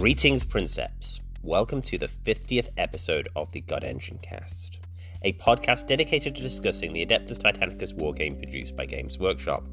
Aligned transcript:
Greetings, 0.00 0.42
Princeps. 0.42 1.20
Welcome 1.42 1.82
to 1.82 1.98
the 1.98 2.08
50th 2.08 2.70
episode 2.78 3.28
of 3.36 3.52
the 3.52 3.60
God 3.60 3.84
Engine 3.84 4.18
Cast, 4.22 4.78
a 5.20 5.34
podcast 5.34 5.86
dedicated 5.86 6.34
to 6.34 6.42
discussing 6.42 6.94
the 6.94 7.04
Adeptus 7.04 7.38
Titanicus 7.38 7.92
wargame 7.92 8.42
produced 8.42 8.74
by 8.74 8.86
Games 8.86 9.18
Workshop. 9.18 9.64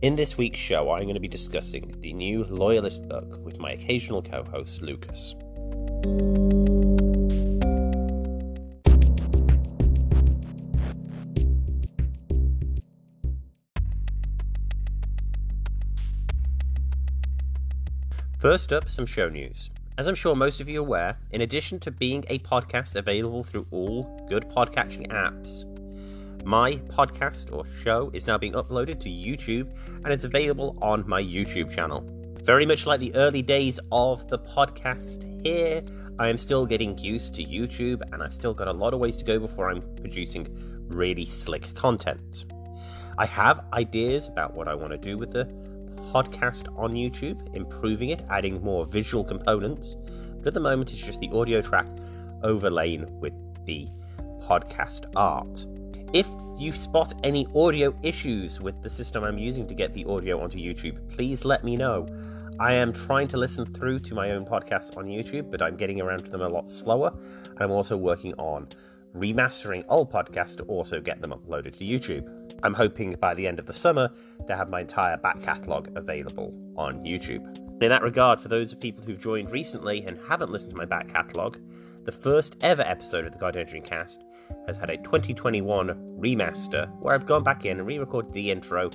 In 0.00 0.16
this 0.16 0.38
week's 0.38 0.58
show, 0.58 0.90
I'm 0.90 1.02
going 1.02 1.14
to 1.14 1.20
be 1.20 1.28
discussing 1.28 1.94
the 2.00 2.14
new 2.14 2.44
Loyalist 2.44 3.06
book 3.06 3.38
with 3.44 3.58
my 3.58 3.72
occasional 3.72 4.22
co 4.22 4.44
host, 4.44 4.80
Lucas. 4.80 5.34
First 18.44 18.74
up, 18.74 18.90
some 18.90 19.06
show 19.06 19.30
news. 19.30 19.70
As 19.96 20.06
I'm 20.06 20.14
sure 20.14 20.36
most 20.36 20.60
of 20.60 20.68
you 20.68 20.80
are 20.80 20.84
aware, 20.84 21.16
in 21.30 21.40
addition 21.40 21.80
to 21.80 21.90
being 21.90 22.26
a 22.28 22.40
podcast 22.40 22.94
available 22.94 23.42
through 23.42 23.66
all 23.70 24.22
good 24.28 24.50
podcatching 24.50 25.08
apps, 25.08 25.64
my 26.44 26.72
podcast 26.72 27.50
or 27.56 27.64
show 27.82 28.10
is 28.12 28.26
now 28.26 28.36
being 28.36 28.52
uploaded 28.52 29.00
to 29.00 29.08
YouTube 29.08 29.74
and 30.04 30.08
it's 30.12 30.24
available 30.24 30.76
on 30.82 31.08
my 31.08 31.22
YouTube 31.22 31.74
channel. 31.74 32.04
Very 32.42 32.66
much 32.66 32.84
like 32.84 33.00
the 33.00 33.14
early 33.14 33.40
days 33.40 33.80
of 33.90 34.28
the 34.28 34.38
podcast 34.38 35.42
here, 35.42 35.82
I 36.18 36.28
am 36.28 36.36
still 36.36 36.66
getting 36.66 36.98
used 36.98 37.32
to 37.36 37.42
YouTube 37.42 38.02
and 38.12 38.22
I've 38.22 38.34
still 38.34 38.52
got 38.52 38.68
a 38.68 38.72
lot 38.72 38.92
of 38.92 39.00
ways 39.00 39.16
to 39.16 39.24
go 39.24 39.38
before 39.38 39.70
I'm 39.70 39.80
producing 39.96 40.48
really 40.90 41.24
slick 41.24 41.74
content. 41.74 42.44
I 43.16 43.24
have 43.24 43.64
ideas 43.72 44.26
about 44.26 44.52
what 44.52 44.68
I 44.68 44.74
want 44.74 44.90
to 44.90 44.98
do 44.98 45.16
with 45.16 45.30
the 45.30 45.48
podcast 46.14 46.68
on 46.78 46.92
YouTube, 46.92 47.56
improving 47.56 48.10
it, 48.10 48.22
adding 48.30 48.62
more 48.62 48.86
visual 48.86 49.24
components. 49.24 49.96
But 50.38 50.48
at 50.48 50.54
the 50.54 50.60
moment, 50.60 50.92
it's 50.92 51.00
just 51.00 51.18
the 51.18 51.30
audio 51.30 51.60
track 51.60 51.86
overlain 52.44 53.06
with 53.18 53.32
the 53.64 53.88
podcast 54.42 55.10
art. 55.16 55.66
If 56.12 56.28
you 56.56 56.70
spot 56.70 57.12
any 57.24 57.48
audio 57.56 57.92
issues 58.04 58.60
with 58.60 58.80
the 58.80 58.90
system 58.90 59.24
I'm 59.24 59.38
using 59.38 59.66
to 59.66 59.74
get 59.74 59.92
the 59.92 60.04
audio 60.04 60.40
onto 60.40 60.58
YouTube, 60.58 60.96
please 61.08 61.44
let 61.44 61.64
me 61.64 61.74
know. 61.76 62.06
I 62.60 62.74
am 62.74 62.92
trying 62.92 63.26
to 63.28 63.36
listen 63.36 63.66
through 63.66 63.98
to 64.00 64.14
my 64.14 64.30
own 64.30 64.44
podcasts 64.44 64.96
on 64.96 65.06
YouTube, 65.06 65.50
but 65.50 65.60
I'm 65.60 65.76
getting 65.76 66.00
around 66.00 66.24
to 66.26 66.30
them 66.30 66.42
a 66.42 66.48
lot 66.48 66.70
slower. 66.70 67.12
I'm 67.56 67.72
also 67.72 67.96
working 67.96 68.34
on 68.34 68.68
remastering 69.14 69.84
old 69.88 70.10
podcasts 70.10 70.56
to 70.56 70.64
also 70.64 71.00
get 71.00 71.20
them 71.20 71.30
uploaded 71.30 71.76
to 71.78 71.84
YouTube. 71.84 72.28
I'm 72.62 72.74
hoping 72.74 73.14
by 73.20 73.34
the 73.34 73.46
end 73.46 73.58
of 73.58 73.66
the 73.66 73.72
summer 73.72 74.10
to 74.48 74.56
have 74.56 74.68
my 74.68 74.80
entire 74.80 75.16
back 75.16 75.40
catalogue 75.42 75.90
available 75.96 76.52
on 76.76 77.04
YouTube. 77.04 77.46
In 77.82 77.88
that 77.90 78.02
regard, 78.02 78.40
for 78.40 78.48
those 78.48 78.72
of 78.72 78.80
people 78.80 79.04
who've 79.04 79.20
joined 79.20 79.50
recently 79.50 80.04
and 80.04 80.18
haven't 80.28 80.50
listened 80.50 80.72
to 80.72 80.76
my 80.76 80.84
back 80.84 81.08
catalogue, 81.08 81.58
the 82.04 82.12
first 82.12 82.56
ever 82.60 82.82
episode 82.82 83.24
of 83.24 83.32
the 83.32 83.38
God 83.38 83.56
Engine 83.56 83.82
Cast 83.82 84.24
has 84.66 84.76
had 84.76 84.90
a 84.90 84.96
2021 84.98 85.88
remaster 86.18 86.90
where 87.00 87.14
I've 87.14 87.26
gone 87.26 87.42
back 87.42 87.64
in 87.64 87.78
and 87.78 87.86
re 87.86 87.98
recorded 87.98 88.32
the 88.32 88.50
intro 88.50 88.90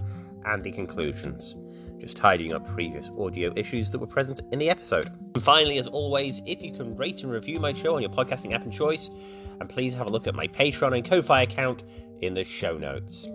and 0.45 0.63
the 0.63 0.71
conclusions, 0.71 1.55
just 1.99 2.17
tidying 2.17 2.53
up 2.53 2.67
previous 2.73 3.09
audio 3.17 3.53
issues 3.55 3.91
that 3.91 3.99
were 3.99 4.07
present 4.07 4.41
in 4.51 4.59
the 4.59 4.69
episode. 4.69 5.09
And 5.35 5.43
finally, 5.43 5.77
as 5.77 5.87
always, 5.87 6.41
if 6.45 6.61
you 6.61 6.71
can 6.71 6.95
rate 6.95 7.23
and 7.23 7.31
review 7.31 7.59
my 7.59 7.73
show 7.73 7.95
on 7.95 8.01
your 8.01 8.11
podcasting 8.11 8.53
app 8.53 8.65
of 8.65 8.71
choice, 8.71 9.09
and 9.59 9.69
please 9.69 9.93
have 9.93 10.07
a 10.07 10.09
look 10.09 10.27
at 10.27 10.35
my 10.35 10.47
Patreon 10.47 10.95
and 10.95 11.05
Ko-Fi 11.05 11.43
account 11.43 11.83
in 12.21 12.33
the 12.33 12.43
show 12.43 12.77
notes. 12.77 13.27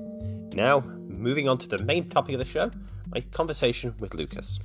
Now, 0.55 0.81
moving 0.81 1.49
on 1.49 1.59
to 1.59 1.69
the 1.69 1.83
main 1.83 2.09
topic 2.09 2.35
of 2.35 2.39
the 2.39 2.45
show, 2.45 2.71
my 3.09 3.21
conversation 3.21 3.95
with 3.99 4.15
Lucas. 4.15 4.59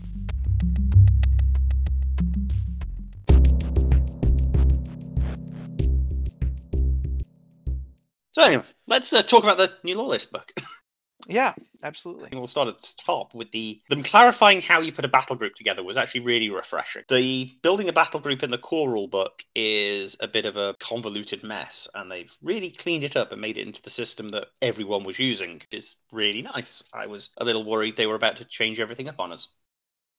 So 8.32 8.44
anyway, 8.44 8.64
let's 8.88 9.12
uh, 9.12 9.22
talk 9.22 9.44
about 9.44 9.58
the 9.58 9.74
new 9.84 9.96
Lawless 9.98 10.26
book. 10.26 10.54
Yeah, 11.28 11.54
absolutely. 11.84 12.30
we'll 12.34 12.48
start 12.48 12.70
at 12.70 12.78
the 12.78 12.94
top 13.06 13.34
with 13.34 13.52
the 13.52 13.82
them 13.90 14.04
clarifying 14.04 14.62
how 14.62 14.82
you 14.82 14.92
put 14.92 15.06
a 15.06 15.10
battle 15.10 15.36
group 15.36 15.54
together 15.54 15.84
was 15.84 15.98
actually 15.98 16.22
really 16.22 16.50
refreshing. 16.50 17.04
The 17.10 17.52
building 17.62 17.90
a 17.90 17.94
battle 17.94 18.20
group 18.20 18.42
in 18.42 18.52
the 18.52 18.58
core 18.58 18.90
rule 18.90 19.08
book 19.08 19.44
is 19.54 20.16
a 20.22 20.28
bit 20.28 20.46
of 20.46 20.56
a 20.58 20.76
convoluted 20.80 21.44
mess, 21.44 21.88
and 21.94 22.10
they've 22.12 22.32
really 22.42 22.72
cleaned 22.72 23.04
it 23.04 23.16
up 23.16 23.32
and 23.32 23.42
made 23.42 23.58
it 23.58 23.68
into 23.68 23.82
the 23.82 23.90
system 23.90 24.30
that 24.30 24.48
everyone 24.62 25.04
was 25.04 25.20
using. 25.20 25.62
It's 25.72 25.98
really 26.12 26.42
nice. 26.42 26.84
I 26.94 27.08
was 27.08 27.30
a 27.38 27.46
little 27.46 27.64
worried 27.64 27.98
they 27.98 28.08
were 28.08 28.16
about 28.16 28.38
to 28.38 28.46
change 28.46 28.80
everything 28.80 29.10
up 29.10 29.20
on 29.20 29.32
us. 29.32 29.50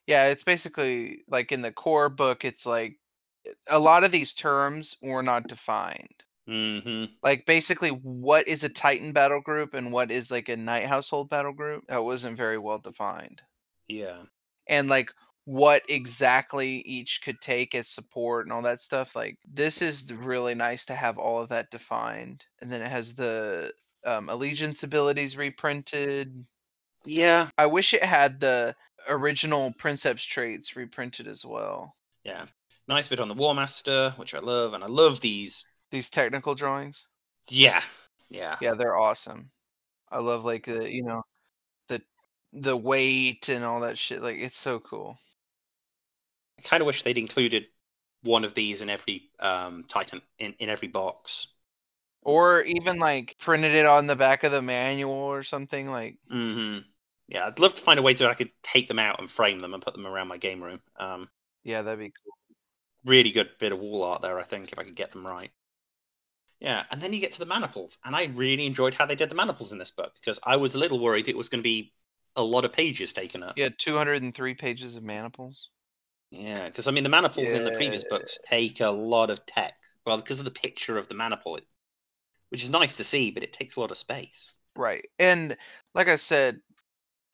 Yeah, 0.06 0.26
it's 0.26 0.44
basically 0.44 1.22
like 1.28 1.52
in 1.52 1.62
the 1.62 1.72
core 1.72 2.08
book, 2.08 2.44
it's 2.44 2.66
like 2.66 2.98
a 3.68 3.78
lot 3.78 4.04
of 4.04 4.10
these 4.10 4.34
terms 4.34 4.96
were 5.00 5.22
not 5.22 5.48
defined. 5.48 6.24
Hmm 6.50 7.04
Like 7.22 7.46
basically, 7.46 7.90
what 7.90 8.48
is 8.48 8.64
a 8.64 8.68
Titan 8.68 9.12
battle 9.12 9.40
group 9.40 9.74
and 9.74 9.92
what 9.92 10.10
is 10.10 10.32
like 10.32 10.48
a 10.48 10.56
Knight 10.56 10.86
Household 10.86 11.30
battle 11.30 11.52
group? 11.52 11.84
That 11.88 12.02
wasn't 12.02 12.36
very 12.36 12.58
well 12.58 12.78
defined. 12.78 13.40
Yeah. 13.86 14.22
And 14.66 14.88
like 14.88 15.12
what 15.44 15.82
exactly 15.88 16.78
each 16.80 17.20
could 17.22 17.40
take 17.40 17.76
as 17.76 17.86
support 17.88 18.46
and 18.46 18.52
all 18.52 18.62
that 18.62 18.80
stuff. 18.80 19.14
Like 19.14 19.38
this 19.48 19.80
is 19.80 20.12
really 20.12 20.56
nice 20.56 20.84
to 20.86 20.94
have 20.94 21.18
all 21.18 21.40
of 21.40 21.50
that 21.50 21.70
defined. 21.70 22.44
And 22.60 22.72
then 22.72 22.82
it 22.82 22.90
has 22.90 23.14
the 23.14 23.72
um, 24.04 24.28
allegiance 24.28 24.82
abilities 24.82 25.36
reprinted. 25.36 26.44
Yeah. 27.04 27.48
I 27.58 27.66
wish 27.66 27.94
it 27.94 28.02
had 28.02 28.40
the 28.40 28.74
original 29.08 29.72
Princeps 29.78 30.24
traits 30.24 30.74
reprinted 30.74 31.28
as 31.28 31.44
well. 31.44 31.94
Yeah. 32.24 32.46
Nice 32.88 33.06
bit 33.06 33.20
on 33.20 33.28
the 33.28 33.34
War 33.34 33.54
Master, 33.54 34.14
which 34.16 34.34
I 34.34 34.40
love, 34.40 34.74
and 34.74 34.82
I 34.82 34.88
love 34.88 35.20
these. 35.20 35.64
These 35.90 36.10
technical 36.10 36.54
drawings. 36.56 37.06
Yeah. 37.48 37.82
Yeah. 38.30 38.58
Yeah, 38.60 38.74
they're 38.74 38.96
awesome. 38.96 39.50
I 40.10 40.20
love 40.20 40.44
like 40.44 40.66
the 40.66 40.92
you 40.92 41.02
know 41.04 41.22
the 41.88 42.02
the 42.52 42.76
weight 42.76 43.48
and 43.50 43.64
all 43.64 43.80
that 43.80 43.98
shit. 43.98 44.22
Like 44.22 44.38
it's 44.38 44.58
so 44.58 44.80
cool. 44.80 45.18
I 46.58 46.62
kind 46.62 46.80
of 46.80 46.86
wish 46.86 47.02
they'd 47.02 47.18
included 47.18 47.66
one 48.22 48.44
of 48.44 48.54
these 48.54 48.82
in 48.82 48.90
every 48.90 49.30
um, 49.40 49.84
Titan 49.84 50.22
in, 50.38 50.52
in 50.58 50.68
every 50.68 50.88
box. 50.88 51.48
Or 52.22 52.62
even 52.62 52.98
like 52.98 53.36
printed 53.38 53.74
it 53.74 53.84
on 53.86 54.06
the 54.06 54.16
back 54.16 54.42
of 54.44 54.52
the 54.52 54.62
manual 54.62 55.12
or 55.12 55.42
something 55.42 55.90
like 55.90 56.16
hmm 56.28 56.78
Yeah, 57.28 57.46
I'd 57.46 57.58
love 57.58 57.74
to 57.74 57.82
find 57.82 57.98
a 57.98 58.02
way 58.02 58.14
so 58.14 58.28
I 58.28 58.34
could 58.34 58.50
take 58.62 58.88
them 58.88 58.98
out 58.98 59.20
and 59.20 59.30
frame 59.30 59.60
them 59.60 59.74
and 59.74 59.82
put 59.82 59.94
them 59.94 60.06
around 60.06 60.28
my 60.28 60.38
game 60.38 60.62
room. 60.62 60.80
Um, 60.96 61.28
yeah, 61.64 61.82
that'd 61.82 61.98
be 61.98 62.12
cool. 62.24 62.34
really 63.04 63.30
good 63.30 63.50
bit 63.58 63.72
of 63.72 63.78
wall 63.78 64.04
art 64.04 64.22
there, 64.22 64.38
I 64.38 64.42
think, 64.42 64.72
if 64.72 64.78
I 64.78 64.84
could 64.84 64.94
get 64.94 65.12
them 65.12 65.26
right. 65.26 65.50
Yeah, 66.60 66.84
and 66.90 67.00
then 67.00 67.14
you 67.14 67.20
get 67.20 67.32
to 67.32 67.38
the 67.38 67.46
maniples, 67.46 67.96
and 68.04 68.14
I 68.14 68.24
really 68.34 68.66
enjoyed 68.66 68.92
how 68.92 69.06
they 69.06 69.14
did 69.14 69.30
the 69.30 69.34
maniples 69.34 69.72
in 69.72 69.78
this 69.78 69.90
book 69.90 70.12
because 70.20 70.38
I 70.44 70.56
was 70.56 70.74
a 70.74 70.78
little 70.78 71.00
worried 71.00 71.26
it 71.26 71.36
was 71.36 71.48
going 71.48 71.60
to 71.60 71.68
be 71.68 71.94
a 72.36 72.42
lot 72.42 72.66
of 72.66 72.72
pages 72.72 73.14
taken 73.14 73.42
up. 73.42 73.56
Yeah, 73.56 73.70
203 73.78 74.54
pages 74.54 74.94
of 74.94 75.02
maniples. 75.02 75.70
Yeah, 76.30 76.66
because 76.66 76.86
I 76.86 76.90
mean 76.90 77.02
the 77.02 77.10
maniples 77.10 77.52
in 77.52 77.64
the 77.64 77.72
previous 77.72 78.04
books 78.04 78.38
take 78.46 78.80
a 78.80 78.90
lot 78.90 79.30
of 79.30 79.44
text. 79.46 79.74
Well, 80.04 80.18
because 80.18 80.38
of 80.38 80.44
the 80.44 80.50
picture 80.50 80.98
of 80.98 81.08
the 81.08 81.14
maniple, 81.14 81.56
it, 81.56 81.64
which 82.50 82.62
is 82.62 82.70
nice 82.70 82.98
to 82.98 83.04
see, 83.04 83.30
but 83.30 83.42
it 83.42 83.52
takes 83.52 83.76
a 83.76 83.80
lot 83.80 83.90
of 83.90 83.96
space. 83.96 84.56
Right. 84.76 85.06
And 85.18 85.56
like 85.94 86.08
I 86.08 86.16
said, 86.16 86.60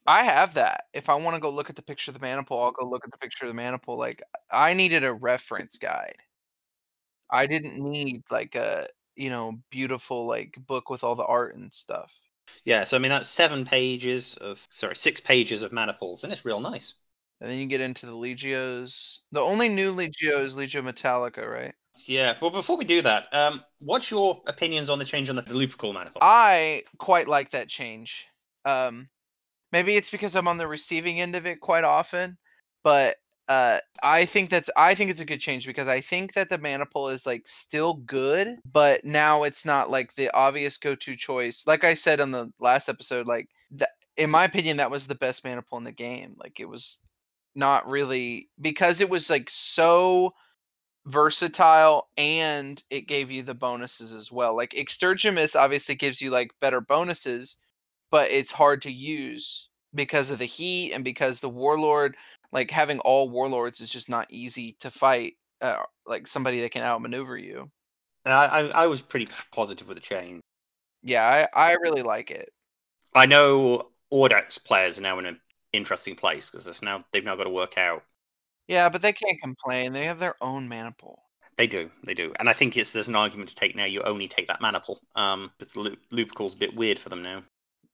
I 0.07 0.23
have 0.23 0.55
that. 0.55 0.85
If 0.95 1.09
I 1.09 1.17
want 1.17 1.35
to 1.35 1.41
go 1.41 1.51
look 1.51 1.69
at 1.69 1.77
the 1.77 1.83
picture 1.83 2.11
of 2.11 2.15
the 2.15 2.21
maniple, 2.21 2.63
I'll 2.63 2.73
go 2.73 2.89
look 2.89 3.05
at 3.05 3.11
the 3.11 3.19
picture 3.19 3.45
of 3.45 3.51
the 3.51 3.55
maniple. 3.55 3.99
Like 3.99 4.23
I 4.51 4.73
needed 4.75 5.05
a 5.05 5.13
reference 5.13 5.79
guide. 5.79 6.17
I 7.31 7.47
didn't 7.47 7.79
need 7.79 8.23
like 8.31 8.55
a, 8.55 8.87
you 9.17 9.31
know, 9.31 9.59
beautiful 9.71 10.27
like 10.27 10.57
book 10.67 10.91
with 10.91 11.05
all 11.05 11.15
the 11.15 11.25
art 11.25 11.57
and 11.57 11.73
stuff. 11.73 12.15
Yeah, 12.65 12.85
so 12.85 12.97
I 12.97 13.01
mean 13.01 13.11
that's 13.11 13.29
seven 13.29 13.65
pages 13.65 14.37
of 14.37 14.67
sorry, 14.71 14.97
six 14.97 15.21
pages 15.21 15.63
of 15.63 15.73
maniples, 15.73 16.25
and 16.25 16.33
it's 16.33 16.45
real 16.45 16.61
nice. 16.61 16.95
And 17.41 17.51
then 17.51 17.59
you 17.59 17.67
get 17.67 17.81
into 17.81 18.07
the 18.07 18.17
Legios. 18.17 19.19
The 19.33 19.41
only 19.41 19.69
new 19.69 19.95
Legio 19.95 20.43
is 20.43 20.57
Legio 20.57 20.83
Metallica, 20.83 21.47
right? 21.47 21.75
Yeah, 22.07 22.35
well, 22.41 22.51
before 22.51 22.77
we 22.77 22.85
do 22.85 23.03
that, 23.03 23.33
um, 23.33 23.63
what's 23.79 24.11
your 24.11 24.41
opinions 24.47 24.91
on 24.91 24.99
the 24.99 25.05
change 25.05 25.31
on 25.31 25.37
the 25.37 25.43
Lupercal 25.43 25.93
maniple? 25.93 26.19
I 26.21 26.85
quite 26.99 27.29
like 27.29 27.51
that 27.51 27.69
change. 27.69 28.27
Um, 28.65 29.09
maybe 29.73 29.97
it's 29.97 30.11
because 30.11 30.35
I'm 30.35 30.49
on 30.49 30.59
the 30.59 30.69
receiving 30.69 31.21
end 31.21 31.37
of 31.37 31.47
it 31.47 31.61
quite 31.61 31.85
often, 31.85 32.39
but 32.83 33.17
uh, 33.49 33.79
I 34.03 34.25
think 34.25 34.51
that's 34.51 34.71
I 34.77 34.95
think 34.95 35.11
it's 35.11 35.21
a 35.21 35.27
good 35.27 35.41
change 35.41 35.67
because 35.67 35.89
I 35.89 36.01
think 36.01 36.35
that 36.35 36.49
the 36.49 36.59
maniple 36.59 37.09
is 37.09 37.27
like 37.27 37.47
still 37.47 37.95
good, 37.95 38.57
but 38.71 39.05
now 39.05 39.45
it's 39.45 39.65
not 39.65 39.91
like 39.91 40.15
the 40.15 40.31
obvious 40.35 40.77
go-to 40.79 41.15
choice. 41.15 41.65
Like 41.67 41.85
I 41.85 41.95
said 41.95 42.21
on 42.21 42.33
the 42.33 42.53
last 42.59 42.89
episode, 42.89 43.27
like 43.27 43.49
in 44.17 44.31
my 44.31 44.45
opinion, 44.45 44.79
that 44.79 44.91
was 44.91 45.07
the 45.07 45.15
best 45.15 45.45
maniple 45.45 45.79
in 45.79 45.85
the 45.85 45.93
game. 45.93 46.35
Like 46.39 46.59
it 46.59 46.69
was 46.69 46.99
not 47.55 47.89
really 47.89 48.49
because 48.61 49.01
it 49.01 49.09
was 49.09 49.31
like 49.31 49.49
so 49.49 50.33
versatile 51.07 52.09
and 52.17 52.83
it 52.91 53.09
gave 53.09 53.31
you 53.31 53.43
the 53.43 53.55
bonuses 53.55 54.13
as 54.13 54.33
well. 54.33 54.57
Like 54.57 54.73
Extergimus 54.73 55.55
obviously 55.55 55.95
gives 55.95 56.21
you 56.21 56.31
like 56.31 56.51
better 56.61 56.81
bonuses, 56.81 57.59
but 58.11 58.31
it's 58.31 58.51
hard 58.51 58.83
to 58.83 58.93
use 58.93 59.69
because 59.95 60.31
of 60.31 60.39
the 60.39 60.45
heat 60.45 60.93
and 60.93 61.03
because 61.03 61.41
the 61.41 61.49
warlord, 61.49 62.17
like 62.53 62.71
having 62.71 62.99
all 63.01 63.29
warlords 63.29 63.81
is 63.81 63.91
just 63.91 64.09
not 64.09 64.27
easy 64.31 64.77
to 64.81 64.91
fight. 64.91 65.35
Uh, 65.61 65.77
like 66.07 66.27
somebody 66.27 66.61
that 66.61 66.71
can 66.71 66.83
outmaneuver 66.83 67.37
you. 67.37 67.71
I, 68.25 68.31
I, 68.31 68.61
I 68.67 68.87
was 68.87 69.01
pretty 69.01 69.29
positive 69.53 69.89
with 69.89 69.97
the 69.97 70.03
change. 70.03 70.41
Yeah, 71.03 71.49
I, 71.55 71.71
I 71.71 71.73
really 71.75 72.03
like 72.03 72.31
it. 72.31 72.51
I 73.15 73.27
know 73.27 73.91
Audax 74.13 74.63
players 74.63 74.99
are 74.99 75.03
now 75.03 75.19
in 75.19 75.27
an 75.27 75.41
interesting 75.73 76.17
place 76.17 76.51
because 76.51 76.83
now 76.83 77.03
they've 77.13 77.25
now 77.25 77.37
got 77.37 77.45
to 77.45 77.51
work 77.51 77.79
out. 77.79 78.03
Yeah, 78.69 78.89
but 78.89 79.03
they 79.03 79.13
can't 79.13 79.41
complain. 79.41 79.93
They 79.93 80.05
have 80.05 80.19
their 80.19 80.35
own 80.41 80.69
maniple. 80.69 81.23
They 81.57 81.67
do, 81.67 81.91
they 82.05 82.13
do, 82.13 82.35
and 82.39 82.51
I 82.51 82.53
think 82.53 82.77
it's 82.77 82.93
there's 82.93 83.09
an 83.09 83.17
argument 83.17 83.49
to 83.49 83.55
take 83.55 83.75
now. 83.75 83.87
You 83.87 84.03
only 84.03 84.29
take 84.29 84.49
that 84.49 84.61
maniple. 84.61 85.01
Um, 85.15 85.51
but 85.59 85.73
the 85.73 85.81
loop, 85.81 85.99
Lupercal's 86.13 86.55
a 86.55 86.59
bit 86.59 86.77
weird 86.77 86.99
for 86.99 87.09
them 87.09 87.23
now. 87.23 87.43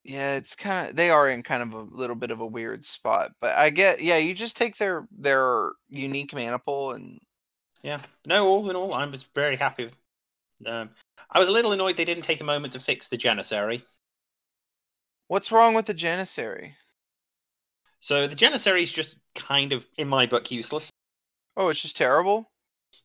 Yeah, 0.04 0.34
it's 0.36 0.56
kind 0.56 0.90
of 0.90 0.96
they 0.96 1.10
are 1.10 1.28
in 1.28 1.42
kind 1.42 1.62
of 1.62 1.72
a 1.74 1.94
little 1.96 2.16
bit 2.16 2.30
of 2.32 2.40
a 2.40 2.46
weird 2.46 2.84
spot, 2.84 3.32
but 3.40 3.56
I 3.56 3.70
get 3.70 4.00
yeah, 4.02 4.16
you 4.16 4.34
just 4.34 4.56
take 4.56 4.76
their 4.76 5.06
their 5.12 5.72
unique 5.88 6.34
maniple 6.34 6.92
and 6.92 7.20
Yeah, 7.82 7.98
no, 8.26 8.48
all 8.48 8.68
in 8.70 8.76
all, 8.76 8.94
I 8.94 9.06
was 9.06 9.24
very 9.24 9.56
happy. 9.56 9.90
Um, 10.66 10.90
I 11.30 11.38
was 11.38 11.48
a 11.48 11.52
little 11.52 11.72
annoyed 11.72 11.96
they 11.96 12.04
didn't 12.04 12.24
take 12.24 12.40
a 12.40 12.44
moment 12.44 12.72
to 12.74 12.80
fix 12.80 13.08
the 13.08 13.18
Janissary. 13.18 13.82
what's 15.28 15.50
wrong 15.50 15.74
with 15.74 15.86
the 15.86 15.94
Janissary? 15.94 16.74
So 18.00 18.26
the 18.26 18.36
Janissary 18.36 18.82
is 18.82 18.92
just 18.92 19.16
kind 19.34 19.72
of, 19.72 19.86
in 19.96 20.08
my 20.08 20.26
book, 20.26 20.50
useless. 20.50 20.90
Oh, 21.56 21.68
it's 21.68 21.80
just 21.80 21.96
terrible. 21.96 22.50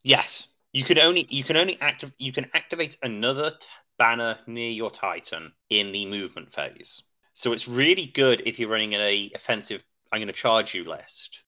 Yes, 0.04 0.48
you 0.74 0.84
can 0.84 0.98
only 0.98 1.28
you 1.30 1.44
can 1.44 1.58
only 1.58 1.80
active 1.82 2.14
you 2.18 2.32
can 2.32 2.50
activate 2.54 2.98
another 3.04 3.52
t- 3.52 3.68
banner 3.98 4.38
near 4.48 4.72
your 4.72 4.92
Titan 4.92 5.52
in 5.70 5.92
the 5.92 6.06
movement 6.06 6.54
phase. 6.54 7.04
So 7.34 7.54
it's 7.54 7.68
really 7.68 8.08
good 8.08 8.44
if 8.46 8.60
you're 8.60 8.70
running 8.70 8.94
a 8.94 9.32
offensive. 9.36 9.84
I'm 10.12 10.20
going 10.20 10.28
to 10.28 10.34
charge 10.34 10.74
you 10.74 10.84
list. 10.84 11.44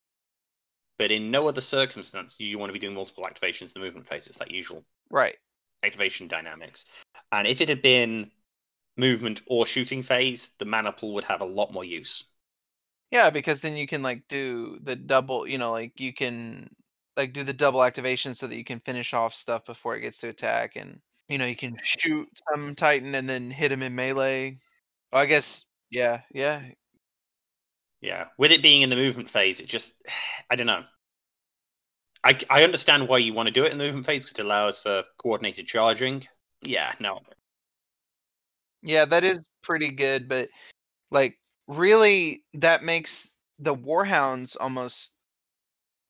But 0.98 1.12
in 1.12 1.32
no 1.32 1.48
other 1.48 1.62
circumstance 1.62 2.38
do 2.38 2.46
you 2.46 2.60
want 2.60 2.70
to 2.70 2.74
be 2.74 2.80
doing 2.80 2.96
multiple 2.96 3.24
activations 3.24 3.74
in 3.74 3.74
the 3.76 3.80
movement 3.80 4.08
phase. 4.08 4.28
It's 4.28 4.38
that 4.38 4.52
usual 4.52 4.84
Right. 5.10 5.38
activation 5.84 6.28
dynamics. 6.28 6.86
And 7.32 7.48
if 7.48 7.62
it 7.62 7.70
had 7.70 7.82
been 7.82 8.32
movement 8.98 9.42
or 9.48 9.66
shooting 9.66 10.04
phase, 10.04 10.50
the 10.60 10.66
maniple 10.66 11.14
would 11.14 11.24
have 11.24 11.42
a 11.42 11.46
lot 11.46 11.72
more 11.72 11.86
use. 11.86 12.26
Yeah, 13.12 13.30
because 13.30 13.62
then 13.62 13.76
you 13.76 13.88
can 13.88 14.04
like 14.04 14.28
do 14.28 14.80
the 14.84 14.96
double, 14.96 15.48
you 15.48 15.58
know, 15.58 15.72
like 15.72 16.00
you 16.00 16.14
can 16.14 16.70
like 17.18 17.34
do 17.34 17.44
the 17.44 17.54
double 17.54 17.84
activation 17.84 18.36
so 18.36 18.48
that 18.48 18.56
you 18.56 18.64
can 18.64 18.80
finish 18.80 19.14
off 19.14 19.34
stuff 19.34 19.66
before 19.66 19.96
it 19.96 20.02
gets 20.02 20.20
to 20.22 20.30
attack 20.30 20.76
and 20.76 21.02
you 21.30 21.38
know, 21.38 21.46
you 21.46 21.56
can 21.56 21.78
shoot 21.84 22.28
some 22.52 22.76
Titan 22.76 23.16
and 23.16 23.30
then 23.30 23.52
hit 23.52 23.72
him 23.72 23.84
in 23.84 23.96
melee. 23.96 24.60
I 25.14 25.26
guess 25.26 25.66
yeah, 25.90 26.22
yeah. 26.34 26.64
Yeah, 28.02 28.26
with 28.38 28.52
it 28.52 28.62
being 28.62 28.82
in 28.82 28.90
the 28.90 28.96
movement 28.96 29.30
phase, 29.30 29.60
it 29.60 29.68
just 29.68 30.02
I 30.50 30.56
don't 30.56 30.68
know. 30.68 30.84
I 32.24 32.38
I 32.50 32.64
understand 32.64 33.08
why 33.08 33.20
you 33.20 33.34
want 33.34 33.48
to 33.48 33.54
do 33.54 33.64
it 33.64 33.72
in 33.72 33.78
the 33.78 33.86
movement 33.86 34.06
phase 34.06 34.26
because 34.26 34.40
it 34.40 34.46
allows 34.46 34.80
for 34.80 35.04
coordinated 35.18 35.68
charging. 35.68 36.26
Yeah, 36.62 36.94
no, 37.00 37.20
Yeah, 38.82 39.06
that 39.06 39.24
is 39.24 39.40
pretty 39.62 39.92
good, 39.92 40.28
but 40.28 40.50
like 41.12 41.36
really 41.68 42.44
that 42.56 42.84
makes 42.84 43.34
the 43.60 43.76
Warhounds 43.76 44.58
almost 44.60 45.16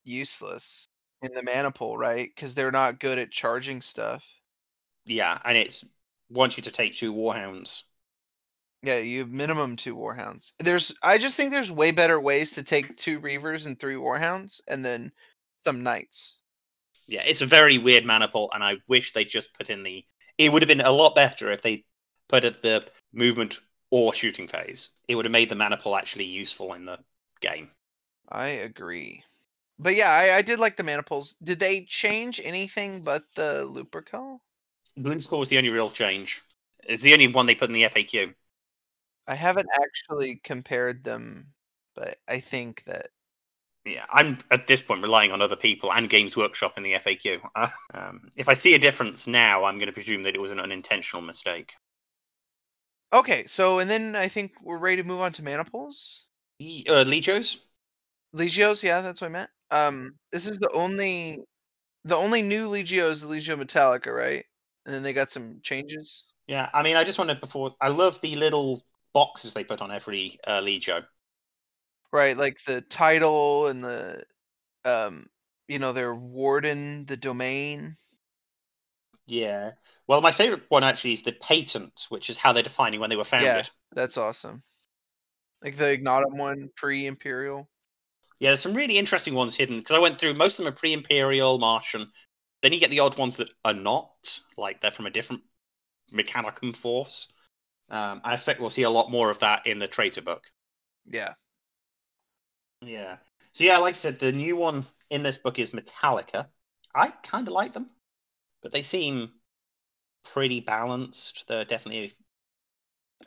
useless 0.03 0.87
in 1.21 1.33
the 1.33 1.43
maniple, 1.43 1.97
right? 1.97 2.29
Because 2.33 2.55
they're 2.55 2.71
not 2.71 2.99
good 2.99 3.19
at 3.19 3.31
charging 3.31 3.81
stuff. 3.81 4.23
Yeah, 5.05 5.39
and 5.43 5.57
it's 5.57 5.83
wants 6.29 6.57
you 6.57 6.63
to 6.63 6.71
take 6.71 6.95
two 6.95 7.13
warhounds. 7.13 7.83
Yeah, 8.81 8.97
you 8.97 9.19
have 9.19 9.29
minimum 9.29 9.75
two 9.75 9.95
Warhounds. 9.95 10.53
There's 10.59 10.93
I 11.03 11.17
just 11.17 11.35
think 11.35 11.51
there's 11.51 11.71
way 11.71 11.91
better 11.91 12.19
ways 12.19 12.51
to 12.53 12.63
take 12.63 12.95
two 12.95 13.19
Reavers 13.19 13.65
and 13.65 13.77
three 13.77 13.95
Warhounds 13.95 14.61
and 14.67 14.85
then 14.85 15.11
some 15.57 15.83
Knights. 15.83 16.39
Yeah, 17.05 17.23
it's 17.25 17.41
a 17.41 17.45
very 17.45 17.77
weird 17.77 18.05
maniple, 18.05 18.49
and 18.53 18.63
I 18.63 18.75
wish 18.87 19.11
they 19.11 19.25
just 19.25 19.53
put 19.53 19.69
in 19.69 19.83
the. 19.83 20.05
It 20.37 20.53
would 20.53 20.61
have 20.61 20.67
been 20.69 20.79
a 20.79 20.91
lot 20.91 21.15
better 21.15 21.51
if 21.51 21.61
they 21.61 21.83
put 22.29 22.45
at 22.45 22.61
the 22.61 22.85
movement 23.11 23.59
or 23.89 24.13
shooting 24.13 24.47
phase. 24.47 24.89
It 25.07 25.15
would 25.15 25.25
have 25.25 25.31
made 25.31 25.49
the 25.49 25.55
maniple 25.55 25.95
actually 25.95 26.25
useful 26.25 26.73
in 26.73 26.85
the 26.85 26.99
game. 27.41 27.71
I 28.29 28.47
agree. 28.47 29.23
But 29.79 29.95
yeah, 29.95 30.11
I, 30.11 30.37
I 30.37 30.41
did 30.41 30.59
like 30.59 30.77
the 30.77 30.83
maniples. 30.83 31.33
Did 31.43 31.59
they 31.59 31.81
change 31.81 32.39
anything 32.43 33.01
but 33.01 33.23
the 33.35 33.65
Lupercal? 33.67 34.39
Bloom's 34.97 35.25
Core 35.25 35.39
was 35.39 35.49
the 35.49 35.57
only 35.57 35.71
real 35.71 35.89
change. 35.89 36.41
It's 36.83 37.01
the 37.01 37.13
only 37.13 37.27
one 37.27 37.45
they 37.47 37.55
put 37.55 37.69
in 37.69 37.73
the 37.73 37.85
FAQ. 37.85 38.35
I 39.27 39.35
haven't 39.35 39.69
actually 39.73 40.41
compared 40.43 41.05
them, 41.05 41.53
but 41.95 42.19
I 42.27 42.41
think 42.41 42.83
that 42.83 43.11
Yeah, 43.85 44.05
I'm 44.09 44.37
at 44.51 44.67
this 44.67 44.81
point 44.81 45.01
relying 45.01 45.31
on 45.31 45.41
other 45.41 45.55
people 45.55 45.91
and 45.91 46.09
Games 46.09 46.35
Workshop 46.37 46.77
in 46.77 46.83
the 46.83 46.93
FAQ. 46.95 47.41
Uh, 47.55 47.69
um, 47.93 48.29
if 48.35 48.47
I 48.49 48.53
see 48.53 48.73
a 48.73 48.79
difference 48.79 49.27
now, 49.27 49.63
I'm 49.65 49.75
going 49.77 49.87
to 49.87 49.93
presume 49.93 50.23
that 50.23 50.35
it 50.35 50.41
was 50.41 50.51
an 50.51 50.59
unintentional 50.59 51.21
mistake. 51.21 51.73
Okay, 53.13 53.45
so 53.45 53.77
and 53.77 53.87
then 53.89 54.15
I 54.15 54.27
think 54.27 54.53
we're 54.63 54.77
ready 54.79 54.95
to 54.97 55.03
move 55.07 55.21
on 55.21 55.31
to 55.33 55.43
maniples. 55.43 56.25
Ye- 56.59 56.85
Uh, 56.87 57.03
Legios? 57.05 57.59
Legios, 58.33 58.83
yeah, 58.83 59.01
that's 59.01 59.21
what 59.21 59.27
I 59.27 59.31
meant. 59.31 59.49
Um, 59.71 60.15
this 60.31 60.45
is 60.47 60.57
the 60.59 60.69
only 60.71 61.39
the 62.05 62.15
only 62.17 62.41
new 62.43 62.69
Legio 62.69 63.11
is 63.11 63.21
the 63.21 63.27
Legio 63.29 63.57
Metallica, 63.61 64.15
right? 64.15 64.45
And 64.89 64.95
then 64.95 65.03
they 65.03 65.13
got 65.13 65.31
some 65.31 65.59
changes. 65.61 66.23
Yeah, 66.47 66.67
I 66.73 66.81
mean, 66.81 66.97
I 66.97 67.03
just 67.03 67.19
wanted 67.19 67.39
before. 67.39 67.75
I 67.79 67.89
love 67.89 68.19
the 68.21 68.35
little 68.35 68.81
boxes 69.13 69.53
they 69.53 69.63
put 69.63 69.81
on 69.81 69.91
every 69.91 70.39
uh, 70.47 70.61
Legio. 70.61 71.03
Right, 72.11 72.35
like 72.35 72.57
the 72.65 72.81
title 72.81 73.67
and 73.67 73.83
the 73.83 74.23
um 74.83 75.27
you 75.67 75.77
know, 75.77 75.93
their 75.93 76.15
warden, 76.15 77.05
the 77.05 77.17
domain. 77.17 77.97
Yeah. 79.27 79.73
Well, 80.07 80.21
my 80.21 80.31
favorite 80.31 80.63
one 80.69 80.83
actually 80.83 81.13
is 81.13 81.21
the 81.21 81.33
patent, 81.33 82.07
which 82.09 82.31
is 82.31 82.37
how 82.37 82.51
they're 82.51 82.63
defining 82.63 82.99
when 82.99 83.11
they 83.11 83.15
were 83.15 83.23
founded. 83.23 83.47
Yeah, 83.47 83.63
that's 83.93 84.17
awesome. 84.17 84.63
Like 85.63 85.75
the 85.75 85.91
Ignatum 85.91 86.35
one, 86.35 86.71
pre-imperial. 86.75 87.69
Yeah, 88.39 88.49
there's 88.49 88.61
some 88.61 88.73
really 88.73 88.97
interesting 88.97 89.35
ones 89.35 89.55
hidden 89.55 89.77
because 89.77 89.95
I 89.95 89.99
went 89.99 90.17
through 90.17 90.33
most 90.33 90.57
of 90.57 90.65
them 90.65 90.73
are 90.73 90.75
pre-imperial 90.75 91.59
Martian. 91.59 92.11
Then 92.61 92.73
you 92.73 92.79
get 92.79 92.89
the 92.89 92.99
odd 92.99 93.17
ones 93.17 93.37
that 93.37 93.49
are 93.63 93.73
not, 93.73 94.39
like 94.57 94.81
they're 94.81 94.91
from 94.91 95.05
a 95.05 95.11
different 95.11 95.43
Mechanicum 96.11 96.75
force. 96.75 97.27
Um, 97.89 98.21
I 98.23 98.33
expect 98.33 98.59
we'll 98.59 98.69
see 98.69 98.83
a 98.83 98.89
lot 98.89 99.11
more 99.11 99.29
of 99.29 99.39
that 99.39 99.65
in 99.65 99.79
the 99.79 99.87
traitor 99.87 100.21
book. 100.21 100.43
Yeah. 101.05 101.33
Yeah. 102.81 103.17
So 103.51 103.63
yeah, 103.63 103.77
like 103.77 103.95
I 103.95 103.97
said, 103.97 104.19
the 104.19 104.31
new 104.31 104.55
one 104.55 104.85
in 105.09 105.23
this 105.23 105.37
book 105.37 105.59
is 105.59 105.71
Metallica. 105.71 106.47
I 106.93 107.09
kind 107.23 107.47
of 107.47 107.53
like 107.53 107.73
them, 107.73 107.89
but 108.61 108.71
they 108.71 108.81
seem 108.81 109.31
pretty 110.33 110.59
balanced. 110.59 111.47
They're 111.47 111.65
definitely 111.65 112.13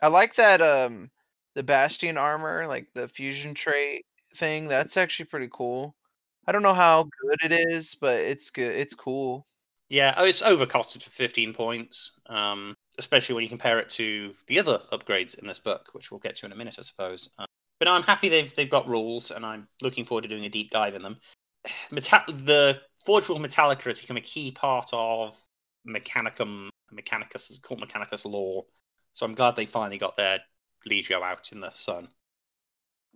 I 0.01 0.07
like 0.07 0.35
that 0.35 0.61
um 0.61 1.11
the 1.55 1.63
Bastion 1.63 2.17
armor, 2.17 2.67
like 2.67 2.87
the 2.93 3.07
fusion 3.07 3.53
trait 3.53 4.05
thing. 4.35 4.67
That's 4.67 4.97
actually 4.97 5.25
pretty 5.25 5.49
cool. 5.51 5.95
I 6.47 6.51
don't 6.51 6.63
know 6.63 6.73
how 6.73 7.03
good 7.21 7.51
it 7.51 7.67
is, 7.71 7.95
but 7.95 8.15
it's 8.19 8.49
good. 8.51 8.75
It's 8.75 8.95
cool. 8.95 9.45
yeah. 9.89 10.13
Oh, 10.17 10.25
it's 10.25 10.41
overcosted 10.41 11.03
for 11.03 11.09
15 11.09 11.53
points. 11.53 12.19
Um, 12.27 12.75
especially 12.99 13.35
when 13.35 13.43
you 13.43 13.49
compare 13.49 13.79
it 13.79 13.89
to 13.89 14.33
the 14.47 14.59
other 14.59 14.81
upgrades 14.91 15.37
in 15.39 15.47
this 15.47 15.59
book, 15.59 15.89
which 15.93 16.11
we'll 16.11 16.19
get 16.19 16.35
to 16.37 16.45
in 16.45 16.51
a 16.51 16.55
minute, 16.55 16.75
I 16.79 16.83
suppose. 16.83 17.29
Um, 17.39 17.47
but 17.79 17.87
I'm 17.87 18.03
happy 18.03 18.29
they've 18.29 18.53
they've 18.55 18.69
got 18.69 18.87
rules, 18.87 19.31
and 19.31 19.45
I'm 19.45 19.67
looking 19.81 20.05
forward 20.05 20.23
to 20.23 20.27
doing 20.27 20.45
a 20.45 20.49
deep 20.49 20.71
dive 20.71 20.95
in 20.95 21.01
them. 21.01 21.17
Meta- 21.91 22.23
the 22.27 22.81
Forge 23.05 23.27
World 23.29 23.41
Metallica 23.41 23.83
has 23.83 23.99
become 23.99 24.17
a 24.17 24.21
key 24.21 24.51
part 24.51 24.89
of 24.93 25.35
Mechanicum, 25.87 26.69
Mechanicus, 26.93 27.61
called 27.61 27.81
Mechanicus 27.81 28.25
lore. 28.25 28.65
So 29.13 29.25
I'm 29.25 29.35
glad 29.35 29.55
they 29.55 29.65
finally 29.65 29.97
got 29.97 30.15
their 30.15 30.39
Legio 30.89 31.21
out 31.21 31.51
in 31.51 31.59
the 31.59 31.71
sun. 31.71 32.07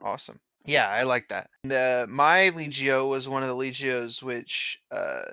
Awesome. 0.01 0.39
Yeah, 0.67 0.89
I 0.89 1.03
like 1.03 1.29
that. 1.29 1.49
And, 1.63 1.73
uh, 1.73 2.05
my 2.09 2.51
Legio 2.53 3.09
was 3.09 3.29
one 3.29 3.43
of 3.43 3.49
the 3.49 3.55
Legios 3.55 4.21
which 4.21 4.79
uh, 4.91 5.31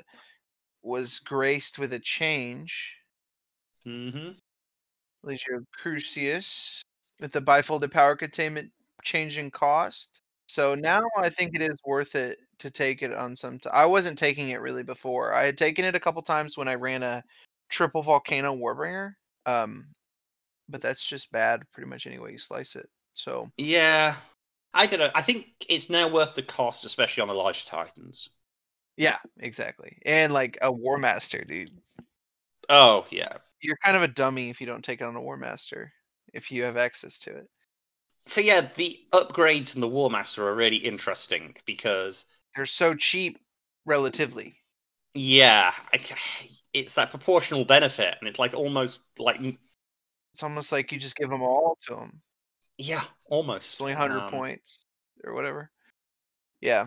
was 0.83 1.21
graced 1.21 1.79
with 1.79 1.93
a 1.93 2.01
change. 2.01 2.97
hmm 3.85 4.31
Legio 5.25 5.65
Crucius 5.75 6.85
with 7.21 7.33
the 7.33 7.41
bifolded 7.43 7.93
power 7.93 8.17
containment 8.17 8.73
change 9.05 9.39
in 9.39 9.51
cost. 9.51 10.21
So 10.49 10.75
now 10.77 11.03
I 11.19 11.31
think 11.31 11.55
it 11.57 11.63
is 11.63 11.79
worth 11.87 12.15
it 12.17 12.39
to 12.61 12.71
take 12.71 13.03
it 13.03 13.13
on 13.15 13.37
some. 13.37 13.59
T- 13.61 13.71
I 13.73 13.87
wasn't 13.87 14.19
taking 14.19 14.51
it 14.51 14.61
really 14.61 14.83
before. 14.85 15.35
I 15.35 15.45
had 15.47 15.59
taken 15.59 15.85
it 15.85 15.95
a 15.97 16.01
couple 16.01 16.23
times 16.23 16.59
when 16.59 16.69
I 16.69 16.75
ran 16.77 17.03
a 17.05 17.25
triple 17.71 18.03
volcano 18.03 18.55
warbringer. 18.57 19.15
Um, 19.47 19.89
but 20.69 20.81
that's 20.83 21.05
just 21.07 21.33
bad 21.33 21.63
pretty 21.73 21.89
much 21.91 22.07
any 22.07 22.19
way 22.19 22.33
you 22.33 22.39
slice 22.39 22.77
it. 22.77 22.89
So 23.15 23.51
Yeah, 23.59 24.17
I 24.75 24.85
don't 24.85 24.99
know. 24.99 25.11
I 25.15 25.23
think 25.23 25.55
it's 25.71 25.89
now 25.89 26.07
worth 26.09 26.35
the 26.35 26.43
cost, 26.43 26.85
especially 26.85 27.23
on 27.23 27.29
the 27.29 27.35
larger 27.35 27.65
Titans. 27.65 28.29
yeah, 28.97 29.19
exactly. 29.39 29.99
And 30.07 30.33
like 30.33 30.59
a 30.63 30.71
war 30.71 30.99
master, 30.99 31.45
dude. 31.45 31.71
Oh 32.69 33.07
yeah, 33.11 33.39
You're 33.61 33.79
kind 33.79 33.97
of 33.97 34.03
a 34.05 34.09
dummy 34.09 34.49
if 34.51 34.61
you 34.61 34.67
don't 34.69 34.85
take 34.85 35.01
it 35.01 35.05
on 35.05 35.17
a 35.17 35.21
war 35.21 35.37
master 35.37 35.93
if 36.33 36.53
you 36.53 36.63
have 36.65 36.77
access 36.77 37.19
to 37.21 37.37
it. 37.37 37.51
So 38.27 38.43
yeah, 38.43 38.61
the 38.77 39.03
upgrades 39.15 39.75
in 39.75 39.81
the 39.81 39.89
War 39.89 40.11
Master 40.11 40.47
are 40.47 40.55
really 40.55 40.77
interesting 40.77 41.57
because 41.65 42.27
They're 42.57 42.67
so 42.67 42.95
cheap 42.97 43.39
relatively. 43.85 44.61
yeah, 45.15 45.73
I 45.93 45.99
it's 46.73 46.95
that 46.95 47.11
proportional 47.11 47.65
benefit, 47.65 48.17
and 48.21 48.29
it's 48.29 48.39
like 48.39 48.55
almost 48.55 49.01
like 49.19 49.41
It's 50.33 50.43
almost 50.43 50.71
like 50.73 50.93
you 50.93 50.99
just 50.99 51.17
give 51.17 51.31
them 51.31 51.43
all 51.43 51.79
to 51.87 51.95
them. 51.95 52.23
Yeah, 52.79 53.05
almost. 53.27 53.73
It's 53.73 53.81
only 53.81 53.95
100 53.95 54.19
Um, 54.19 54.31
points 54.31 54.85
or 55.25 55.35
whatever. 55.35 55.71
Yeah. 56.61 56.87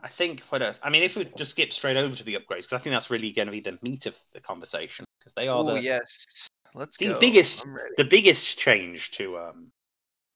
I 0.00 0.08
think 0.08 0.40
what 0.44 0.62
else? 0.62 0.78
I 0.82 0.90
mean, 0.90 1.02
if 1.02 1.16
we 1.16 1.24
just 1.36 1.52
skip 1.52 1.72
straight 1.72 1.96
over 1.96 2.14
to 2.14 2.24
the 2.24 2.34
upgrades, 2.34 2.68
because 2.68 2.74
I 2.74 2.78
think 2.78 2.92
that's 2.94 3.10
really 3.10 3.32
going 3.32 3.46
to 3.46 3.52
be 3.52 3.60
the 3.60 3.78
meat 3.82 4.06
of 4.06 4.16
the 4.34 4.40
conversation, 4.40 5.04
because 5.18 5.32
they 5.34 5.48
are 5.48 5.58
Oh, 5.58 5.74
the 5.74 5.80
yes. 5.80 6.48
Let's 6.74 6.96
the 6.98 7.08
go. 7.08 7.18
biggest- 7.18 7.64
the 7.96 8.04
biggest 8.04 8.58
change 8.58 9.10
to 9.12 9.38
um 9.38 9.72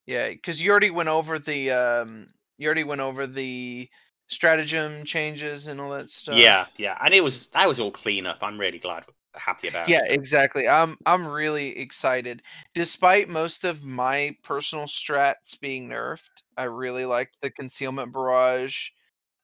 Yeah, 0.06 0.30
because 0.30 0.62
you 0.62 0.70
already 0.70 0.90
went 0.90 1.08
over 1.10 1.38
the 1.38 1.70
um, 1.72 2.26
you 2.56 2.66
already 2.66 2.84
went 2.84 3.02
over 3.02 3.26
the 3.26 3.88
stratagem 4.28 5.04
changes 5.04 5.66
and 5.66 5.80
all 5.80 5.90
that 5.90 6.08
stuff. 6.08 6.38
yeah 6.38 6.66
yeah, 6.78 6.96
and 7.04 7.12
it 7.12 7.22
was 7.22 7.48
that 7.48 7.68
was 7.68 7.78
all 7.80 7.90
clean 7.90 8.26
up. 8.26 8.38
I'm 8.42 8.58
really 8.58 8.78
glad, 8.78 9.04
happy 9.34 9.68
about. 9.68 9.88
Yeah, 9.88 10.02
exactly. 10.04 10.68
I'm 10.68 10.96
I'm 11.06 11.26
really 11.26 11.78
excited. 11.78 12.42
Despite 12.74 13.28
most 13.28 13.64
of 13.64 13.82
my 13.82 14.36
personal 14.42 14.86
strats 14.86 15.58
being 15.60 15.88
nerfed, 15.88 16.20
I 16.56 16.64
really 16.64 17.04
like 17.04 17.30
the 17.42 17.50
concealment 17.50 18.12
barrage, 18.12 18.88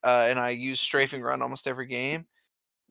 uh, 0.04 0.26
and 0.28 0.38
I 0.38 0.50
use 0.50 0.80
strafing 0.80 1.22
run 1.22 1.42
almost 1.42 1.68
every 1.68 1.86
game. 1.86 2.26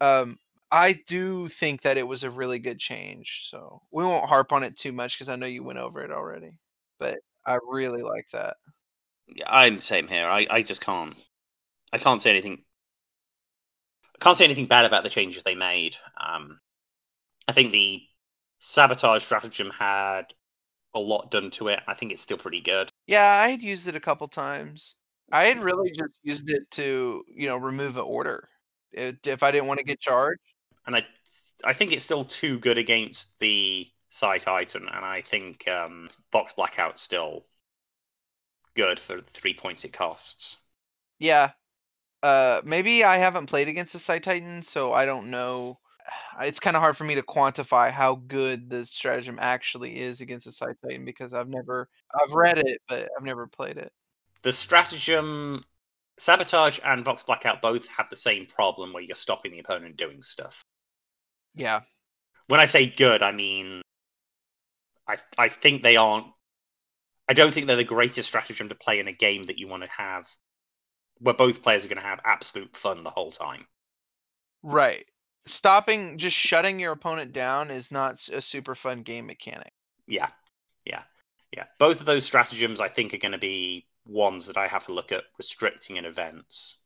Um, 0.01 0.37
I 0.71 0.99
do 1.07 1.47
think 1.47 1.81
that 1.83 1.97
it 1.97 2.07
was 2.07 2.23
a 2.23 2.29
really 2.29 2.59
good 2.59 2.79
change. 2.79 3.47
So 3.49 3.81
we 3.91 4.03
won't 4.03 4.27
harp 4.27 4.51
on 4.51 4.63
it 4.63 4.77
too 4.77 4.91
much 4.91 5.17
because 5.17 5.29
I 5.29 5.35
know 5.35 5.45
you 5.45 5.63
went 5.63 5.79
over 5.79 6.03
it 6.03 6.11
already. 6.11 6.59
But 6.99 7.19
I 7.45 7.59
really 7.69 8.01
like 8.01 8.27
that. 8.33 8.57
Yeah, 9.27 9.45
I'm 9.47 9.81
same 9.81 10.07
here. 10.07 10.27
I, 10.27 10.47
I 10.49 10.61
just 10.61 10.81
can't. 10.81 11.13
I 11.93 11.97
can't 11.97 12.21
say 12.21 12.29
anything. 12.29 12.63
I 14.15 14.23
can't 14.23 14.37
say 14.37 14.45
anything 14.45 14.65
bad 14.65 14.85
about 14.85 15.03
the 15.03 15.09
changes 15.09 15.43
they 15.43 15.55
made. 15.55 15.95
Um, 16.19 16.59
I 17.47 17.51
think 17.53 17.71
the 17.71 18.07
sabotage 18.59 19.23
stratagem 19.23 19.71
had 19.71 20.33
a 20.95 20.99
lot 20.99 21.31
done 21.31 21.51
to 21.51 21.69
it. 21.69 21.81
I 21.87 21.95
think 21.95 22.11
it's 22.13 22.21
still 22.21 22.37
pretty 22.37 22.61
good. 22.61 22.89
Yeah, 23.07 23.29
I 23.41 23.49
had 23.49 23.61
used 23.61 23.87
it 23.87 23.95
a 23.95 23.99
couple 23.99 24.27
times. 24.27 24.95
I 25.31 25.45
had 25.45 25.61
really 25.61 25.91
just 25.91 26.19
used 26.23 26.49
it 26.49 26.69
to, 26.71 27.23
you 27.27 27.47
know, 27.47 27.57
remove 27.57 27.97
an 27.97 28.03
order. 28.03 28.49
It, 28.91 29.25
if 29.27 29.43
I 29.43 29.51
didn't 29.51 29.67
want 29.67 29.79
to 29.79 29.85
get 29.85 29.99
charged. 29.99 30.41
and 30.85 30.95
I 30.95 31.05
I 31.63 31.73
think 31.73 31.91
it's 31.91 32.03
still 32.03 32.25
too 32.25 32.59
good 32.59 32.77
against 32.77 33.37
the 33.39 33.91
Psi-Titan, 34.09 34.87
and 34.87 35.05
I 35.05 35.21
think 35.21 35.67
um, 35.67 36.09
Vox 36.31 36.53
Blackout's 36.53 37.01
still 37.01 37.45
good 38.75 38.99
for 38.99 39.15
the 39.21 39.29
three 39.31 39.55
points 39.55 39.83
it 39.85 39.91
costs. 39.93 40.57
Yeah. 41.19 41.51
Uh 42.23 42.61
maybe 42.65 43.03
I 43.03 43.17
haven't 43.17 43.47
played 43.47 43.67
against 43.69 43.93
the 43.93 43.99
Psi-Titan, 43.99 44.63
so 44.63 44.93
I 44.93 45.05
don't 45.05 45.29
know. 45.31 45.79
It's 46.41 46.59
kind 46.59 46.75
of 46.75 46.81
hard 46.81 46.97
for 46.97 47.03
me 47.03 47.15
to 47.15 47.21
quantify 47.21 47.91
how 47.91 48.15
good 48.15 48.69
the 48.69 48.85
stratagem 48.85 49.37
actually 49.39 49.99
is 49.99 50.21
against 50.21 50.45
the 50.45 50.51
Psi-Titan 50.51 51.05
because 51.05 51.33
I've 51.33 51.49
never 51.49 51.89
I've 52.13 52.33
read 52.33 52.57
it, 52.57 52.81
but 52.87 53.09
I've 53.17 53.25
never 53.25 53.47
played 53.47 53.77
it. 53.77 53.91
The 54.43 54.51
stratagem, 54.51 55.61
Sabotage 56.17 56.79
and 56.83 57.03
Vox 57.03 57.23
Blackout 57.23 57.61
both 57.61 57.87
have 57.87 58.09
the 58.09 58.15
same 58.15 58.45
problem 58.45 58.93
where 58.93 59.03
you're 59.03 59.15
stopping 59.15 59.51
the 59.51 59.59
opponent 59.59 59.97
doing 59.97 60.21
stuff. 60.21 60.61
Yeah. 61.55 61.81
When 62.47 62.59
I 62.59 62.65
say 62.65 62.85
good, 62.87 63.23
I 63.23 63.31
mean 63.31 63.81
I 65.07 65.17
I 65.37 65.49
think 65.49 65.83
they 65.83 65.95
aren't. 65.95 66.27
I 67.27 67.33
don't 67.33 67.53
think 67.53 67.67
they're 67.67 67.75
the 67.75 67.83
greatest 67.83 68.29
stratagem 68.29 68.69
to 68.69 68.75
play 68.75 68.99
in 68.99 69.07
a 69.07 69.13
game 69.13 69.43
that 69.43 69.57
you 69.57 69.67
want 69.67 69.83
to 69.83 69.89
have, 69.89 70.27
where 71.19 71.33
both 71.33 71.63
players 71.63 71.83
are 71.83 71.87
going 71.87 72.01
to 72.01 72.07
have 72.07 72.19
absolute 72.23 72.75
fun 72.75 73.03
the 73.03 73.09
whole 73.09 73.31
time. 73.31 73.65
Right. 74.61 75.05
Stopping 75.47 76.17
just 76.17 76.35
shutting 76.35 76.79
your 76.79 76.91
opponent 76.91 77.31
down 77.31 77.69
is 77.69 77.91
not 77.91 78.15
a 78.29 78.41
super 78.41 78.73
fun 78.73 79.03
game 79.03 79.27
mechanic. 79.27 79.73
Yeah, 80.07 80.29
yeah, 80.85 81.03
yeah. 81.55 81.65
Both 81.77 81.99
of 81.99 82.05
those 82.05 82.25
stratagems, 82.25 82.81
I 82.81 82.87
think, 82.87 83.13
are 83.13 83.19
going 83.19 83.31
to 83.31 83.37
be 83.37 83.85
ones 84.05 84.47
that 84.47 84.57
I 84.57 84.67
have 84.67 84.85
to 84.87 84.93
look 84.93 85.11
at 85.11 85.23
restricting 85.37 85.97
in 85.97 86.05
events. 86.05 86.77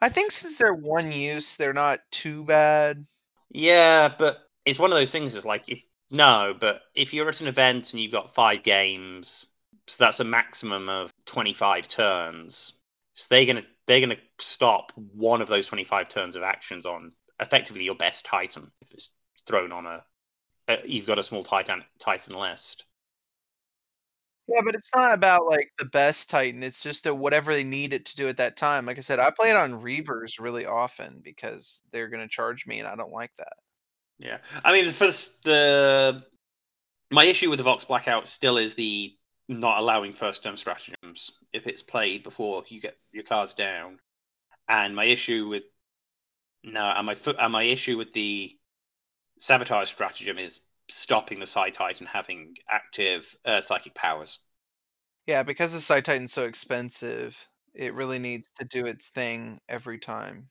I 0.00 0.08
think 0.08 0.32
since 0.32 0.56
they're 0.56 0.74
one 0.74 1.12
use, 1.12 1.56
they're 1.56 1.72
not 1.72 2.00
too 2.10 2.44
bad. 2.44 3.06
Yeah, 3.50 4.08
but 4.18 4.38
it's 4.64 4.78
one 4.78 4.90
of 4.90 4.96
those 4.96 5.12
things. 5.12 5.34
Is 5.34 5.44
like 5.44 5.68
if 5.68 5.82
no, 6.10 6.54
but 6.58 6.82
if 6.94 7.14
you're 7.14 7.28
at 7.28 7.40
an 7.40 7.48
event 7.48 7.92
and 7.92 8.02
you've 8.02 8.12
got 8.12 8.34
five 8.34 8.62
games, 8.62 9.46
so 9.86 10.02
that's 10.04 10.20
a 10.20 10.24
maximum 10.24 10.88
of 10.88 11.12
twenty-five 11.26 11.86
turns. 11.86 12.72
So 13.14 13.26
they're 13.30 13.46
gonna 13.46 13.62
they're 13.86 14.00
gonna 14.00 14.16
stop 14.38 14.92
one 14.96 15.42
of 15.42 15.48
those 15.48 15.66
twenty-five 15.66 16.08
turns 16.08 16.34
of 16.34 16.42
actions 16.42 16.86
on 16.86 17.12
effectively 17.40 17.84
your 17.84 17.94
best 17.94 18.24
Titan 18.24 18.70
if 18.80 18.92
it's 18.92 19.10
thrown 19.46 19.72
on 19.72 19.86
a. 19.86 20.04
Uh, 20.68 20.76
you've 20.84 21.06
got 21.06 21.18
a 21.18 21.22
small 21.22 21.42
Titan 21.42 21.82
Titan 21.98 22.34
list. 22.34 22.84
Yeah, 24.46 24.62
but 24.64 24.74
it's 24.74 24.90
not 24.94 25.14
about 25.14 25.46
like 25.46 25.70
the 25.78 25.84
best 25.84 26.28
Titan. 26.28 26.62
It's 26.62 26.82
just 26.82 27.04
that 27.04 27.14
whatever 27.14 27.52
they 27.52 27.64
need 27.64 27.92
it 27.92 28.04
to 28.06 28.16
do 28.16 28.28
at 28.28 28.38
that 28.38 28.56
time. 28.56 28.84
Like 28.84 28.98
I 28.98 29.00
said, 29.00 29.20
I 29.20 29.30
play 29.30 29.50
it 29.50 29.56
on 29.56 29.80
Reavers 29.80 30.40
really 30.40 30.66
often 30.66 31.20
because 31.22 31.82
they're 31.92 32.08
gonna 32.08 32.28
charge 32.28 32.66
me, 32.66 32.80
and 32.80 32.88
I 32.88 32.96
don't 32.96 33.12
like 33.12 33.30
that. 33.38 33.52
Yeah, 34.18 34.38
I 34.64 34.72
mean, 34.72 34.90
for 34.92 35.06
the, 35.06 35.30
the 35.44 36.24
my 37.10 37.24
issue 37.24 37.48
with 37.48 37.58
the 37.58 37.64
Vox 37.64 37.84
Blackout 37.84 38.26
still 38.26 38.58
is 38.58 38.74
the 38.74 39.14
not 39.48 39.78
allowing 39.78 40.12
first 40.12 40.42
turn 40.42 40.56
stratagems 40.56 41.32
if 41.52 41.66
it's 41.66 41.82
played 41.82 42.22
before 42.22 42.62
you 42.68 42.80
get 42.80 42.96
your 43.12 43.24
cards 43.24 43.54
down, 43.54 43.98
and 44.68 44.94
my 44.94 45.04
issue 45.04 45.48
with 45.48 45.64
no, 46.64 46.84
and 46.84 47.06
my 47.06 47.16
and 47.38 47.52
my 47.52 47.62
issue 47.62 47.96
with 47.96 48.12
the 48.12 48.56
sabotage 49.38 49.90
stratagem 49.90 50.38
is 50.38 50.60
stopping 50.88 51.40
the 51.40 51.46
Psi-Titan 51.46 52.06
having 52.06 52.54
active 52.68 53.34
uh, 53.44 53.60
psychic 53.60 53.94
powers. 53.94 54.38
Yeah, 55.26 55.42
because 55.42 55.72
the 55.72 55.80
Psi-Titan's 55.80 56.32
so 56.32 56.44
expensive, 56.46 57.48
it 57.74 57.94
really 57.94 58.18
needs 58.18 58.50
to 58.58 58.64
do 58.64 58.86
its 58.86 59.08
thing 59.08 59.58
every 59.68 59.98
time. 59.98 60.48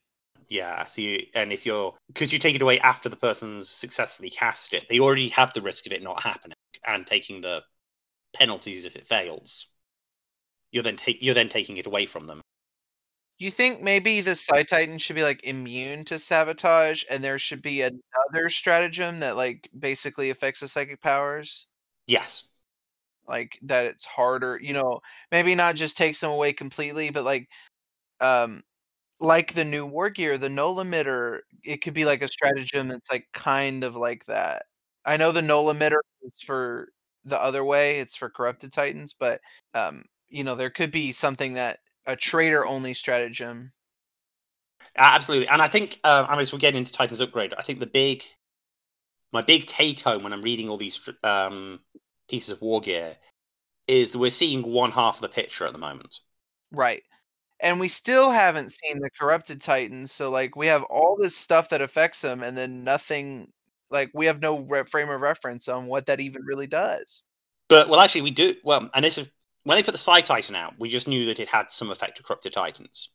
Yeah, 0.48 0.86
so 0.86 1.02
you, 1.02 1.26
and 1.34 1.52
if 1.52 1.64
you're 1.64 1.94
because 2.08 2.32
you 2.32 2.38
take 2.38 2.56
it 2.56 2.62
away 2.62 2.80
after 2.80 3.08
the 3.08 3.16
person's 3.16 3.68
successfully 3.68 4.30
cast 4.30 4.74
it, 4.74 4.86
they 4.88 4.98
already 4.98 5.28
have 5.28 5.52
the 5.52 5.60
risk 5.60 5.86
of 5.86 5.92
it 5.92 6.02
not 6.02 6.22
happening 6.22 6.56
and 6.84 7.06
taking 7.06 7.40
the 7.40 7.62
penalties 8.34 8.84
if 8.84 8.96
it 8.96 9.06
fails. 9.06 9.66
You're 10.72 10.82
then 10.82 10.96
take 10.96 11.22
you're 11.22 11.34
then 11.34 11.48
taking 11.48 11.76
it 11.76 11.86
away 11.86 12.06
from 12.06 12.24
them. 12.24 12.40
You 13.40 13.50
think 13.50 13.80
maybe 13.82 14.20
the 14.20 14.36
Psi-Titan 14.36 14.98
should 14.98 15.16
be 15.16 15.22
like 15.24 15.42
immune 15.44 16.04
to 16.06 16.18
sabotage, 16.18 17.04
and 17.10 17.24
there 17.24 17.38
should 17.38 17.62
be 17.62 17.80
another 17.82 18.48
stratagem 18.50 19.20
that 19.20 19.34
like 19.36 19.68
basically 19.78 20.30
affects 20.30 20.60
the 20.60 20.68
psychic 20.68 21.00
powers? 21.02 21.66
Yes. 22.06 22.44
like 23.28 23.58
that 23.62 23.86
it's 23.86 24.04
harder 24.04 24.58
you 24.62 24.72
know 24.74 25.00
maybe 25.32 25.54
not 25.54 25.76
just 25.76 25.96
takes 25.96 26.20
them 26.20 26.30
away 26.30 26.52
completely 26.52 27.10
but 27.10 27.24
like 27.24 27.48
um 28.20 28.62
like 29.20 29.54
the 29.54 29.64
new 29.64 29.86
war 29.86 30.10
gear 30.10 30.38
the 30.38 30.48
Null 30.50 30.76
Emitter 30.76 31.40
it 31.64 31.78
could 31.82 31.94
be 31.94 32.04
like 32.06 32.22
a 32.22 32.28
stratagem 32.28 32.88
that's 32.88 33.10
like 33.10 33.26
kind 33.34 33.84
of 33.84 33.96
like 33.96 34.26
that 34.26 34.64
i 35.06 35.16
know 35.16 35.32
the 35.32 35.42
Null 35.42 35.66
Emitter 35.74 36.00
is 36.22 36.38
for 36.44 36.90
the 37.24 37.40
other 37.40 37.64
way 37.64 37.98
it's 38.00 38.16
for 38.16 38.30
corrupted 38.30 38.72
titans 38.72 39.14
but 39.14 39.40
um 39.74 40.04
you 40.28 40.44
know 40.44 40.54
there 40.56 40.70
could 40.70 40.90
be 40.92 41.12
something 41.12 41.54
that 41.54 41.80
a 42.10 42.16
traitor 42.16 42.66
only 42.66 42.94
stratagem 42.94 43.72
Absolutely, 44.96 45.48
and 45.48 45.62
I 45.62 45.68
think 45.68 46.00
uh, 46.04 46.26
I 46.28 46.32
mean, 46.32 46.40
as 46.40 46.52
we 46.52 46.58
get 46.58 46.74
into 46.74 46.92
Titan's 46.92 47.20
upgrade, 47.20 47.54
I 47.56 47.62
think 47.62 47.80
the 47.80 47.86
big, 47.86 48.24
my 49.32 49.40
big 49.40 49.66
take 49.66 50.00
home 50.00 50.22
when 50.22 50.32
I'm 50.32 50.42
reading 50.42 50.68
all 50.68 50.76
these 50.76 51.00
um, 51.22 51.80
pieces 52.28 52.50
of 52.50 52.60
war 52.60 52.80
gear 52.80 53.16
is 53.86 54.16
we're 54.16 54.30
seeing 54.30 54.62
one 54.62 54.90
half 54.90 55.16
of 55.16 55.22
the 55.22 55.28
picture 55.28 55.64
at 55.64 55.72
the 55.72 55.78
moment. 55.78 56.20
Right. 56.72 57.02
And 57.60 57.78
we 57.78 57.88
still 57.88 58.30
haven't 58.30 58.72
seen 58.72 59.00
the 59.00 59.10
corrupted 59.18 59.60
titans. 59.60 60.12
So 60.12 60.30
like 60.30 60.56
we 60.56 60.66
have 60.68 60.82
all 60.84 61.16
this 61.20 61.36
stuff 61.36 61.68
that 61.70 61.82
affects 61.82 62.20
them 62.20 62.42
and 62.42 62.56
then 62.56 62.84
nothing 62.84 63.52
like 63.90 64.10
we 64.14 64.26
have 64.26 64.40
no 64.40 64.60
re- 64.60 64.84
frame 64.84 65.10
of 65.10 65.20
reference 65.20 65.68
on 65.68 65.86
what 65.86 66.06
that 66.06 66.20
even 66.20 66.42
really 66.42 66.66
does. 66.66 67.24
But 67.68 67.88
well, 67.88 68.00
actually, 68.00 68.22
we 68.22 68.30
do 68.32 68.54
well, 68.64 68.90
and 68.94 69.04
this 69.04 69.18
is 69.18 69.28
when 69.64 69.76
they 69.76 69.82
put 69.82 69.92
the 69.92 69.98
Psi-Titan 69.98 70.54
out, 70.54 70.74
we 70.78 70.88
just 70.88 71.08
knew 71.08 71.26
that 71.26 71.40
it 71.40 71.48
had 71.48 71.70
some 71.70 71.90
effect 71.90 72.16
to 72.16 72.22
corrupted 72.22 72.52
Titans. 72.52 73.10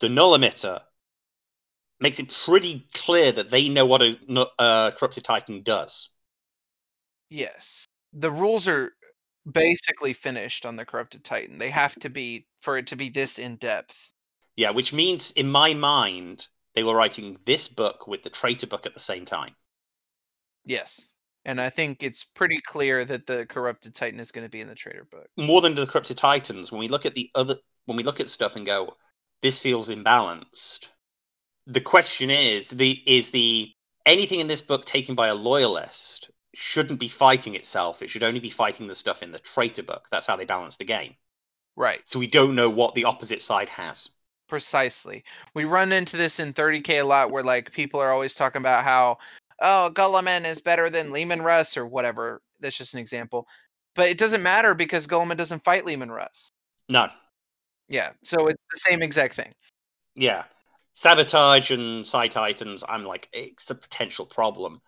The 0.00 0.08
Null 0.08 0.38
Emitter 0.38 0.80
makes 2.00 2.18
it 2.20 2.36
pretty 2.44 2.88
clear 2.92 3.32
that 3.32 3.50
they 3.50 3.68
know 3.68 3.86
what 3.86 4.02
a 4.02 4.16
uh, 4.58 4.90
corrupted 4.92 5.24
Titan 5.24 5.62
does. 5.62 6.10
Yes. 7.30 7.84
The 8.12 8.30
rules 8.30 8.68
are 8.68 8.92
basically 9.50 10.12
finished 10.12 10.64
on 10.64 10.76
the 10.76 10.84
corrupted 10.84 11.24
titan. 11.24 11.58
They 11.58 11.70
have 11.70 11.94
to 12.00 12.08
be 12.08 12.46
for 12.62 12.78
it 12.78 12.86
to 12.88 12.96
be 12.96 13.08
this 13.08 13.38
in 13.38 13.56
depth. 13.56 13.96
Yeah, 14.56 14.70
which 14.70 14.92
means 14.92 15.32
in 15.32 15.50
my 15.50 15.74
mind 15.74 16.46
they 16.74 16.84
were 16.84 16.94
writing 16.94 17.38
this 17.44 17.68
book 17.68 18.06
with 18.06 18.22
the 18.22 18.30
traitor 18.30 18.66
book 18.66 18.86
at 18.86 18.94
the 18.94 19.00
same 19.00 19.24
time. 19.24 19.54
Yes. 20.64 21.10
And 21.44 21.60
I 21.60 21.68
think 21.70 22.02
it's 22.02 22.24
pretty 22.24 22.60
clear 22.66 23.04
that 23.04 23.26
the 23.26 23.46
corrupted 23.46 23.94
titan 23.94 24.20
is 24.20 24.30
going 24.30 24.46
to 24.46 24.50
be 24.50 24.60
in 24.60 24.68
the 24.68 24.74
traitor 24.74 25.06
book. 25.10 25.26
More 25.36 25.60
than 25.60 25.74
the 25.74 25.86
corrupted 25.86 26.16
titans, 26.16 26.72
when 26.72 26.80
we 26.80 26.88
look 26.88 27.04
at 27.04 27.14
the 27.14 27.30
other, 27.34 27.56
when 27.84 27.96
we 27.96 28.02
look 28.02 28.20
at 28.20 28.28
stuff 28.28 28.56
and 28.56 28.64
go, 28.64 28.94
this 29.42 29.60
feels 29.60 29.90
imbalanced. 29.90 30.88
The 31.66 31.80
question 31.80 32.30
is, 32.30 32.70
the 32.70 33.02
is 33.06 33.30
the 33.30 33.70
anything 34.06 34.40
in 34.40 34.46
this 34.46 34.62
book 34.62 34.84
taken 34.84 35.14
by 35.14 35.28
a 35.28 35.34
loyalist 35.34 36.30
shouldn't 36.54 37.00
be 37.00 37.08
fighting 37.08 37.54
itself. 37.54 38.00
It 38.02 38.10
should 38.10 38.22
only 38.22 38.40
be 38.40 38.50
fighting 38.50 38.86
the 38.86 38.94
stuff 38.94 39.22
in 39.22 39.32
the 39.32 39.38
traitor 39.38 39.82
book. 39.82 40.06
That's 40.10 40.26
how 40.26 40.36
they 40.36 40.44
balance 40.44 40.76
the 40.76 40.84
game. 40.84 41.14
Right. 41.76 42.00
So 42.04 42.18
we 42.18 42.26
don't 42.26 42.54
know 42.54 42.70
what 42.70 42.94
the 42.94 43.04
opposite 43.04 43.42
side 43.42 43.68
has. 43.68 44.08
Precisely. 44.48 45.24
We 45.54 45.64
run 45.64 45.92
into 45.92 46.16
this 46.16 46.38
in 46.38 46.52
30k 46.52 47.00
a 47.00 47.04
lot 47.04 47.30
where 47.30 47.42
like 47.42 47.72
people 47.72 47.98
are 48.00 48.12
always 48.12 48.34
talking 48.34 48.60
about 48.60 48.84
how 48.84 49.18
oh 49.60 49.90
Guilliman 49.94 50.44
is 50.44 50.60
better 50.60 50.90
than 50.90 51.12
Leman 51.12 51.42
Russ 51.42 51.76
or 51.76 51.86
whatever. 51.86 52.40
That's 52.60 52.76
just 52.76 52.94
an 52.94 53.00
example. 53.00 53.46
But 53.94 54.08
it 54.08 54.18
doesn't 54.18 54.42
matter 54.42 54.74
because 54.74 55.06
Guilliman 55.06 55.36
doesn't 55.36 55.64
fight 55.64 55.86
Leman 55.86 56.10
Russ. 56.10 56.50
No. 56.88 57.08
Yeah. 57.88 58.10
So 58.22 58.48
it's 58.48 58.62
the 58.72 58.78
same 58.78 59.02
exact 59.02 59.34
thing. 59.34 59.52
Yeah. 60.16 60.44
Sabotage 60.94 61.70
and 61.70 62.06
Psi-Titans, 62.06 62.84
I'm 62.88 63.04
like, 63.04 63.28
it's 63.32 63.70
a 63.70 63.74
potential 63.74 64.26
problem. 64.26 64.80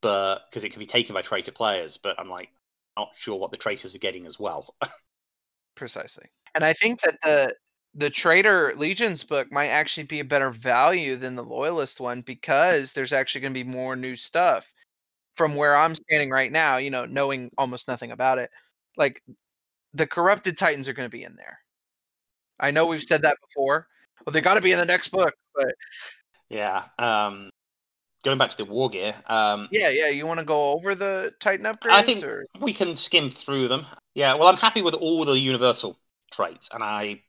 But 0.00 0.40
because 0.48 0.64
it 0.64 0.70
can 0.70 0.80
be 0.80 0.86
taken 0.86 1.14
by 1.14 1.22
traitor 1.22 1.52
players, 1.52 1.96
but 1.96 2.18
I'm 2.18 2.28
like, 2.28 2.50
not 2.96 3.12
sure 3.14 3.38
what 3.38 3.50
the 3.50 3.56
traitors 3.56 3.94
are 3.94 3.98
getting 3.98 4.26
as 4.26 4.38
well. 4.38 4.74
Precisely. 5.74 6.26
And 6.54 6.64
I 6.64 6.72
think 6.72 7.00
that 7.00 7.18
the 7.22 7.54
the 7.94 8.10
Traitor 8.10 8.74
Legions 8.76 9.22
book 9.22 9.52
might 9.52 9.68
actually 9.68 10.04
be 10.04 10.20
a 10.20 10.24
better 10.24 10.50
value 10.50 11.16
than 11.16 11.36
the 11.36 11.44
Loyalist 11.44 12.00
one 12.00 12.22
because 12.22 12.92
there's 12.92 13.12
actually 13.12 13.42
going 13.42 13.54
to 13.54 13.64
be 13.64 13.70
more 13.70 13.96
new 13.96 14.16
stuff. 14.16 14.70
From 15.34 15.56
where 15.56 15.76
I'm 15.76 15.96
standing 15.96 16.30
right 16.30 16.52
now, 16.52 16.76
you 16.76 16.90
know, 16.90 17.06
knowing 17.06 17.50
almost 17.58 17.88
nothing 17.88 18.12
about 18.12 18.38
it, 18.38 18.50
like 18.96 19.20
the 19.92 20.06
corrupted 20.06 20.56
titans 20.56 20.88
are 20.88 20.92
going 20.92 21.08
to 21.08 21.16
be 21.16 21.24
in 21.24 21.34
there. 21.34 21.58
I 22.60 22.70
know 22.70 22.86
we've 22.86 23.02
said 23.02 23.22
that 23.22 23.38
before. 23.48 23.88
Well, 24.24 24.32
they 24.32 24.40
got 24.40 24.54
to 24.54 24.60
be 24.60 24.70
in 24.70 24.78
the 24.78 24.84
next 24.84 25.08
book, 25.08 25.34
but 25.54 25.74
yeah. 26.48 26.84
Um, 27.00 27.50
going 28.22 28.38
back 28.38 28.50
to 28.50 28.56
the 28.56 28.64
war 28.64 28.88
gear. 28.90 29.12
Um, 29.26 29.68
yeah, 29.72 29.90
yeah. 29.90 30.08
You 30.08 30.26
want 30.26 30.38
to 30.38 30.46
go 30.46 30.72
over 30.72 30.94
the 30.94 31.32
Titan 31.40 31.66
upgrades? 31.66 31.90
I 31.90 32.02
think 32.02 32.22
or? 32.24 32.46
we 32.60 32.72
can 32.72 32.94
skim 32.94 33.28
through 33.28 33.66
them. 33.66 33.86
Yeah. 34.14 34.34
Well, 34.34 34.46
I'm 34.46 34.56
happy 34.56 34.82
with 34.82 34.94
all 34.94 35.24
the 35.24 35.38
universal 35.38 35.98
traits, 36.30 36.68
and 36.72 36.82
I 36.82 37.22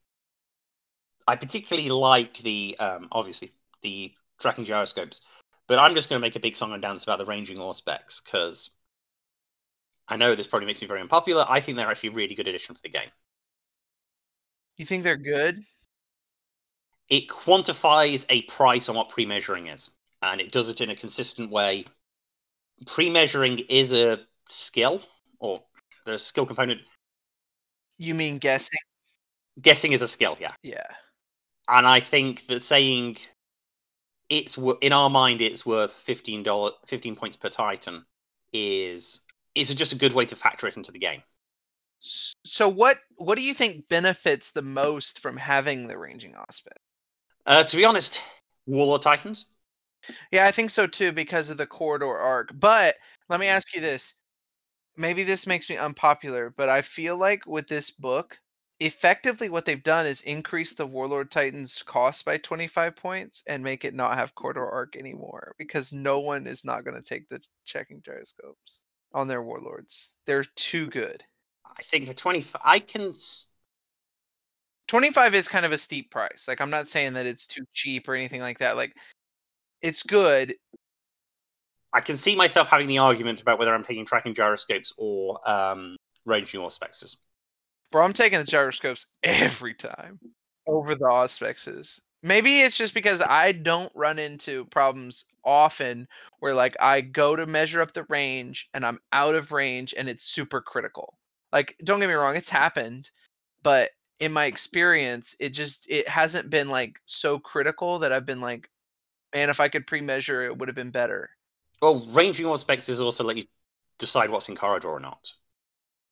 I 1.28 1.36
particularly 1.36 1.90
like 1.90 2.38
the 2.38 2.76
um, 2.80 3.08
obviously 3.12 3.54
the 3.82 4.14
tracking 4.40 4.66
gyroscopes, 4.66 5.22
but 5.68 5.80
I'm 5.80 5.96
just 5.96 6.10
going 6.10 6.20
to 6.20 6.26
make 6.26 6.36
a 6.36 6.40
big 6.40 6.56
song 6.56 6.74
and 6.74 6.82
dance 6.82 7.04
about 7.04 7.18
the 7.18 7.26
ranging 7.26 7.58
Auspex 7.58 8.24
because 8.24 8.70
I 10.08 10.18
know 10.18 10.36
this 10.36 10.48
probably 10.48 10.68
makes 10.68 10.82
me 10.82 10.88
very 10.88 11.02
unpopular. 11.02 11.46
I 11.48 11.62
think 11.62 11.78
they're 11.78 11.90
actually 11.90 12.10
a 12.10 12.14
really 12.14 12.36
good 12.36 12.48
addition 12.48 12.76
for 12.76 12.82
the 12.82 12.90
game. 12.90 13.10
You 14.78 14.86
think 14.86 15.04
they're 15.04 15.18
good? 15.18 15.64
It 17.10 17.28
quantifies 17.28 18.26
a 18.30 18.44
price 18.44 18.90
on 18.90 18.96
what 18.96 19.10
pre-measuring 19.10 19.68
is, 19.68 19.92
and 20.22 20.42
it 20.42 20.52
does 20.52 20.70
it 20.70 20.82
in 20.82 20.90
a 20.90 20.96
consistent 20.96 21.52
way. 21.52 21.86
Pre-measuring 22.88 23.60
is 23.70 23.94
a 23.94 24.20
skill, 24.48 25.02
or 25.40 25.64
the 26.06 26.18
skill 26.18 26.46
component. 26.46 26.82
You 27.98 28.14
mean 28.16 28.38
guessing? 28.38 28.80
Guessing 29.62 29.94
is 29.94 30.02
a 30.02 30.08
skill, 30.08 30.36
yeah. 30.40 30.52
Yeah 30.62 30.88
and 31.68 31.88
I 31.88 32.00
think 32.00 32.48
that 32.48 32.64
saying 32.64 33.18
it's 34.30 34.58
in 34.82 34.94
our 34.94 35.10
mind 35.10 35.42
it's 35.42 35.66
worth 35.66 35.94
fifteen 35.94 36.44
dollar 36.44 36.72
fifteen 36.86 37.16
points 37.16 37.38
per 37.38 37.50
Titan 37.50 38.06
is 38.54 39.22
is 39.54 39.74
just 39.74 39.94
a 39.94 39.98
good 39.98 40.14
way 40.14 40.26
to 40.26 40.36
factor 40.36 40.68
it 40.68 40.78
into 40.78 40.92
the 40.92 41.00
game. 41.00 41.22
So 42.00 42.70
what 42.70 42.98
what 43.18 43.36
do 43.36 43.42
you 43.42 43.54
think 43.54 43.88
benefits 43.90 44.52
the 44.52 44.62
most 44.62 45.20
from 45.20 45.38
having 45.38 45.88
the 45.88 45.98
ranging 45.98 46.34
Auspex? 46.34 46.78
Uh, 47.46 47.64
to 47.64 47.78
be 47.78 47.86
honest, 47.86 48.22
Warlord 48.66 49.02
Titans. 49.02 49.46
Yeah, 50.32 50.46
I 50.46 50.52
think 50.52 50.70
so 50.70 50.86
too 50.88 51.12
because 51.12 51.50
of 51.50 51.58
the 51.58 51.66
corridor 51.66 52.18
arc. 52.18 52.52
But 52.54 52.96
let 53.30 53.40
me 53.40 53.48
ask 53.48 53.74
you 53.74 53.82
this. 53.82 54.16
Maybe 54.98 55.24
this 55.24 55.48
makes 55.48 55.70
me 55.70 55.78
unpopular, 55.78 56.54
but 56.56 56.70
I 56.70 56.82
feel 56.82 57.18
like 57.18 57.46
with 57.46 57.68
this 57.68 57.92
book, 57.92 58.38
effectively 58.80 59.48
what 59.50 59.66
they've 59.66 59.84
done 59.84 60.06
is 60.06 60.22
increase 60.22 60.74
the 60.74 60.86
warlord 60.86 61.32
titans 61.32 61.82
cost 61.86 62.26
by 62.26 62.38
25 62.38 62.96
points 62.96 63.44
and 63.48 63.64
make 63.64 63.86
it 63.86 63.94
not 63.94 64.18
have 64.18 64.36
corridor 64.36 64.68
arc 64.68 64.98
anymore 64.98 65.56
because 65.58 65.94
no 65.94 66.20
one 66.20 66.46
is 66.46 66.66
not 66.66 66.84
going 66.84 66.96
to 66.96 67.02
take 67.02 67.28
the 67.30 67.42
tracking 67.66 68.02
gyroscopes 68.04 68.82
on 69.14 69.28
their 69.28 69.42
warlords. 69.42 70.12
They're 70.26 70.44
too 70.56 70.88
good. 70.88 71.24
I 71.78 71.82
think 71.84 72.08
for 72.08 72.14
25 72.14 72.62
i 72.64 72.80
can 72.80 73.12
25 74.88 75.34
is 75.34 75.48
kind 75.48 75.66
of 75.66 75.72
a 75.72 75.78
steep 75.78 76.12
price. 76.12 76.46
Like 76.48 76.60
i'm 76.60 76.70
not 76.70 76.90
saying 76.90 77.14
that 77.14 77.26
it's 77.26 77.48
too 77.48 77.64
cheap 77.74 78.10
or 78.10 78.16
anything 78.16 78.42
like 78.42 78.60
that. 78.60 78.76
Like 78.76 78.94
it's 79.82 80.04
good. 80.04 80.56
I 81.94 82.02
can 82.02 82.18
see 82.18 82.36
myself 82.36 82.68
having 82.68 82.88
the 82.88 82.98
argument 82.98 83.42
about 83.42 83.58
whether 83.58 83.74
i'm 83.74 83.86
taking 83.86 84.06
tracking 84.06 84.34
gyroscopes 84.34 84.92
or 84.98 85.40
um 85.50 85.96
ranging 86.26 86.60
auspexes 86.60 87.16
Bro, 87.92 88.04
I'm 88.04 88.14
taking 88.14 88.40
the 88.40 88.46
gyroscopes 88.46 89.08
every 89.24 89.74
time 89.74 90.20
over 90.68 90.96
the 90.96 91.06
auspexes. 91.06 92.00
Maybe 92.24 92.62
it's 92.62 92.78
just 92.78 92.94
because 92.94 93.22
I 93.22 93.52
don't 93.52 93.92
run 93.94 94.18
into 94.18 94.66
problems 94.66 95.26
often 95.44 96.08
where 96.40 96.56
like 96.56 96.76
I 96.82 97.02
go 97.02 97.36
to 97.36 97.46
measure 97.46 97.82
up 97.82 97.94
the 97.94 98.06
range 98.10 98.68
and 98.74 98.86
I'm 98.86 99.00
out 99.14 99.36
of 99.36 99.52
range 99.52 99.94
and 99.96 100.10
it's 100.10 100.26
super 100.26 100.60
critical. 100.60 101.18
Like 101.54 101.76
don't 101.84 102.00
get 102.00 102.08
me 102.10 102.16
wrong, 102.16 102.36
it's 102.36 102.50
happened, 102.50 103.12
but 103.62 103.92
in 104.20 104.32
my 104.34 104.46
experience, 104.46 105.36
it 105.40 105.50
just 105.50 105.90
it 105.90 106.08
hasn't 106.08 106.50
been 106.50 106.70
like 106.70 107.00
so 107.06 107.38
critical 107.38 108.00
that 108.00 108.12
I've 108.12 108.26
been 108.26 108.42
like, 108.42 108.70
man, 109.34 109.50
if 109.50 109.60
I 109.60 109.68
could 109.68 109.86
pre-measure, 109.86 110.44
it 110.44 110.58
would 110.58 110.70
have 110.70 110.76
been 110.76 110.92
better. 110.92 111.30
Well, 111.82 112.06
ranging 112.12 112.46
auspexes 112.46 113.02
also 113.02 113.24
let 113.24 113.38
you 113.38 113.44
decide 113.98 114.30
what's 114.30 114.50
in 114.50 114.56
corridor 114.56 114.90
or 114.90 115.00
not. 115.00 115.32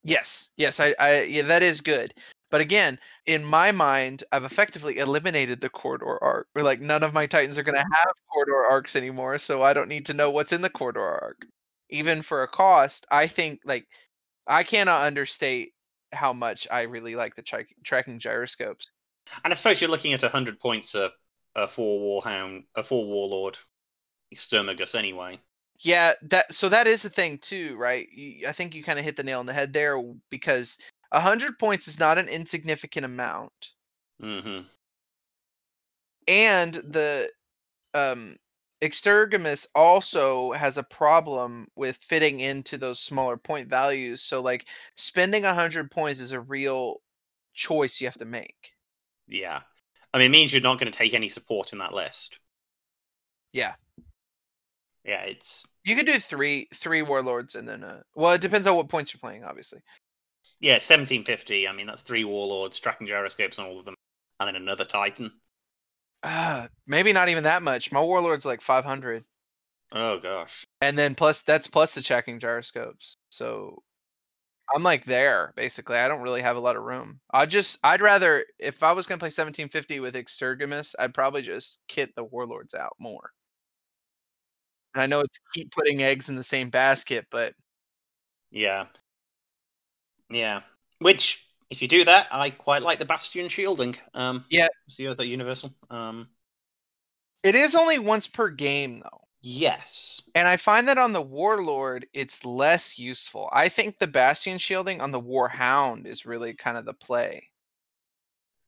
Yes, 0.04 0.50
yes, 0.58 0.80
I, 0.80 0.96
I, 1.00 1.22
yeah, 1.22 1.44
that 1.44 1.64
is 1.64 1.82
good. 1.82 2.14
But 2.52 2.62
again, 2.62 3.00
in 3.26 3.44
my 3.44 3.72
mind, 3.72 4.24
I've 4.32 4.44
effectively 4.44 5.00
eliminated 5.00 5.60
the 5.60 5.70
corridor 5.70 6.22
arc. 6.24 6.48
We're 6.54 6.62
like 6.62 6.82
none 6.82 7.02
of 7.02 7.14
my 7.14 7.26
titans 7.26 7.58
are 7.58 7.64
going 7.64 7.76
to 7.76 7.82
mm-hmm. 7.82 7.94
have 7.94 8.14
corridor 8.32 8.66
arcs 8.70 8.96
anymore, 8.96 9.38
so 9.40 9.62
I 9.62 9.74
don't 9.74 9.90
need 9.90 10.06
to 10.08 10.14
know 10.14 10.30
what's 10.30 10.54
in 10.54 10.62
the 10.62 10.70
corridor 10.70 11.02
arc. 11.02 11.46
Even 11.90 12.22
for 12.22 12.44
a 12.44 12.48
cost, 12.48 13.08
I 13.10 13.28
think 13.28 13.62
like 13.66 13.88
I 14.46 14.64
cannot 14.64 15.08
understate 15.08 15.74
how 16.12 16.34
much 16.34 16.68
I 16.70 16.82
really 16.82 17.16
like 17.16 17.36
the 17.36 17.42
tra- 17.42 17.66
tracking 17.84 18.20
gyroscopes. 18.20 18.92
And 19.44 19.52
I 19.52 19.56
suppose 19.56 19.82
you're 19.82 19.90
looking 19.90 20.14
at 20.14 20.22
hundred 20.22 20.60
points 20.60 20.96
a, 20.96 21.12
a 21.56 21.68
four 21.68 22.22
warhound, 22.22 22.66
a 22.76 22.84
four 22.84 23.06
warlord, 23.06 23.58
Extergimus 24.34 24.96
anyway. 24.96 25.40
Yeah, 25.84 26.14
that 26.24 26.54
so 26.54 26.70
that 26.70 26.88
is 26.88 27.02
the 27.02 27.10
thing 27.10 27.38
too, 27.38 27.76
right? 27.76 28.08
I 28.48 28.54
think 28.54 28.74
you 28.74 28.84
kind 28.84 29.00
of 29.00 29.06
hit 29.06 29.18
the 29.18 29.24
nail 29.24 29.40
on 29.40 29.46
the 29.46 29.54
head 29.54 29.74
there 29.74 30.02
because 30.30 30.78
a 31.12 31.20
hundred 31.20 31.60
points 31.60 31.90
is 31.90 32.00
not 32.00 32.18
an 32.18 32.30
insignificant 32.30 33.06
amount. 33.06 33.72
Mm-hmm. 34.22 34.66
And 36.28 36.74
the 36.74 37.30
um 37.94 38.38
Extergimus 38.82 39.68
also 39.76 40.54
has 40.54 40.78
a 40.78 40.84
problem 40.84 41.68
with 41.76 41.98
fitting 41.98 42.40
into 42.40 42.78
those 42.78 43.00
smaller 43.00 43.36
point 43.36 43.70
values. 43.70 44.22
So 44.22 44.42
like 44.42 44.66
spending 44.96 45.44
a 45.44 45.54
hundred 45.54 45.92
points 45.92 46.22
is 46.22 46.32
a 46.32 46.40
real 46.40 47.02
choice 47.54 48.00
you 48.00 48.08
have 48.08 48.18
to 48.20 48.26
make. 48.26 48.72
Yeah. 49.28 49.60
I 50.14 50.18
mean 50.18 50.28
it 50.28 50.32
means 50.32 50.54
you're 50.54 50.62
not 50.62 50.80
going 50.80 50.92
to 50.92 50.98
take 50.98 51.14
any 51.14 51.28
support 51.28 51.74
in 51.74 51.80
that 51.80 51.94
list. 51.94 52.40
Yeah 53.52 53.74
yeah, 55.06 55.22
it's 55.24 55.66
you 55.84 55.96
could 55.96 56.06
do 56.06 56.20
three 56.20 56.68
three 56.74 57.02
warlords 57.02 57.56
and 57.56 57.68
then 57.68 57.84
uh 57.84 58.02
well 58.16 58.34
it 58.34 58.42
depends 58.42 58.68
on 58.68 58.76
what 58.76 58.90
points 58.90 59.14
you're 59.14 59.20
playing, 59.20 59.44
obviously. 59.44 59.80
Yeah, 60.60 60.78
seventeen 60.78 61.26
fifty. 61.26 61.68
I 61.68 61.74
mean 61.74 61.88
that's 61.88 62.02
three 62.02 62.24
warlords, 62.24 62.80
tracking 62.80 63.08
gyroscopes 63.08 63.60
on 63.60 63.66
all 63.66 63.80
of 63.80 63.86
them, 63.86 63.96
and 64.40 64.48
then 64.48 64.56
another 64.56 64.86
titan. 64.86 65.32
Uh 66.24 66.68
maybe 66.88 67.12
not 67.12 67.30
even 67.30 67.44
that 67.44 67.64
much. 67.64 67.92
My 67.92 68.02
warlord's 68.02 68.46
like 68.46 68.62
five 68.62 68.86
hundred. 68.86 69.26
Oh 69.92 70.20
gosh. 70.20 70.66
And 70.82 70.98
then 70.98 71.16
plus 71.16 71.42
that's 71.44 71.68
plus 71.68 71.94
the 71.96 72.02
tracking 72.02 72.40
gyroscopes. 72.40 73.16
So 73.30 73.84
I'm 74.74 74.84
like 74.84 75.06
there 75.06 75.54
basically. 75.56 75.98
I 75.98 76.08
don't 76.08 76.22
really 76.22 76.42
have 76.42 76.56
a 76.58 76.62
lot 76.62 76.78
of 76.78 76.84
room. 76.84 77.20
I 77.34 77.46
just 77.46 77.78
I'd 77.84 78.02
rather 78.02 78.46
if 78.60 78.84
I 78.84 78.94
was 78.94 79.06
gonna 79.06 79.20
play 79.20 79.28
1750 79.28 80.00
with 80.00 80.16
Extergimus, 80.16 80.96
I'd 80.98 81.14
probably 81.14 81.42
just 81.42 81.80
kit 81.90 82.16
the 82.16 82.24
warlords 82.24 82.74
out 82.74 82.96
more. 83.00 83.32
And 84.94 85.02
I 85.02 85.06
know 85.06 85.22
it's 85.22 85.40
keep 85.54 85.72
putting 85.72 86.04
eggs 86.04 86.30
in 86.30 86.36
the 86.36 86.44
same 86.44 86.70
basket, 86.70 87.26
but 87.32 87.54
yeah, 88.52 88.86
yeah. 90.30 90.62
Which, 91.00 91.46
if 91.70 91.82
you 91.82 91.88
do 91.88 92.06
that, 92.06 92.28
I 92.32 92.50
quite 92.52 92.84
like 92.84 93.00
the 93.00 93.06
Bastion 93.06 93.50
shielding. 93.50 93.96
Um, 94.14 94.46
yeah, 94.50 94.68
see 94.90 95.06
the 95.06 95.12
other 95.12 95.26
universal. 95.26 95.74
Um, 95.90 96.30
it 97.44 97.56
is 97.56 97.76
only 97.76 98.00
once 98.00 98.28
per 98.28 98.50
game 98.50 99.00
though. 99.00 99.22
Yes. 99.42 100.22
And 100.36 100.48
I 100.48 100.56
find 100.56 100.88
that 100.88 100.98
on 100.98 101.12
the 101.12 101.22
Warlord, 101.22 102.08
it's 102.14 102.46
less 102.46 102.98
useful. 102.98 103.50
I 103.52 103.68
think 103.68 104.00
the 104.00 104.08
Bastion 104.08 104.58
shielding 104.58 105.02
on 105.02 105.12
the 105.12 105.22
Warhound 105.22 106.06
is 106.06 106.26
really 106.26 106.54
kind 106.54 106.78
of 106.78 106.86
the 106.86 106.94
play. 106.94 107.50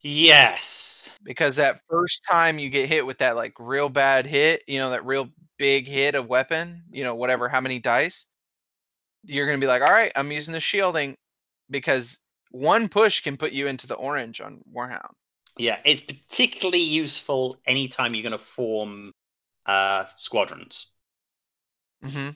Yes. 0.07 1.03
Because 1.23 1.55
that 1.55 1.81
first 1.89 2.23
time 2.29 2.59
you 2.59 2.69
get 2.69 2.87
hit 2.87 3.07
with 3.07 3.17
that 3.17 3.35
like 3.35 3.53
real 3.57 3.89
bad 3.89 4.27
hit, 4.27 4.61
you 4.67 4.77
know, 4.77 4.91
that 4.91 5.03
real 5.03 5.29
big 5.57 5.87
hit 5.87 6.13
of 6.13 6.27
weapon, 6.27 6.83
you 6.91 7.03
know, 7.03 7.15
whatever, 7.15 7.49
how 7.49 7.59
many 7.59 7.79
dice, 7.79 8.27
you're 9.23 9.47
going 9.47 9.59
to 9.59 9.63
be 9.63 9.67
like, 9.67 9.81
all 9.81 9.91
right, 9.91 10.11
I'm 10.15 10.31
using 10.31 10.53
the 10.53 10.59
shielding 10.59 11.17
because 11.71 12.19
one 12.51 12.87
push 12.87 13.21
can 13.21 13.35
put 13.35 13.51
you 13.51 13.65
into 13.65 13.87
the 13.87 13.95
orange 13.95 14.41
on 14.41 14.61
Warhound. 14.71 15.09
Yeah, 15.57 15.79
it's 15.83 16.01
particularly 16.01 16.83
useful 16.83 17.57
anytime 17.65 18.13
you're 18.13 18.21
going 18.21 18.31
to 18.33 18.37
form 18.37 19.11
uh, 19.65 20.05
squadrons. 20.17 20.85
Mm-hmm. 22.03 22.29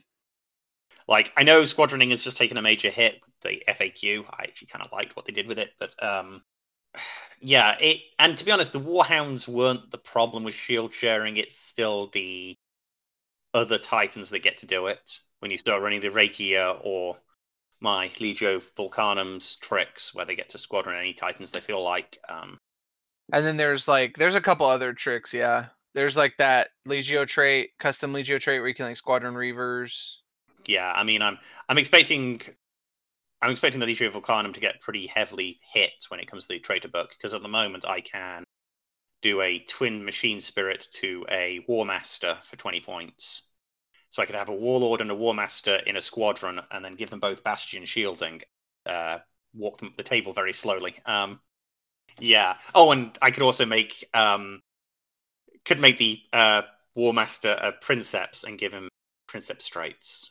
Like, 1.06 1.32
I 1.36 1.44
know 1.44 1.62
squadroning 1.62 2.10
has 2.10 2.24
just 2.24 2.36
taken 2.36 2.56
a 2.56 2.62
major 2.62 2.90
hit 2.90 3.20
with 3.24 3.34
the 3.42 3.62
FAQ. 3.72 4.24
I 4.28 4.42
actually 4.42 4.68
kind 4.68 4.84
of 4.84 4.90
liked 4.90 5.14
what 5.14 5.24
they 5.24 5.32
did 5.32 5.46
with 5.46 5.60
it, 5.60 5.70
but 5.78 5.94
um, 6.02 6.42
yeah, 7.40 7.76
it. 7.80 8.00
And 8.18 8.36
to 8.38 8.44
be 8.44 8.50
honest, 8.52 8.72
the 8.72 8.80
Warhounds 8.80 9.48
weren't 9.48 9.90
the 9.90 9.98
problem 9.98 10.44
with 10.44 10.54
shield 10.54 10.92
sharing. 10.92 11.36
It's 11.36 11.56
still 11.56 12.08
the 12.08 12.56
other 13.54 13.78
Titans 13.78 14.30
that 14.30 14.40
get 14.40 14.58
to 14.58 14.66
do 14.66 14.86
it 14.88 15.18
when 15.40 15.50
you 15.50 15.58
start 15.58 15.82
running 15.82 16.00
the 16.00 16.08
Rakia 16.08 16.78
or 16.82 17.18
my 17.80 18.08
Legio 18.10 18.62
Vulcanum's 18.76 19.56
tricks, 19.56 20.14
where 20.14 20.26
they 20.26 20.36
get 20.36 20.50
to 20.50 20.58
squadron 20.58 20.98
any 20.98 21.14
Titans 21.14 21.52
they 21.52 21.60
feel 21.60 21.82
like. 21.82 22.18
Um, 22.28 22.58
And 23.32 23.46
then 23.46 23.56
there's 23.56 23.86
like 23.88 24.16
there's 24.16 24.34
a 24.34 24.40
couple 24.40 24.66
other 24.66 24.92
tricks, 24.92 25.32
yeah. 25.34 25.66
There's 25.94 26.16
like 26.16 26.36
that 26.38 26.70
Legio 26.86 27.26
trait, 27.26 27.70
custom 27.78 28.12
Legio 28.12 28.40
trait 28.40 28.60
where 28.60 28.68
you 28.68 28.74
can 28.74 28.86
like 28.86 28.96
squadron 28.96 29.34
reavers. 29.34 30.16
yeah, 30.66 30.92
I 30.92 31.04
mean, 31.04 31.22
I'm 31.22 31.38
I'm 31.68 31.78
expecting 31.78 32.40
I'm 33.42 33.50
expecting 33.50 33.80
the 33.80 33.86
Legio 33.86 34.12
Vulcanum 34.12 34.52
to 34.52 34.60
get 34.60 34.80
pretty 34.80 35.06
heavily 35.06 35.60
hit 35.72 36.04
when 36.08 36.20
it 36.20 36.26
comes 36.26 36.46
to 36.46 36.54
the 36.54 36.58
traitor 36.58 36.88
book 36.88 37.10
because 37.10 37.32
at 37.32 37.42
the 37.42 37.48
moment 37.48 37.86
I 37.86 38.00
can 38.00 38.44
do 39.22 39.40
a 39.40 39.58
twin 39.58 40.04
machine 40.04 40.40
spirit 40.40 40.88
to 40.92 41.24
a 41.30 41.64
war 41.66 41.86
master 41.86 42.38
for 42.42 42.56
20 42.56 42.80
points. 42.80 43.42
So 44.10 44.22
I 44.22 44.26
could 44.26 44.34
have 44.34 44.48
a 44.48 44.54
warlord 44.54 45.00
and 45.00 45.10
a 45.10 45.14
war 45.14 45.34
master 45.34 45.76
in 45.76 45.96
a 45.96 46.00
squadron 46.00 46.60
and 46.70 46.84
then 46.84 46.96
give 46.96 47.10
them 47.10 47.20
both 47.20 47.44
bastion 47.44 47.84
shielding, 47.84 48.42
uh, 48.84 49.18
walk 49.54 49.78
them 49.78 49.88
up 49.88 49.96
the 49.96 50.02
table 50.02 50.32
very 50.32 50.52
slowly. 50.52 50.94
Um, 51.06 51.40
yeah. 52.18 52.58
Oh, 52.74 52.90
and 52.90 53.16
I 53.22 53.30
could 53.30 53.42
also 53.42 53.64
make 53.64 54.04
um, 54.12 54.62
could 55.64 55.80
make 55.80 55.98
the 55.98 56.20
uh, 56.32 56.62
war 56.94 57.14
master 57.14 57.56
a 57.60 57.72
princeps 57.72 58.44
and 58.44 58.58
give 58.58 58.72
him 58.72 58.88
princeps 59.28 59.68
traits. 59.68 60.30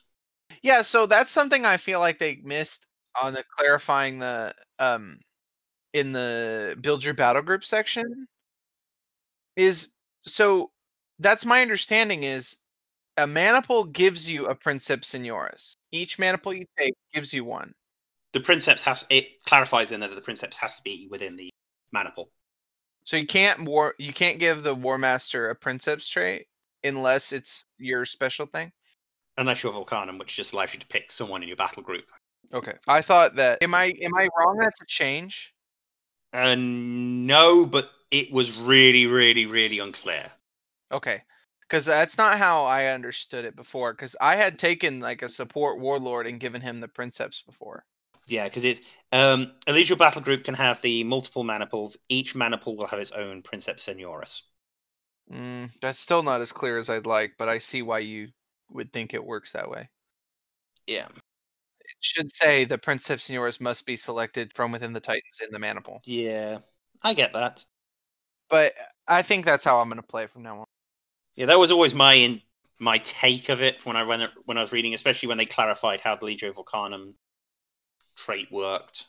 Yeah, 0.62 0.82
so 0.82 1.06
that's 1.06 1.32
something 1.32 1.64
I 1.64 1.76
feel 1.76 2.00
like 2.00 2.18
they 2.18 2.40
missed 2.42 2.86
on 3.20 3.32
the 3.34 3.44
clarifying 3.56 4.18
the 4.18 4.54
um 4.78 5.18
in 5.92 6.12
the 6.12 6.76
build 6.80 7.04
your 7.04 7.14
battle 7.14 7.42
group 7.42 7.64
section 7.64 8.26
is 9.56 9.92
so 10.22 10.70
that's 11.18 11.44
my 11.44 11.62
understanding 11.62 12.22
is 12.22 12.56
a 13.16 13.26
maniple 13.26 13.84
gives 13.84 14.30
you 14.30 14.46
a 14.46 14.54
princeps 14.54 15.12
senioris. 15.12 15.74
Each 15.92 16.18
maniple 16.18 16.54
you 16.54 16.64
take 16.78 16.94
gives 17.12 17.34
you 17.34 17.44
one. 17.44 17.72
the 18.32 18.40
princeps 18.40 18.82
has 18.82 19.04
it 19.10 19.42
clarifies 19.44 19.92
in 19.92 20.00
there 20.00 20.08
that 20.08 20.14
the 20.14 20.20
princeps 20.20 20.56
has 20.56 20.76
to 20.76 20.82
be 20.82 21.08
within 21.10 21.36
the 21.36 21.50
maniple. 21.92 22.30
So 23.04 23.16
you 23.16 23.26
can't 23.26 23.62
war 23.64 23.94
you 23.98 24.12
can't 24.12 24.38
give 24.38 24.62
the 24.62 24.74
war 24.74 24.98
master 24.98 25.50
a 25.50 25.54
princeps 25.56 26.08
trait 26.08 26.46
unless 26.84 27.32
it's 27.32 27.64
your 27.78 28.04
special 28.04 28.46
thing. 28.46 28.72
Unless 29.38 29.62
you're 29.62 29.72
Vulcanum, 29.72 30.18
which 30.18 30.36
just 30.36 30.52
allows 30.52 30.72
you 30.74 30.80
to 30.80 30.86
pick 30.86 31.10
someone 31.10 31.42
in 31.42 31.48
your 31.48 31.56
battle 31.56 31.82
group. 31.82 32.04
Okay. 32.52 32.74
I 32.88 33.02
thought 33.02 33.36
that 33.36 33.62
am 33.62 33.74
I 33.74 33.94
am 34.02 34.14
I 34.14 34.28
wrong 34.36 34.58
that's 34.58 34.80
a 34.80 34.86
change? 34.86 35.52
Uh, 36.32 36.56
no, 36.58 37.66
but 37.66 37.90
it 38.10 38.32
was 38.32 38.56
really, 38.56 39.06
really, 39.06 39.46
really 39.46 39.78
unclear. 39.78 40.30
Okay. 40.92 41.22
Cuz 41.68 41.84
that's 41.84 42.18
not 42.18 42.38
how 42.38 42.64
I 42.64 42.86
understood 42.86 43.44
it 43.44 43.54
before 43.54 43.94
cuz 43.94 44.16
I 44.20 44.36
had 44.36 44.58
taken 44.58 45.00
like 45.00 45.22
a 45.22 45.28
support 45.28 45.78
warlord 45.78 46.26
and 46.26 46.40
given 46.40 46.60
him 46.62 46.80
the 46.80 46.88
princeps 46.88 47.42
before. 47.42 47.84
Yeah, 48.26 48.44
because 48.44 48.64
it's 48.64 48.80
um, 49.12 49.52
a 49.66 49.72
Legio 49.72 49.98
battle 49.98 50.22
group 50.22 50.44
can 50.44 50.54
have 50.54 50.80
the 50.82 51.04
multiple 51.04 51.42
maniples. 51.44 51.96
Each 52.08 52.34
maniple 52.34 52.76
will 52.76 52.86
have 52.86 53.00
its 53.00 53.10
own 53.10 53.42
princeps 53.42 53.86
senioris. 53.86 54.42
Mm, 55.32 55.70
that's 55.80 55.98
still 55.98 56.22
not 56.22 56.40
as 56.40 56.52
clear 56.52 56.76
as 56.78 56.90
I'd 56.90 57.06
like, 57.06 57.34
but 57.38 57.48
I 57.48 57.58
see 57.58 57.82
why 57.82 58.00
you 58.00 58.28
would 58.70 58.92
think 58.92 59.14
it 59.14 59.24
works 59.24 59.52
that 59.52 59.70
way. 59.70 59.88
Yeah, 60.86 61.08
should 62.00 62.34
say 62.34 62.64
the 62.64 62.78
princeps 62.78 63.28
senioris 63.28 63.60
must 63.60 63.86
be 63.86 63.96
selected 63.96 64.52
from 64.54 64.72
within 64.72 64.92
the 64.92 65.00
titans 65.00 65.40
in 65.42 65.50
the 65.52 65.58
maniple. 65.58 66.00
yeah, 66.04 66.58
I 67.02 67.14
get 67.14 67.32
that. 67.34 67.64
But 68.48 68.74
I 69.06 69.22
think 69.22 69.44
that's 69.44 69.64
how 69.64 69.78
I'm 69.78 69.88
going 69.88 70.00
to 70.00 70.06
play 70.06 70.26
from 70.26 70.42
now 70.42 70.60
on. 70.60 70.64
Yeah, 71.36 71.46
that 71.46 71.58
was 71.58 71.72
always 71.72 71.94
my 71.94 72.14
in, 72.14 72.42
my 72.78 72.98
take 72.98 73.48
of 73.48 73.62
it 73.62 73.84
when 73.86 73.96
I 73.96 74.02
when, 74.04 74.22
I- 74.22 74.28
when 74.44 74.58
I 74.58 74.62
was 74.62 74.72
reading, 74.72 74.94
especially 74.94 75.28
when 75.28 75.38
they 75.38 75.46
clarified 75.46 76.00
how 76.00 76.16
the 76.16 76.26
Legio 76.26 76.54
Vulcanum 76.54 77.14
trait 78.16 78.50
worked. 78.52 79.06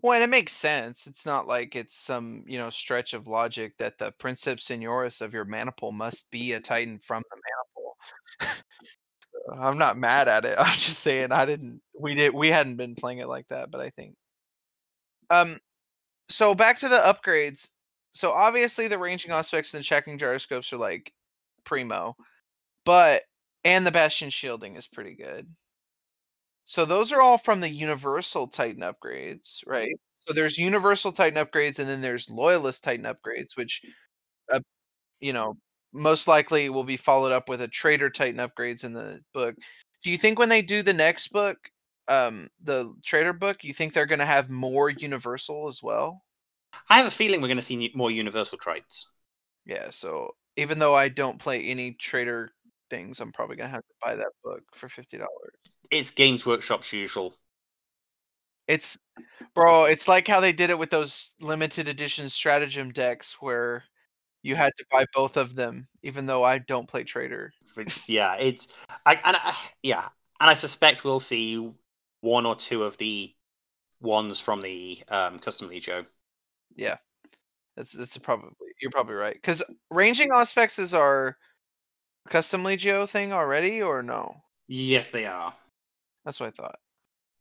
Well, 0.00 0.14
and 0.14 0.24
it 0.24 0.30
makes 0.30 0.52
sense. 0.52 1.06
It's 1.06 1.26
not 1.26 1.46
like 1.46 1.76
it's 1.76 1.94
some, 1.94 2.44
you 2.46 2.58
know, 2.58 2.70
stretch 2.70 3.12
of 3.14 3.26
logic 3.28 3.76
that 3.78 3.98
the 3.98 4.10
princeps 4.12 4.68
senioris 4.68 5.20
of 5.20 5.34
your 5.34 5.44
maniple 5.44 5.92
must 5.92 6.30
be 6.30 6.52
a 6.54 6.60
titan 6.60 6.98
from 6.98 7.22
the 7.30 7.36
maniple. 7.36 7.96
I'm 9.50 9.78
not 9.78 9.98
mad 9.98 10.28
at 10.28 10.44
it. 10.44 10.56
I'm 10.58 10.78
just 10.78 11.00
saying 11.00 11.32
I 11.32 11.44
didn't 11.44 11.80
we 11.98 12.14
did 12.14 12.34
we 12.34 12.48
hadn't 12.48 12.76
been 12.76 12.94
playing 12.94 13.18
it 13.18 13.28
like 13.28 13.48
that, 13.48 13.70
but 13.70 13.80
I 13.80 13.90
think 13.90 14.16
um 15.30 15.58
so 16.28 16.54
back 16.54 16.78
to 16.80 16.88
the 16.88 16.98
upgrades. 16.98 17.70
So 18.12 18.32
obviously 18.32 18.88
the 18.88 18.98
ranging 18.98 19.32
auspex 19.32 19.74
and 19.74 19.82
the 19.82 19.86
tracking 19.86 20.18
gyroscopes 20.18 20.72
are 20.72 20.78
like 20.78 21.12
primo, 21.64 22.16
but 22.84 23.24
and 23.64 23.86
the 23.86 23.92
bastion 23.92 24.30
shielding 24.30 24.76
is 24.76 24.88
pretty 24.88 25.14
good. 25.16 25.48
So 26.64 26.84
those 26.84 27.12
are 27.12 27.20
all 27.20 27.38
from 27.38 27.60
the 27.60 27.68
universal 27.68 28.46
Titan 28.48 28.82
upgrades, 28.82 29.60
right? 29.66 29.94
So 30.26 30.32
there's 30.32 30.58
universal 30.58 31.12
Titan 31.12 31.44
upgrades, 31.44 31.78
and 31.78 31.88
then 31.88 32.00
there's 32.00 32.30
loyalist 32.30 32.84
Titan 32.84 33.04
upgrades, 33.06 33.56
which, 33.56 33.82
uh, 34.52 34.60
you 35.20 35.32
know, 35.34 35.56
most 35.92 36.28
likely 36.28 36.68
will 36.68 36.84
be 36.84 36.96
followed 36.96 37.32
up 37.32 37.48
with 37.48 37.60
a 37.60 37.68
traitor 37.68 38.10
Titan 38.10 38.40
upgrades 38.40 38.84
in 38.84 38.92
the 38.92 39.20
book. 39.34 39.54
Do 40.02 40.10
you 40.10 40.18
think 40.18 40.38
when 40.38 40.48
they 40.48 40.62
do 40.62 40.82
the 40.82 40.92
next 40.92 41.28
book, 41.28 41.56
um, 42.08 42.48
the 42.62 42.92
Traitor 43.04 43.32
book, 43.32 43.58
you 43.62 43.72
think 43.72 43.92
they're 43.92 44.06
going 44.06 44.18
to 44.18 44.24
have 44.24 44.50
more 44.50 44.90
universal 44.90 45.68
as 45.68 45.82
well? 45.82 46.22
I 46.88 46.96
have 46.96 47.06
a 47.06 47.10
feeling 47.10 47.40
we're 47.40 47.48
going 47.48 47.56
to 47.56 47.62
see 47.62 47.92
more 47.94 48.10
universal 48.10 48.58
traits. 48.58 49.06
Yeah. 49.64 49.90
So 49.90 50.34
even 50.56 50.78
though 50.78 50.94
I 50.94 51.08
don't 51.08 51.38
play 51.38 51.62
any 51.62 51.92
Traitor 51.92 52.50
things, 52.90 53.20
I'm 53.20 53.32
probably 53.32 53.56
going 53.56 53.68
to 53.68 53.74
have 53.74 53.82
to 53.86 53.94
buy 54.04 54.16
that 54.16 54.32
book 54.42 54.62
for 54.74 54.88
fifty 54.88 55.18
dollars. 55.18 55.54
It's 55.90 56.10
Games 56.10 56.44
Workshop's 56.44 56.92
usual. 56.92 57.34
It's 58.66 58.98
bro, 59.54 59.84
it's 59.84 60.08
like 60.08 60.26
how 60.26 60.40
they 60.40 60.52
did 60.52 60.70
it 60.70 60.78
with 60.78 60.90
those 60.90 61.32
limited 61.40 61.88
edition 61.88 62.28
stratagem 62.28 62.92
decks 62.92 63.36
where 63.40 63.84
you 64.42 64.56
had 64.56 64.72
to 64.76 64.84
buy 64.90 65.06
both 65.14 65.36
of 65.36 65.54
them, 65.54 65.86
even 66.02 66.26
though 66.26 66.42
I 66.42 66.58
don't 66.58 66.88
play 66.88 67.04
traitor. 67.04 67.52
Yeah, 68.06 68.36
it's 68.38 68.68
I 69.06 69.14
and 69.14 69.36
I, 69.36 69.56
yeah, 69.82 70.08
and 70.40 70.50
I 70.50 70.54
suspect 70.54 71.04
we'll 71.04 71.20
see 71.20 71.72
one 72.20 72.46
or 72.46 72.54
two 72.54 72.84
of 72.84 72.96
the 72.98 73.32
ones 74.00 74.40
from 74.40 74.60
the 74.60 75.02
um, 75.08 75.38
custom 75.38 75.68
Legio. 75.68 76.06
Yeah, 76.76 76.96
that's 77.76 77.92
that's 77.92 78.16
probably 78.18 78.50
you're 78.80 78.90
probably 78.90 79.14
right. 79.14 79.34
Because 79.34 79.62
ranging 79.90 80.30
auspex 80.30 80.78
is 80.78 80.92
our 80.92 81.36
custom 82.28 82.62
legio 82.64 83.08
thing 83.08 83.32
already, 83.32 83.82
or 83.82 84.02
no? 84.02 84.42
Yes, 84.68 85.10
they 85.10 85.26
are. 85.26 85.54
That's 86.24 86.40
what 86.40 86.48
I 86.48 86.50
thought. 86.50 86.78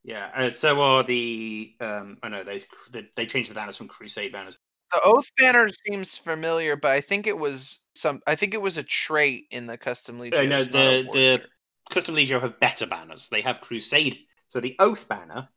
Yeah, 0.04 0.30
uh, 0.36 0.50
so 0.50 0.82
are 0.82 1.04
the 1.04 1.76
um. 1.80 2.18
I 2.24 2.30
know 2.30 2.44
they 2.44 2.64
they, 2.92 3.08
they 3.16 3.26
changed 3.26 3.50
the 3.50 3.56
banners 3.56 3.78
from 3.78 3.88
Crusade 3.88 4.32
banners. 4.32 4.58
The 4.92 5.02
oath 5.06 5.32
banner 5.38 5.70
seems 5.70 6.18
familiar, 6.18 6.76
but 6.76 6.92
I 6.92 7.02
think 7.02 7.28
it 7.28 7.38
was 7.38 7.80
some. 7.96 8.22
I 8.28 8.36
think 8.36 8.54
it 8.54 8.62
was 8.62 8.78
a 8.78 8.84
trait 8.84 9.48
in 9.52 9.66
the 9.68 9.78
custom 9.78 10.20
legio. 10.20 10.40
Uh, 10.40 10.44
no, 10.44 10.64
the 10.64 11.08
the 11.12 11.42
custom 11.90 12.16
Legio 12.16 12.42
have 12.42 12.60
better 12.60 12.86
banners. 12.86 13.30
They 13.30 13.42
have 13.42 13.62
Crusade. 13.62 14.20
So 14.48 14.60
the 14.60 14.76
Oath 14.80 15.08
banner 15.08 15.48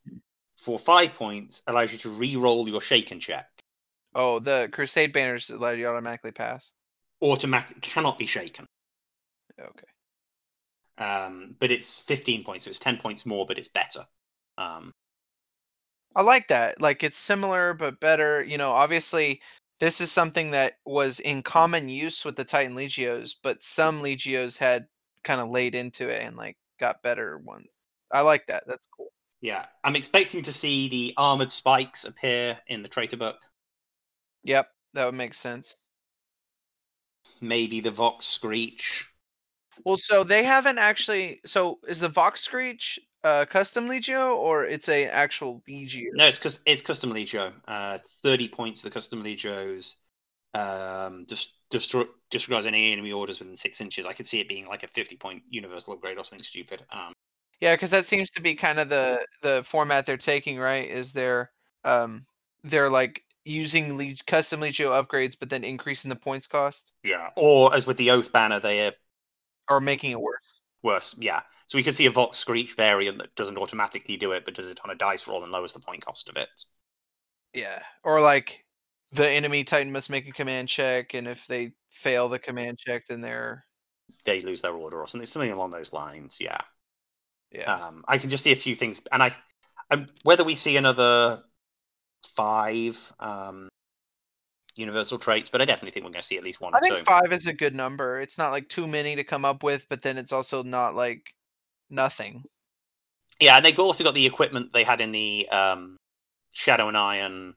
for 0.56 0.78
five 0.78 1.14
points 1.14 1.62
allows 1.66 1.92
you 1.92 1.98
to 1.98 2.10
re-roll 2.10 2.68
your 2.68 2.80
shaken 2.80 3.20
check. 3.20 3.46
Oh, 4.14 4.38
the 4.38 4.68
crusade 4.72 5.12
banners 5.12 5.50
allow 5.50 5.70
you 5.70 5.88
automatically 5.88 6.30
pass. 6.30 6.70
Automatic 7.20 7.80
cannot 7.80 8.18
be 8.18 8.26
shaken. 8.26 8.66
Okay. 9.60 11.04
Um, 11.04 11.56
but 11.58 11.72
it's 11.72 11.98
15 11.98 12.44
points, 12.44 12.64
so 12.64 12.68
it's 12.68 12.78
10 12.78 12.98
points 12.98 13.26
more, 13.26 13.46
but 13.46 13.58
it's 13.58 13.68
better. 13.68 14.06
Um, 14.56 14.92
I 16.14 16.22
like 16.22 16.48
that. 16.48 16.80
Like 16.80 17.02
it's 17.02 17.18
similar 17.18 17.74
but 17.74 18.00
better. 18.00 18.42
You 18.42 18.58
know, 18.58 18.70
obviously 18.70 19.40
this 19.80 20.00
is 20.00 20.12
something 20.12 20.52
that 20.52 20.74
was 20.84 21.20
in 21.20 21.42
common 21.42 21.88
use 21.88 22.24
with 22.24 22.36
the 22.36 22.44
Titan 22.44 22.76
Legios, 22.76 23.34
but 23.42 23.62
some 23.62 24.02
Legios 24.02 24.56
had 24.56 24.86
kind 25.24 25.40
of 25.40 25.48
laid 25.48 25.74
into 25.74 26.08
it 26.08 26.22
and 26.22 26.36
like 26.36 26.56
got 26.78 27.02
better 27.02 27.38
ones. 27.38 27.86
I 28.12 28.20
like 28.20 28.46
that. 28.46 28.64
That's 28.66 28.86
cool. 28.86 29.08
Yeah, 29.40 29.66
I'm 29.82 29.96
expecting 29.96 30.42
to 30.44 30.52
see 30.52 30.88
the 30.88 31.14
armored 31.16 31.52
spikes 31.52 32.04
appear 32.04 32.58
in 32.68 32.82
the 32.82 32.88
traitor 32.88 33.16
book. 33.16 33.36
Yep, 34.44 34.68
that 34.94 35.04
would 35.04 35.14
make 35.14 35.34
sense. 35.34 35.76
Maybe 37.40 37.80
the 37.80 37.90
Vox 37.90 38.26
Screech. 38.26 39.06
Well, 39.84 39.98
so 39.98 40.24
they 40.24 40.44
haven't 40.44 40.78
actually. 40.78 41.40
So 41.44 41.78
is 41.86 42.00
the 42.00 42.08
Vox 42.08 42.42
Screech 42.42 42.98
uh, 43.24 43.46
custom 43.46 43.88
Legio 43.88 44.36
or 44.36 44.64
it's 44.64 44.88
a 44.88 45.06
actual 45.08 45.62
Legio? 45.68 46.10
No, 46.12 46.26
it's 46.26 46.38
cus- 46.38 46.60
it's 46.66 46.82
custom 46.82 47.12
Legio. 47.12 47.52
Uh, 47.66 47.98
Thirty 48.22 48.48
points 48.48 48.82
the 48.82 48.90
custom 48.90 49.22
Legios. 49.22 49.94
Um, 50.54 51.26
just 51.28 51.54
destroy 51.70 52.04
disregards 52.30 52.66
any 52.66 52.92
enemy 52.92 53.12
orders 53.12 53.40
within 53.40 53.56
six 53.56 53.80
inches. 53.80 54.06
I 54.06 54.12
could 54.12 54.26
see 54.26 54.40
it 54.40 54.48
being 54.48 54.66
like 54.66 54.82
a 54.84 54.88
fifty 54.88 55.16
point 55.16 55.42
universal 55.50 55.94
upgrade 55.94 56.18
or 56.18 56.24
something 56.24 56.44
stupid. 56.44 56.84
Um, 56.92 57.12
Yeah, 57.60 57.74
because 57.74 57.90
that 57.90 58.06
seems 58.06 58.30
to 58.32 58.42
be 58.42 58.54
kind 58.54 58.78
of 58.78 58.88
the 58.88 59.26
the 59.42 59.62
format 59.64 60.06
they're 60.06 60.16
taking, 60.16 60.58
right? 60.58 60.88
Is 60.88 61.12
they're 61.12 61.50
um 61.84 62.26
they're 62.62 62.90
like 62.90 63.24
using 63.44 63.96
le- 63.96 64.14
custom 64.26 64.60
Legio 64.60 64.90
upgrades, 64.90 65.36
but 65.38 65.50
then 65.50 65.64
increasing 65.64 66.08
the 66.08 66.16
points 66.16 66.46
cost 66.46 66.92
yeah. 67.02 67.30
Or 67.36 67.74
as 67.74 67.86
with 67.86 67.96
the 67.96 68.10
Oath 68.10 68.32
banner, 68.32 68.60
they 68.60 68.86
are 68.86 68.92
or 69.68 69.80
making 69.80 70.10
it 70.10 70.20
worse. 70.20 70.60
Worse. 70.84 71.16
Yeah. 71.18 71.40
So 71.66 71.78
we 71.78 71.82
could 71.82 71.94
see 71.94 72.06
a 72.06 72.10
Vox 72.10 72.38
Screech 72.38 72.76
variant 72.76 73.18
that 73.18 73.34
doesn't 73.34 73.58
automatically 73.58 74.16
do 74.16 74.32
it, 74.32 74.44
but 74.44 74.54
does 74.54 74.68
it 74.68 74.80
on 74.84 74.90
a 74.90 74.94
dice 74.94 75.26
roll 75.26 75.42
and 75.42 75.50
lowers 75.50 75.72
the 75.72 75.80
point 75.80 76.04
cost 76.04 76.28
of 76.28 76.36
it. 76.36 76.48
Yeah, 77.54 77.82
or 78.04 78.20
like 78.20 78.64
the 79.12 79.28
enemy 79.28 79.64
Titan 79.64 79.92
must 79.92 80.10
make 80.10 80.28
a 80.28 80.32
command 80.32 80.68
check, 80.68 81.14
and 81.14 81.26
if 81.26 81.46
they 81.46 81.72
fail 81.90 82.28
the 82.28 82.38
command 82.38 82.78
check, 82.78 83.06
then 83.08 83.20
they're 83.20 83.64
They 84.24 84.40
lose 84.42 84.62
their 84.62 84.74
order 84.74 85.00
or 85.00 85.06
something, 85.06 85.26
something 85.26 85.52
along 85.52 85.70
those 85.70 85.92
lines. 85.92 86.38
Yeah. 86.40 86.60
yeah. 87.50 87.74
Um, 87.74 88.04
I 88.06 88.18
can 88.18 88.30
just 88.30 88.44
see 88.44 88.52
a 88.52 88.56
few 88.56 88.74
things, 88.74 89.00
and 89.10 89.22
I, 89.22 89.30
I'm, 89.90 90.08
whether 90.22 90.44
we 90.44 90.54
see 90.54 90.76
another 90.76 91.42
five 92.34 93.12
um, 93.20 93.68
universal 94.76 95.18
traits, 95.18 95.48
but 95.48 95.60
I 95.60 95.64
definitely 95.64 95.92
think 95.92 96.04
we're 96.04 96.12
going 96.12 96.22
to 96.22 96.26
see 96.26 96.36
at 96.36 96.44
least 96.44 96.60
one 96.60 96.74
I 96.74 96.78
or 96.78 96.80
think 96.80 96.98
two. 96.98 97.04
five 97.04 97.32
is 97.32 97.46
a 97.46 97.52
good 97.52 97.74
number. 97.74 98.20
It's 98.20 98.38
not 98.38 98.50
like 98.50 98.68
too 98.68 98.86
many 98.86 99.16
to 99.16 99.24
come 99.24 99.44
up 99.44 99.62
with, 99.62 99.86
but 99.88 100.02
then 100.02 100.18
it's 100.18 100.32
also 100.32 100.62
not 100.62 100.94
like 100.94 101.32
nothing. 101.90 102.44
Yeah, 103.40 103.56
and 103.56 103.64
they've 103.64 103.78
also 103.78 104.04
got 104.04 104.14
the 104.14 104.26
equipment 104.26 104.72
they 104.72 104.84
had 104.84 105.00
in 105.00 105.12
the 105.12 105.48
um, 105.50 105.96
Shadow 106.52 106.88
and 106.88 106.96
Iron 106.96 107.54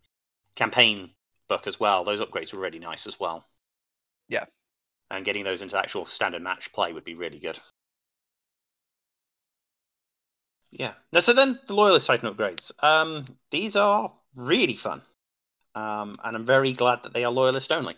campaign 0.55 1.11
book 1.47 1.67
as 1.67 1.79
well. 1.79 2.03
Those 2.03 2.21
upgrades 2.21 2.53
were 2.53 2.59
really 2.59 2.79
nice 2.79 3.07
as 3.07 3.19
well. 3.19 3.45
Yeah. 4.27 4.45
And 5.09 5.23
getting 5.23 5.43
those 5.43 5.61
into 5.61 5.77
actual 5.77 6.05
standard 6.05 6.41
match 6.41 6.71
play 6.73 6.93
would 6.93 7.05
be 7.05 7.15
really 7.15 7.39
good. 7.39 7.59
Yeah. 10.71 10.93
Now, 11.13 11.21
so 11.21 11.33
then 11.33 11.59
the 11.67 11.73
Loyalist 11.73 12.07
Titan 12.07 12.33
upgrades. 12.33 12.71
Um, 12.83 13.25
these 13.51 13.75
are 13.75 14.11
really 14.35 14.75
fun. 14.75 15.01
Um, 15.77 16.17
and 16.23 16.35
I'm 16.35 16.45
very 16.45 16.73
glad 16.73 17.03
that 17.03 17.13
they 17.13 17.23
are 17.23 17.31
Loyalist 17.31 17.71
only. 17.71 17.95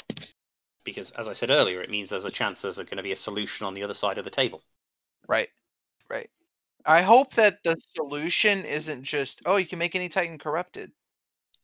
Because, 0.84 1.12
as 1.12 1.30
I 1.30 1.34
said 1.34 1.50
earlier, 1.50 1.82
it 1.82 1.90
means 1.90 2.10
there's 2.10 2.26
a 2.26 2.32
chance 2.32 2.62
there's 2.62 2.78
going 2.78 2.98
to 2.98 3.04
be 3.04 3.14
a 3.14 3.16
solution 3.16 3.66
on 3.66 3.74
the 3.74 3.84
other 3.84 3.94
side 3.94 4.18
of 4.18 4.26
the 4.26 4.30
table. 4.30 4.62
Right. 5.28 5.50
Right. 6.10 6.30
I 6.86 7.02
hope 7.04 7.34
that 7.36 7.60
the 7.64 7.78
solution 7.96 8.66
isn't 8.66 9.04
just, 9.04 9.42
oh, 9.46 9.58
you 9.58 9.66
can 9.66 9.80
make 9.80 9.96
any 9.96 10.10
Titan 10.10 10.38
corrupted. 10.38 10.92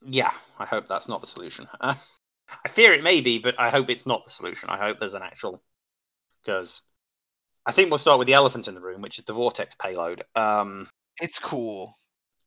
Yeah, 0.06 0.32
I 0.58 0.65
hope 0.65 0.88
that's 0.88 1.10
not 1.10 1.19
the 1.19 1.28
solution. 1.28 1.67
Uh, 1.82 1.95
I 2.65 2.69
fear 2.69 2.93
it 2.93 3.04
may 3.04 3.21
be, 3.21 3.39
but 3.39 3.60
I 3.60 3.69
hope 3.69 3.89
it's 3.89 4.06
not 4.06 4.23
the 4.23 4.30
solution. 4.30 4.69
I 4.69 4.78
hope 4.78 4.99
there's 4.99 5.15
an 5.15 5.23
actual. 5.23 5.62
Because 6.43 6.82
I 7.65 7.71
think 7.71 7.89
we'll 7.89 7.97
start 7.97 8.19
with 8.19 8.28
the 8.28 8.36
elephant 8.36 8.67
in 8.67 8.75
the 8.75 8.82
room, 8.82 9.01
which 9.01 9.17
is 9.17 9.25
the 9.25 9.34
vortex 9.34 9.75
payload. 9.75 10.23
Um, 10.36 10.88
It's 11.19 11.39
cool. 11.39 11.97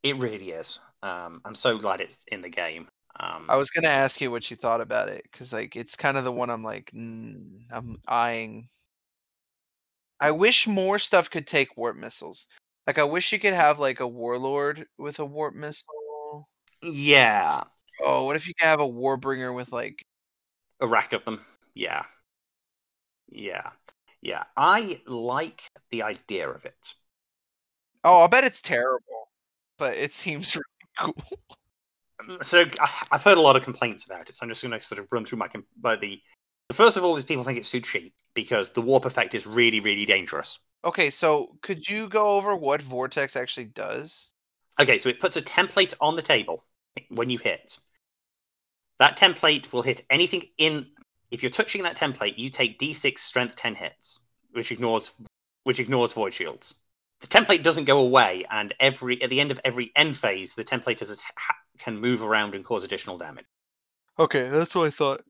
it 0.02 0.16
really 0.16 0.52
is. 0.52 0.78
Um, 1.02 1.40
I'm 1.44 1.54
so 1.54 1.78
glad 1.78 2.00
it's 2.00 2.24
in 2.28 2.40
the 2.40 2.48
game. 2.48 2.88
Um, 3.20 3.48
I 3.48 3.56
was 3.56 3.70
gonna 3.70 3.88
ask 3.88 4.20
you 4.20 4.30
what 4.30 4.50
you 4.50 4.56
thought 4.56 4.80
about 4.80 5.08
it 5.08 5.22
because 5.24 5.52
like 5.52 5.76
it's 5.76 5.96
kind 5.96 6.16
of 6.16 6.24
the 6.24 6.32
one 6.32 6.50
I'm 6.50 6.62
like 6.64 6.90
mm, 6.92 7.62
I'm 7.70 7.98
eyeing. 8.06 8.68
I 10.20 10.30
wish 10.30 10.68
more 10.68 11.00
stuff 11.00 11.28
could 11.28 11.48
take 11.48 11.76
warp 11.76 11.96
missiles. 11.96 12.46
Like 12.86 12.98
I 12.98 13.04
wish 13.04 13.32
you 13.32 13.40
could 13.40 13.52
have 13.54 13.80
like 13.80 13.98
a 13.98 14.06
warlord 14.06 14.86
with 14.96 15.18
a 15.18 15.24
warp 15.24 15.54
missile. 15.56 16.48
yeah, 16.82 17.64
Oh, 18.00 18.24
what 18.24 18.36
if 18.36 18.46
you 18.46 18.54
could 18.54 18.66
have 18.66 18.80
a 18.80 18.88
warbringer 18.88 19.54
with 19.54 19.72
like 19.72 20.04
a 20.80 20.86
rack 20.88 21.12
of 21.12 21.24
them. 21.24 21.44
Yeah, 21.74 22.04
yeah, 23.30 23.70
yeah. 24.20 24.44
I 24.56 25.00
like 25.06 25.62
the 25.90 26.02
idea 26.02 26.48
of 26.48 26.64
it. 26.64 26.94
Oh, 28.04 28.22
I 28.22 28.26
bet 28.26 28.44
it's 28.44 28.62
terrible, 28.62 29.30
but 29.76 29.96
it 29.96 30.14
seems 30.14 30.56
really 30.56 30.64
cool. 30.98 31.38
Um, 32.20 32.38
so 32.42 32.64
I- 32.80 33.06
I've 33.12 33.22
heard 33.22 33.38
a 33.38 33.40
lot 33.40 33.56
of 33.56 33.64
complaints 33.64 34.04
about 34.04 34.28
it, 34.28 34.34
so 34.34 34.44
I'm 34.44 34.48
just 34.48 34.62
going 34.62 34.78
to 34.78 34.84
sort 34.84 34.98
of 34.98 35.06
run 35.12 35.24
through 35.24 35.38
my. 35.38 35.48
But 35.80 36.00
the, 36.00 36.20
first 36.72 36.96
of 36.96 37.04
all 37.04 37.16
is 37.16 37.24
people 37.24 37.44
think 37.44 37.58
it's 37.58 37.70
too 37.70 37.80
cheap 37.80 38.14
because 38.34 38.70
the 38.70 38.82
warp 38.82 39.04
effect 39.04 39.34
is 39.34 39.46
really, 39.46 39.80
really 39.80 40.04
dangerous. 40.04 40.58
Okay, 40.84 41.10
so 41.10 41.56
could 41.62 41.88
you 41.88 42.08
go 42.08 42.36
over 42.36 42.54
what 42.54 42.82
Vortex 42.82 43.36
actually 43.36 43.66
does? 43.66 44.30
Okay, 44.80 44.98
so 44.98 45.08
it 45.08 45.20
puts 45.20 45.36
a 45.36 45.42
template 45.42 45.94
on 46.00 46.14
the 46.14 46.22
table 46.22 46.64
when 47.08 47.30
you 47.30 47.38
hit. 47.38 47.78
That 49.00 49.16
template 49.16 49.72
will 49.72 49.82
hit 49.82 50.04
anything 50.10 50.44
in. 50.58 50.86
If 51.30 51.42
you're 51.42 51.50
touching 51.50 51.82
that 51.82 51.96
template, 51.96 52.38
you 52.38 52.48
take 52.48 52.78
D6 52.78 53.18
Strength 53.18 53.56
10 53.56 53.74
hits, 53.74 54.20
which 54.52 54.72
ignores 54.72 55.10
which 55.64 55.80
ignores 55.80 56.12
void 56.14 56.32
shields. 56.32 56.74
The 57.20 57.26
template 57.26 57.62
doesn't 57.62 57.84
go 57.84 57.98
away, 57.98 58.44
and 58.50 58.72
every 58.80 59.20
at 59.22 59.30
the 59.30 59.40
end 59.40 59.50
of 59.50 59.60
every 59.64 59.92
end 59.96 60.16
phase, 60.16 60.54
the 60.54 60.64
template 60.64 61.00
has, 61.00 61.20
ha- 61.20 61.54
can 61.78 61.98
move 61.98 62.22
around 62.22 62.54
and 62.54 62.64
cause 62.64 62.84
additional 62.84 63.18
damage. 63.18 63.46
Okay, 64.18 64.48
that's 64.48 64.74
what 64.74 64.86
I 64.86 64.90
thought. 64.90 65.22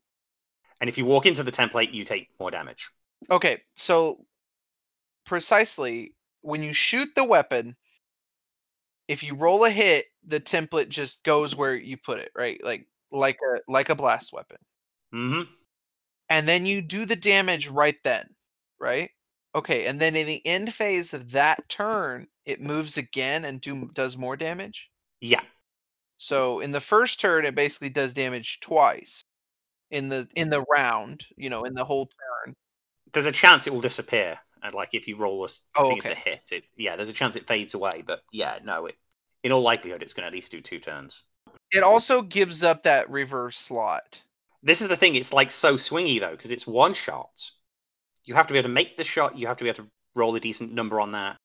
And 0.81 0.89
if 0.89 0.97
you 0.97 1.05
walk 1.05 1.25
into 1.25 1.43
the 1.43 1.51
template, 1.51 1.93
you 1.93 2.03
take 2.03 2.29
more 2.39 2.51
damage. 2.51 2.89
Okay, 3.29 3.61
so 3.75 4.25
precisely 5.25 6.15
when 6.41 6.63
you 6.63 6.73
shoot 6.73 7.09
the 7.15 7.23
weapon, 7.23 7.75
if 9.07 9.23
you 9.23 9.35
roll 9.35 9.65
a 9.65 9.69
hit, 9.69 10.05
the 10.25 10.39
template 10.39 10.89
just 10.89 11.23
goes 11.23 11.55
where 11.55 11.75
you 11.75 11.97
put 11.97 12.19
it, 12.19 12.31
right? 12.35 12.63
Like 12.63 12.87
like 13.11 13.37
a 13.43 13.59
like 13.71 13.89
a 13.89 13.95
blast 13.95 14.31
weapon. 14.31 14.57
Mm-hmm. 15.13 15.41
And 16.29 16.47
then 16.47 16.65
you 16.65 16.81
do 16.81 17.05
the 17.05 17.15
damage 17.15 17.67
right 17.67 17.97
then, 18.03 18.29
right? 18.79 19.09
Okay, 19.55 19.87
and 19.87 19.99
then 19.99 20.15
in 20.15 20.27
the 20.27 20.45
end 20.45 20.73
phase 20.73 21.13
of 21.13 21.31
that 21.31 21.67
turn, 21.67 22.27
it 22.45 22.61
moves 22.61 22.97
again 22.97 23.45
and 23.45 23.59
do 23.59 23.89
does 23.93 24.15
more 24.15 24.37
damage. 24.37 24.89
Yeah, 25.21 25.41
So 26.19 26.59
in 26.59 26.71
the 26.71 26.81
first 26.81 27.19
turn, 27.19 27.45
it 27.45 27.55
basically 27.55 27.89
does 27.89 28.13
damage 28.13 28.59
twice. 28.59 29.23
In 29.89 30.09
the 30.09 30.27
in 30.35 30.51
the 30.51 30.61
round, 30.69 31.25
you 31.35 31.49
know, 31.49 31.63
in 31.63 31.73
the 31.73 31.85
whole 31.85 32.05
turn. 32.45 32.53
there's 33.11 33.25
a 33.25 33.31
chance 33.31 33.65
it 33.65 33.73
will 33.73 33.81
disappear. 33.81 34.37
And 34.61 34.73
like 34.73 34.93
if 34.93 35.07
you 35.07 35.15
roll 35.15 35.43
a, 35.45 35.49
Oh, 35.77 35.95
it's 35.95 36.09
a 36.09 36.13
hit, 36.13 36.51
it 36.51 36.65
yeah, 36.77 36.95
there's 36.95 37.09
a 37.09 37.13
chance 37.13 37.35
it 37.35 37.47
fades 37.47 37.73
away. 37.73 38.03
But 38.05 38.21
yeah, 38.31 38.59
no, 38.63 38.85
it 38.85 38.95
in 39.41 39.51
all 39.51 39.61
likelihood 39.61 40.03
it's 40.03 40.13
going 40.13 40.23
to 40.23 40.27
at 40.27 40.33
least 40.33 40.51
do 40.51 40.61
two 40.61 40.79
turns. 40.79 41.23
It 41.71 41.81
also 41.81 42.21
gives 42.21 42.61
up 42.61 42.83
that 42.83 43.09
reverse 43.09 43.57
slot. 43.57 44.21
This 44.61 44.81
is 44.81 44.89
the 44.89 44.97
thing; 44.97 45.15
it's 45.15 45.33
like 45.33 45.49
so 45.49 45.75
swingy 45.75 46.19
though, 46.19 46.31
because 46.31 46.51
it's 46.51 46.67
one 46.67 46.93
shot. 46.93 47.49
You 48.25 48.35
have 48.35 48.45
to 48.47 48.53
be 48.53 48.59
able 48.59 48.69
to 48.69 48.73
make 48.73 48.97
the 48.97 49.03
shot. 49.05 49.37
You 49.37 49.47
have 49.47 49.57
to 49.57 49.63
be 49.63 49.69
able 49.69 49.85
to 49.85 49.89
roll 50.15 50.35
a 50.35 50.39
decent 50.39 50.73
number 50.73 50.99
on 50.99 51.13
that 51.13 51.37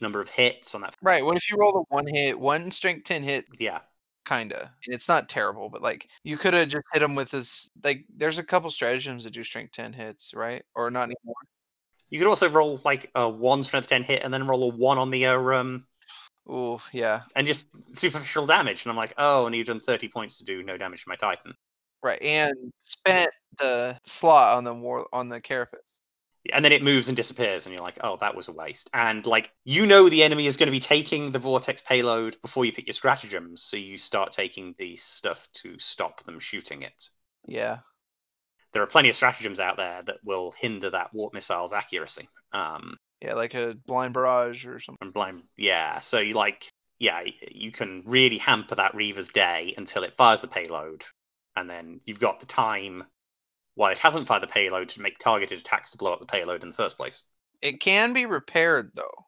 number 0.00 0.20
of 0.20 0.28
hits 0.28 0.74
on 0.74 0.80
that. 0.80 0.96
Right. 1.02 1.24
What 1.24 1.36
if 1.36 1.48
you 1.50 1.56
roll 1.56 1.78
a 1.78 1.94
one 1.94 2.06
hit, 2.06 2.38
one 2.38 2.70
strength 2.70 3.04
ten 3.04 3.22
hit, 3.22 3.44
Yeah, 3.58 3.80
kinda? 4.24 4.72
And 4.86 4.94
it's 4.94 5.08
not 5.08 5.28
terrible, 5.28 5.68
but 5.68 5.82
like 5.82 6.08
you 6.22 6.36
could 6.36 6.54
have 6.54 6.68
just 6.68 6.84
hit 6.92 7.02
him 7.02 7.14
with 7.14 7.30
this. 7.30 7.70
Like, 7.82 8.04
there's 8.16 8.38
a 8.38 8.44
couple 8.44 8.70
stratagems 8.70 9.24
that 9.24 9.32
do 9.32 9.44
strength 9.44 9.72
ten 9.72 9.92
hits, 9.92 10.32
right? 10.34 10.64
Or 10.74 10.90
not 10.90 11.04
anymore. 11.04 11.36
you 12.10 12.18
could 12.18 12.28
also 12.28 12.48
roll 12.48 12.80
like 12.84 13.10
a 13.14 13.28
one 13.28 13.62
strength 13.62 13.88
ten 13.88 14.02
hit, 14.04 14.22
and 14.22 14.32
then 14.32 14.46
roll 14.46 14.64
a 14.70 14.74
one 14.74 14.98
on 14.98 15.10
the 15.10 15.26
uh, 15.26 15.38
um, 15.38 15.86
Ooh, 16.50 16.78
yeah. 16.92 17.22
and 17.36 17.46
just 17.46 17.66
superficial 17.96 18.46
damage. 18.46 18.84
And 18.84 18.90
I'm 18.90 18.96
like, 18.96 19.14
oh, 19.18 19.46
and 19.46 19.54
you've 19.54 19.66
done 19.66 19.80
thirty 19.80 20.08
points 20.08 20.38
to 20.38 20.44
do 20.44 20.62
no 20.62 20.76
damage 20.76 21.04
to 21.04 21.08
my 21.08 21.16
Titan. 21.16 21.54
Right. 22.02 22.20
And 22.22 22.52
spent 22.82 23.30
the 23.58 23.98
slot 24.06 24.58
on 24.58 24.64
the 24.64 24.74
war 24.74 25.06
on 25.12 25.28
the 25.28 25.40
carapace. 25.40 25.80
And 26.52 26.64
then 26.64 26.72
it 26.72 26.82
moves 26.82 27.08
and 27.08 27.16
disappears 27.16 27.66
and 27.66 27.74
you're 27.74 27.82
like 27.84 27.98
oh 28.02 28.16
that 28.20 28.34
was 28.36 28.48
a 28.48 28.52
waste 28.52 28.90
and 28.92 29.26
like 29.26 29.50
you 29.64 29.86
know 29.86 30.08
the 30.08 30.22
enemy 30.22 30.46
is 30.46 30.56
going 30.56 30.66
to 30.66 30.72
be 30.72 30.80
taking 30.80 31.32
the 31.32 31.38
vortex 31.38 31.80
payload 31.82 32.36
before 32.42 32.64
you 32.64 32.72
pick 32.72 32.86
your 32.86 32.94
stratagems 32.94 33.62
so 33.62 33.76
you 33.76 33.96
start 33.96 34.32
taking 34.32 34.74
the 34.78 34.96
stuff 34.96 35.48
to 35.54 35.78
stop 35.78 36.22
them 36.24 36.38
shooting 36.38 36.82
it 36.82 37.08
Yeah. 37.46 37.78
there 38.72 38.82
are 38.82 38.86
plenty 38.86 39.08
of 39.08 39.16
stratagems 39.16 39.60
out 39.60 39.76
there 39.76 40.02
that 40.02 40.18
will 40.24 40.52
hinder 40.58 40.90
that 40.90 41.14
warp 41.14 41.32
missile's 41.34 41.72
accuracy 41.72 42.28
um 42.52 42.96
Yeah, 43.20 43.34
like 43.34 43.54
a 43.54 43.74
blind 43.86 44.14
barrage 44.14 44.66
or 44.66 44.80
something. 44.80 45.10
blind 45.10 45.42
yeah 45.56 46.00
so 46.00 46.18
you 46.18 46.34
like 46.34 46.68
yeah 46.98 47.22
you 47.50 47.72
can 47.72 48.02
really 48.06 48.38
hamper 48.38 48.74
that 48.74 48.94
reaver's 48.94 49.30
day 49.30 49.74
until 49.76 50.04
it 50.04 50.14
fires 50.16 50.40
the 50.40 50.48
payload 50.48 51.04
and 51.56 51.68
then 51.70 52.00
you've 52.04 52.20
got 52.20 52.40
the 52.40 52.46
time 52.46 53.04
while 53.74 53.90
it 53.92 53.98
hasn't 53.98 54.26
fired 54.26 54.42
the 54.42 54.46
payload 54.46 54.88
to 54.90 55.00
make 55.00 55.18
targeted 55.18 55.58
attacks 55.58 55.90
to 55.90 55.98
blow 55.98 56.12
up 56.12 56.20
the 56.20 56.26
payload 56.26 56.62
in 56.62 56.68
the 56.68 56.74
first 56.74 56.96
place 56.96 57.22
It 57.62 57.80
can 57.80 58.12
be 58.12 58.26
repaired 58.26 58.92
though. 58.94 59.26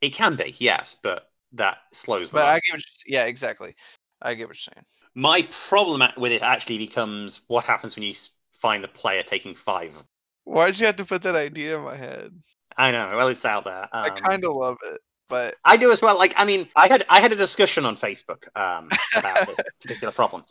It 0.00 0.10
can 0.10 0.36
be, 0.36 0.54
yes, 0.58 0.96
but 1.02 1.30
that 1.52 1.78
slows 1.92 2.30
them 2.30 2.40
But. 2.40 2.46
I 2.48 2.54
get 2.60 2.74
what 2.74 2.82
you're, 3.06 3.20
yeah, 3.20 3.24
exactly. 3.26 3.74
I 4.20 4.34
get 4.34 4.48
what 4.48 4.56
you're 4.56 4.72
saying. 4.74 4.84
My 5.14 5.42
problem 5.68 6.02
with 6.16 6.32
it 6.32 6.42
actually 6.42 6.78
becomes 6.78 7.40
what 7.48 7.64
happens 7.64 7.96
when 7.96 8.02
you 8.02 8.12
find 8.52 8.84
the 8.84 8.88
player 8.88 9.22
taking 9.22 9.54
five. 9.54 9.96
Why'd 10.44 10.78
you 10.78 10.86
have 10.86 10.96
to 10.96 11.04
put 11.04 11.22
that 11.22 11.34
idea 11.34 11.78
in 11.78 11.84
my 11.84 11.96
head? 11.96 12.32
I 12.76 12.90
know, 12.92 13.16
well, 13.16 13.28
it's 13.28 13.44
out 13.44 13.64
there. 13.64 13.88
I 13.92 14.10
Um, 14.10 14.16
kind 14.16 14.44
of 14.44 14.52
love 14.52 14.76
it, 14.92 15.00
but 15.28 15.56
I 15.64 15.76
do 15.76 15.90
as 15.90 16.02
well. 16.02 16.18
Like, 16.18 16.34
I 16.36 16.44
mean, 16.44 16.68
I 16.76 16.88
had 16.88 17.04
I 17.08 17.20
had 17.20 17.32
a 17.32 17.36
discussion 17.36 17.84
on 17.86 17.96
Facebook 17.96 18.44
um, 18.54 18.88
about 19.16 19.46
this 19.46 19.58
particular 19.80 20.12
problem, 20.12 20.44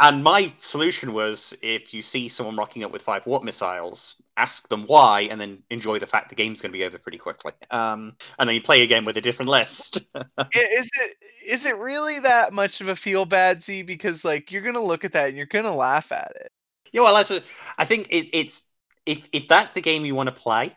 and 0.00 0.22
my 0.22 0.52
solution 0.58 1.12
was: 1.12 1.56
if 1.62 1.92
you 1.92 2.02
see 2.02 2.28
someone 2.28 2.56
rocking 2.56 2.84
up 2.84 2.92
with 2.92 3.02
five 3.02 3.26
warp 3.26 3.42
missiles, 3.42 4.20
ask 4.36 4.68
them 4.68 4.82
why, 4.86 5.22
and 5.30 5.40
then 5.40 5.62
enjoy 5.70 5.98
the 5.98 6.06
fact 6.06 6.28
the 6.28 6.34
game's 6.36 6.60
going 6.60 6.72
to 6.72 6.78
be 6.78 6.84
over 6.84 6.98
pretty 6.98 7.18
quickly. 7.18 7.52
Um, 7.70 8.16
and 8.38 8.48
then 8.48 8.54
you 8.54 8.62
play 8.62 8.82
again 8.82 9.04
with 9.04 9.16
a 9.16 9.20
different 9.20 9.50
list. 9.50 10.00
is 10.54 10.90
it 10.94 11.16
is 11.46 11.66
it 11.66 11.76
really 11.78 12.20
that 12.20 12.52
much 12.52 12.80
of 12.80 12.88
a 12.88 12.96
feel 12.96 13.24
bad 13.24 13.62
Z? 13.62 13.82
Because 13.82 14.24
like 14.24 14.50
you're 14.52 14.62
gonna 14.62 14.82
look 14.82 15.04
at 15.04 15.12
that 15.12 15.28
and 15.28 15.36
you're 15.36 15.46
gonna 15.46 15.74
laugh 15.74 16.12
at 16.12 16.32
it. 16.36 16.52
yeah, 16.92 17.02
well, 17.02 17.14
that's 17.14 17.30
a, 17.30 17.42
I 17.76 17.84
think 17.84 18.08
it, 18.10 18.28
it's 18.32 18.62
if 19.06 19.28
if 19.32 19.48
that's 19.48 19.72
the 19.72 19.80
game 19.80 20.04
you 20.04 20.14
want 20.14 20.28
to 20.28 20.34
play, 20.34 20.76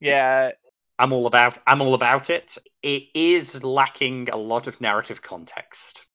Yeah, 0.00 0.52
I'm 1.00 1.12
all 1.12 1.26
about 1.26 1.58
I'm 1.66 1.80
all 1.82 1.94
about 1.94 2.30
it. 2.30 2.56
It 2.82 3.04
is 3.14 3.64
lacking 3.64 4.28
a 4.28 4.36
lot 4.36 4.68
of 4.68 4.80
narrative 4.80 5.20
context. 5.22 6.06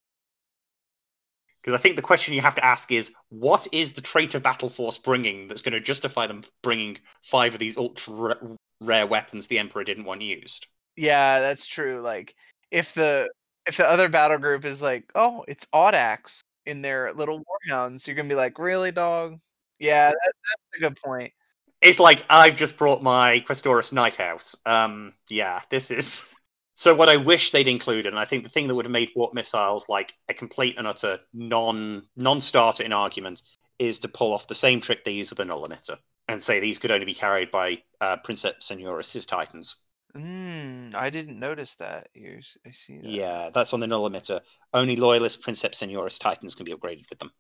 Because 1.66 1.80
I 1.80 1.82
think 1.82 1.96
the 1.96 2.04
question 2.04 2.36
you 2.36 2.42
have 2.42 2.54
to 2.56 2.64
ask 2.64 2.92
is, 2.92 3.12
what 3.30 3.68
is 3.72 3.94
the 3.94 4.02
traitor 4.02 4.40
Battle 4.40 4.70
Force 4.70 5.00
bringing 5.00 5.48
that's 5.48 5.64
going 5.64 5.74
to 5.74 5.80
justify 5.80 6.28
them 6.28 6.44
bringing 6.62 7.00
five 7.24 7.56
of 7.56 7.60
these 7.60 7.76
ultra 7.76 8.38
rare 8.82 9.08
weapons 9.08 9.48
the 9.48 9.58
Emperor 9.58 9.84
didn't 9.84 10.06
want 10.06 10.22
used? 10.22 10.68
yeah, 10.96 11.40
that's 11.40 11.66
true. 11.66 12.02
Like 12.02 12.36
if 12.72 12.94
the 12.94 13.30
if 13.68 13.78
the 13.78 13.90
other 13.90 14.10
battle 14.10 14.38
group 14.38 14.66
is 14.66 14.82
like, 14.82 15.12
oh, 15.16 15.44
it's 15.48 15.66
Audax 15.74 16.42
in 16.66 16.82
their 16.82 17.14
little 17.14 17.44
warhounds, 17.44 18.06
you're 18.06 18.16
gonna 18.16 18.30
be 18.30 18.36
like, 18.36 18.60
really, 18.60 18.92
dog? 18.92 19.40
Yeah, 19.80 20.10
that, 20.10 20.20
that's 20.24 20.78
a 20.78 20.80
good 20.80 21.00
point. 21.04 21.34
It's 21.82 22.00
like 22.00 22.24
I've 22.30 22.56
just 22.56 22.78
brought 22.78 23.04
my 23.04 23.44
Questoris 23.48 23.92
Knight 23.92 24.16
House. 24.16 24.56
Um, 24.66 25.14
yeah, 25.30 25.62
this 25.70 25.92
is. 25.92 26.32
So 26.76 26.94
what 26.94 27.08
I 27.08 27.16
wish 27.16 27.52
they'd 27.52 27.70
included, 27.70 28.08
and 28.08 28.20
I 28.20 28.26
think 28.26 28.44
the 28.44 28.50
thing 28.50 28.68
that 28.68 28.76
would 28.76 28.86
have 28.86 28.92
made 28.92 29.12
warp 29.16 29.34
missiles 29.34 29.88
like 29.88 30.14
a 30.28 30.34
complete 30.34 30.78
and 30.78 30.86
utter 30.86 31.20
non 31.34 32.04
non-starter 32.18 32.84
in 32.84 32.92
argument, 32.92 33.42
is 33.80 34.00
to 34.00 34.10
pull 34.10 34.34
off 34.34 34.48
the 34.48 34.56
same 34.56 34.82
trick 34.82 35.04
they 35.04 35.12
use 35.12 35.30
with 35.30 35.38
the 35.38 35.46
null 35.46 35.66
emitter 35.66 35.98
and 36.28 36.42
say 36.42 36.60
these 36.60 36.80
could 36.80 36.92
only 36.92 37.06
be 37.06 37.14
carried 37.14 37.50
by 37.50 37.82
uh, 38.02 38.18
Princeps 38.18 38.70
Senioris' 38.70 39.26
Titans. 39.26 39.76
Mm, 40.16 40.96
I 40.96 41.10
didn't 41.10 41.40
notice 41.40 41.76
that. 41.76 42.10
Here's 42.14 42.58
I 42.66 42.72
see 42.72 42.98
that. 42.98 43.06
Yeah, 43.06 43.50
that's 43.54 43.74
on 43.74 43.80
the 43.80 43.88
null 43.88 44.10
emitter. 44.10 44.42
Only 44.74 44.98
loyalist 44.98 45.42
Princeps 45.42 45.82
Senioris 45.82 46.20
Titans 46.20 46.56
can 46.56 46.66
be 46.66 46.74
upgraded 46.74 47.10
with 47.10 47.20
them. 47.20 47.32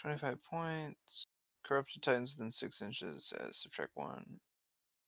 25 0.00 0.38
points. 0.50 1.24
Corrupted 1.64 2.02
Titans 2.02 2.36
within 2.36 2.52
six 2.52 2.82
inches. 2.82 3.32
Uh, 3.38 3.48
subtract 3.52 3.92
one. 3.94 4.24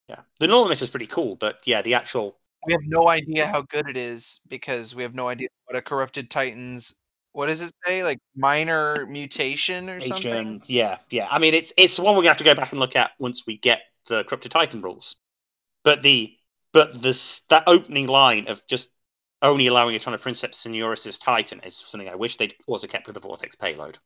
Yeah, 0.09 0.21
the 0.41 0.47
null 0.47 0.67
emitter 0.67 0.83
is 0.83 0.91
pretty 0.91 1.07
cool, 1.07 1.37
but 1.37 1.61
yeah, 1.67 1.83
the 1.83 1.95
actual 1.95 2.39
We 2.67 2.73
have 2.73 2.83
no 2.85 3.09
idea 3.09 3.47
how 3.47 3.63
good 3.63 3.89
it 3.89 3.97
is 3.97 4.41
because 4.49 4.95
we 4.95 5.03
have 5.03 5.15
no 5.15 5.29
idea 5.29 5.49
what 5.67 5.77
a 5.77 5.83
Corrupted 5.83 6.31
Titans. 6.31 6.95
What 7.33 7.47
does 7.47 7.63
it 7.63 7.73
say? 7.85 8.03
Like 8.03 8.19
minor 8.37 9.07
mutation 9.09 9.89
or 9.89 10.01
something? 10.01 10.63
Yeah, 10.67 10.99
yeah. 11.11 11.29
I 11.31 11.39
mean, 11.39 11.55
it's 11.55 11.73
it's 11.77 11.99
one 11.99 12.15
we're 12.15 12.23
gonna 12.23 12.31
have 12.31 12.39
to 12.39 12.45
go 12.45 12.55
back 12.55 12.73
and 12.73 12.81
look 12.81 12.97
at 12.97 13.13
once 13.19 13.47
we 13.47 13.59
get 13.59 13.83
the 14.09 14.25
Corrupted 14.25 14.51
Titan 14.51 14.83
rules. 14.83 15.17
But 15.85 16.03
the 16.03 16.35
but 16.73 17.01
this 17.01 17.41
that 17.49 17.65
opening 17.67 18.07
line 18.07 18.49
of 18.49 18.67
just 18.67 18.91
only 19.41 19.69
allowing 19.69 19.95
it 19.95 20.07
on 20.07 20.15
a 20.15 20.19
Princeps 20.19 20.65
Senioris' 20.65 21.23
Titan 21.23 21.61
is 21.65 21.85
something 21.87 22.09
I 22.09 22.17
wish 22.17 22.37
they'd 22.37 22.55
also 22.67 22.87
kept 22.87 23.07
with 23.07 23.15
the 23.15 23.21
Vortex 23.21 23.55
payload. 23.55 23.99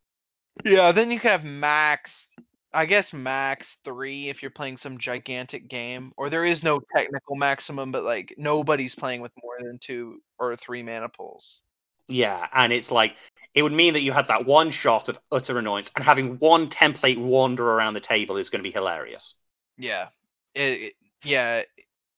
Yeah, 0.64 0.92
then 0.92 1.10
you 1.10 1.18
could 1.18 1.30
have 1.30 1.44
max. 1.44 2.28
I 2.74 2.86
guess 2.86 3.12
max 3.12 3.78
three 3.84 4.28
if 4.28 4.42
you're 4.42 4.50
playing 4.50 4.76
some 4.76 4.94
mm. 4.94 4.98
gigantic 4.98 5.68
game, 5.68 6.12
or 6.16 6.30
there 6.30 6.44
is 6.44 6.62
no 6.62 6.80
technical 6.94 7.36
maximum, 7.36 7.92
but 7.92 8.04
like 8.04 8.34
nobody's 8.38 8.94
playing 8.94 9.20
with 9.20 9.32
more 9.42 9.56
than 9.60 9.78
two 9.78 10.20
or 10.38 10.56
three 10.56 10.82
mana 10.82 11.08
pools. 11.08 11.62
Yeah, 12.08 12.46
and 12.54 12.72
it's 12.72 12.90
like 12.90 13.16
it 13.54 13.62
would 13.62 13.72
mean 13.72 13.92
that 13.94 14.02
you 14.02 14.12
had 14.12 14.26
that 14.26 14.46
one 14.46 14.70
shot 14.70 15.08
of 15.08 15.18
utter 15.30 15.58
annoyance, 15.58 15.90
and 15.96 16.04
having 16.04 16.38
one 16.38 16.68
template 16.68 17.18
wander 17.18 17.68
around 17.68 17.94
the 17.94 18.00
table 18.00 18.36
is 18.36 18.50
going 18.50 18.60
to 18.60 18.68
be 18.68 18.72
hilarious. 18.72 19.34
Yeah, 19.78 20.08
it, 20.54 20.80
it- 20.80 20.94
yeah, 21.24 21.62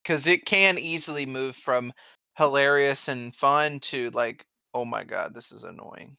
because 0.02 0.26
it 0.26 0.46
can 0.46 0.78
easily 0.78 1.26
move 1.26 1.56
from 1.56 1.92
hilarious 2.38 3.08
and 3.08 3.34
fun 3.34 3.78
to 3.80 4.10
like, 4.10 4.46
oh 4.72 4.84
my 4.84 5.04
god, 5.04 5.34
this 5.34 5.52
is 5.52 5.64
annoying. 5.64 6.16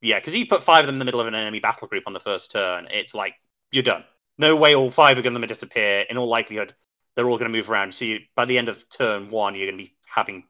Yeah, 0.00 0.18
because 0.18 0.34
you 0.34 0.46
put 0.46 0.62
five 0.62 0.80
of 0.80 0.86
them 0.86 0.96
in 0.96 0.98
the 0.98 1.04
middle 1.04 1.20
of 1.20 1.26
an 1.26 1.34
enemy 1.34 1.60
battle 1.60 1.88
group 1.88 2.04
on 2.06 2.12
the 2.12 2.20
first 2.20 2.50
turn, 2.50 2.88
it's 2.90 3.14
like 3.14 3.34
you're 3.74 3.82
done. 3.82 4.04
No 4.38 4.56
way 4.56 4.74
all 4.74 4.90
five 4.90 5.18
are 5.18 5.22
going 5.22 5.38
to 5.40 5.46
disappear. 5.46 6.04
In 6.08 6.16
all 6.16 6.28
likelihood, 6.28 6.74
they're 7.14 7.28
all 7.28 7.38
going 7.38 7.50
to 7.50 7.56
move 7.56 7.70
around. 7.70 7.94
So 7.94 8.04
you, 8.04 8.20
by 8.34 8.44
the 8.44 8.56
end 8.58 8.68
of 8.68 8.88
turn 8.88 9.30
one, 9.30 9.54
you're 9.54 9.66
going 9.66 9.78
to 9.78 9.84
be 9.84 9.96
having 10.06 10.44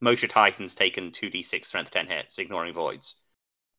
most 0.00 0.22
Moshe 0.22 0.28
Titans 0.28 0.74
taken 0.74 1.10
2d6 1.10 1.64
strength 1.64 1.90
10 1.90 2.06
hits, 2.08 2.38
ignoring 2.38 2.74
voids. 2.74 3.16